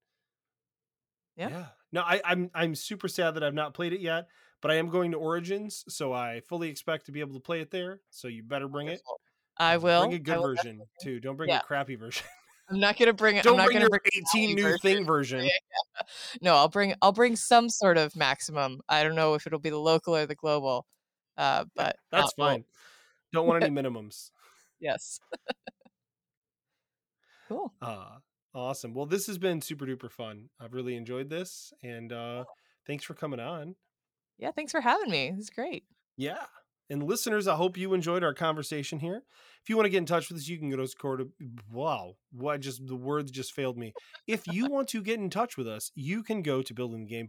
Yeah. 1.37 1.66
No, 1.93 2.03
I, 2.03 2.20
I'm 2.25 2.51
I'm 2.55 2.75
super 2.75 3.09
sad 3.09 3.33
that 3.35 3.43
I've 3.43 3.55
not 3.55 3.75
played 3.75 3.93
it 3.93 4.01
yet, 4.01 4.29
but 4.61 4.70
I 4.70 4.75
am 4.75 4.89
going 4.89 5.11
to 5.12 5.16
Origins, 5.18 5.85
so 5.89 6.12
I 6.12 6.41
fully 6.49 6.68
expect 6.68 7.07
to 7.07 7.12
be 7.12 7.20
able 7.20 7.35
to 7.35 7.41
play 7.41 7.61
it 7.61 7.70
there. 7.70 8.01
So 8.11 8.29
you 8.29 8.43
better 8.45 8.68
bring 8.68 8.89
it. 8.89 9.01
I 9.57 9.77
will 9.79 10.03
bring 10.07 10.14
a 10.14 10.18
good 10.18 10.41
version 10.41 10.81
too. 11.03 11.18
Don't 11.20 11.37
bring 11.37 11.49
Yeah. 11.49 11.59
a 11.59 11.62
crappy 11.62 11.97
version. 11.97 12.25
i'm 12.70 12.81
not 12.81 12.97
gonna 12.99 13.12
bring 13.12 13.37
it 13.37 13.43
Don't 13.45 13.55
i'm 13.55 13.59
not 13.59 13.64
bring 13.66 13.75
gonna 13.77 13.85
your 13.85 13.91
bring 13.91 14.25
18 14.35 14.55
new 14.57 14.62
version. 14.62 14.79
thing 14.81 15.05
version. 15.05 15.49
no 16.41 16.55
i'll 16.57 16.68
bring 16.68 16.95
i'll 17.03 17.12
bring 17.12 17.37
some 17.37 17.68
sort 17.68 17.99
of 17.99 18.16
maximum 18.16 18.81
i 18.89 19.03
don't 19.03 19.14
know 19.14 19.35
if 19.35 19.47
it'll 19.47 19.59
be 19.59 19.68
the 19.68 19.77
local 19.79 20.16
or 20.16 20.25
the 20.25 20.35
global 20.35 20.87
uh 21.37 21.66
but 21.77 21.97
That's 22.11 22.29
uh, 22.29 22.31
we'll- 22.39 22.49
fine. 22.49 22.64
Don't 23.35 23.47
want 23.47 23.62
any 23.62 23.74
minimums. 23.82 24.30
yes 24.80 25.20
cool 27.49 27.72
Uh 27.82 28.18
awesome. 28.55 28.95
Well, 28.95 29.07
this 29.07 29.26
has 29.26 29.37
been 29.37 29.61
super 29.61 29.85
duper 29.85 30.09
fun. 30.11 30.49
I've 30.61 30.72
really 30.74 30.97
enjoyed 30.97 31.28
this 31.28 31.72
and 31.82 32.12
uh 32.12 32.45
thanks 32.87 33.05
for 33.05 33.14
coming 33.14 33.41
on. 33.41 33.74
yeah 34.39 34.51
thanks 34.53 34.72
for 34.72 34.80
having 34.80 35.11
me 35.11 35.30
this 35.30 35.45
is 35.45 35.51
great 35.51 35.85
Yeah. 36.16 36.45
And 36.91 37.03
listeners, 37.03 37.49
I 37.49 37.55
hope 37.55 37.78
you 37.78 37.95
enjoyed 37.95 38.22
our 38.22 38.35
conversation 38.35 38.99
here. 39.01 39.22
If 39.62 39.70
you 39.70 39.76
want 39.76 39.87
to 39.87 39.91
get 39.91 39.99
in 39.99 40.05
touch 40.07 40.28
with 40.28 40.37
us, 40.37 40.47
you 40.49 40.59
can 40.59 40.68
go 40.68 40.76
to 40.76 40.87
Score 40.87 41.16
to 41.16 41.28
wow, 41.72 42.12
what 42.30 42.61
just 42.61 42.87
the 42.87 42.95
words 42.95 43.30
just 43.30 43.55
failed 43.55 43.78
me. 43.78 43.95
If 44.26 44.47
you 44.47 44.66
want 44.66 44.89
to 44.89 45.03
get 45.03 45.18
in 45.18 45.30
touch 45.30 45.57
with 45.57 45.66
us, 45.66 45.91
you 45.95 46.22
can 46.22 46.43
go 46.43 46.61
to 46.61 46.74
building 46.74 47.01
the 47.01 47.11
game 47.11 47.26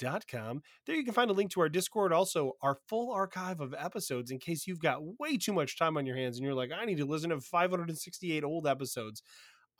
podcast.com. 0.00 0.62
There 0.86 0.96
you 0.96 1.04
can 1.04 1.14
find 1.14 1.30
a 1.30 1.34
link 1.34 1.50
to 1.52 1.60
our 1.60 1.68
Discord, 1.68 2.12
also 2.12 2.52
our 2.62 2.76
full 2.88 3.12
archive 3.12 3.60
of 3.60 3.74
episodes 3.76 4.30
in 4.30 4.38
case 4.38 4.66
you've 4.66 4.80
got 4.80 5.00
way 5.18 5.36
too 5.36 5.52
much 5.52 5.78
time 5.78 5.96
on 5.96 6.06
your 6.06 6.16
hands 6.16 6.36
and 6.36 6.44
you're 6.44 6.54
like, 6.54 6.70
I 6.72 6.84
need 6.84 6.98
to 6.98 7.04
listen 7.04 7.30
to 7.30 7.40
568 7.40 8.44
old 8.44 8.66
episodes. 8.66 9.22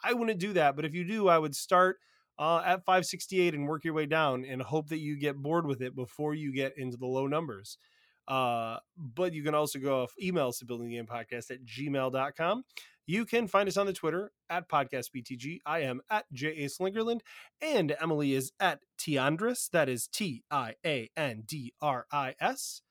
I 0.03 0.13
wouldn't 0.13 0.41
do 0.41 0.53
that, 0.55 0.77
but 0.77 0.85
if 0.85 0.95
you 0.95 1.05
do, 1.05 1.29
I 1.29 1.39
would 1.39 1.55
start 1.55 1.99
uh, 2.39 2.63
at 2.65 2.85
568 2.85 3.55
and 3.55 3.69
work 3.69 3.85
your 3.85 3.95
way 3.95 4.07
down 4.07 4.45
and 4.45 4.63
hope 4.63 4.89
that 4.89 4.99
you 4.99 5.19
get 5.19 5.37
bored 5.37 5.67
with 5.67 5.83
it 5.83 5.95
before 5.95 6.35
you 6.35 6.55
get 6.55 6.73
into 6.79 6.97
the 6.97 7.07
low 7.07 7.27
numbers. 7.27 7.77
Uh, 8.27 8.79
but 8.97 9.35
you 9.35 9.43
can 9.43 9.55
also 9.55 9.79
go 9.79 10.03
off 10.03 10.13
emails 10.23 10.59
to 10.59 10.65
building 10.65 10.89
the 10.89 10.95
game 10.95 11.07
podcast 11.07 11.51
at 11.51 11.65
gmail.com. 11.65 12.63
You 13.07 13.25
can 13.25 13.49
find 13.49 13.69
us 13.69 13.77
on 13.77 13.87
the 13.87 13.93
Twitter 13.93 14.33
at 14.49 14.69
podcastbtg. 14.69 15.59
I 15.67 15.81
am 15.81 16.01
at 16.11 16.27
J.A. 16.33 16.67
Slingerland, 16.67 17.21
and 17.61 17.97
Emily 18.01 18.35
is 18.35 18.53
at 18.61 18.81
Tiandris. 18.99 19.69
That 19.71 19.89
is 19.89 20.07
T 20.07 20.45
I 20.51 20.75
A 20.87 21.11
N 21.17 21.43
D 21.47 21.73
R 21.81 22.07
I 22.13 22.35
S. 22.41 22.83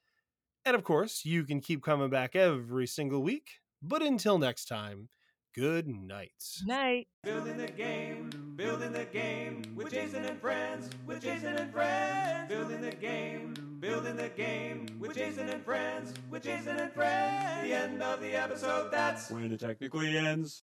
And 0.66 0.76
of 0.76 0.84
course, 0.84 1.24
you 1.26 1.46
can 1.46 1.62
keep 1.62 1.82
coming 1.84 2.10
back 2.10 2.36
every 2.36 2.88
single 2.88 3.24
week. 3.24 3.50
But 3.82 4.02
until 4.02 4.38
next 4.38 4.66
time, 4.66 5.10
good 5.56 5.88
night. 5.88 6.32
night 6.66 7.08
Building 7.24 7.58
the 7.58 7.68
game, 7.68 8.30
building 8.56 8.94
the 8.94 9.06
game 9.06 9.64
with 9.76 9.92
Jason 9.92 10.26
and 10.26 10.40
friends, 10.40 10.90
with 11.06 11.22
Jason 11.22 11.56
and 11.56 11.72
friends. 11.72 12.50
Building 12.50 12.82
the 12.82 12.92
game, 12.92 13.78
building 13.80 14.16
the 14.16 14.30
game 14.30 14.88
with 15.00 15.16
Jason 15.16 15.50
and 15.50 15.64
friends, 15.64 16.14
with 16.30 16.44
Jason 16.44 16.78
and 16.78 16.92
friends. 16.94 17.68
The 17.68 17.74
end 17.74 18.02
of 18.02 18.22
the 18.22 18.36
episode, 18.36 18.92
that's 18.92 19.30
When 19.32 19.52
it 19.52 19.60
technically 19.60 20.18
ends. 20.18 20.64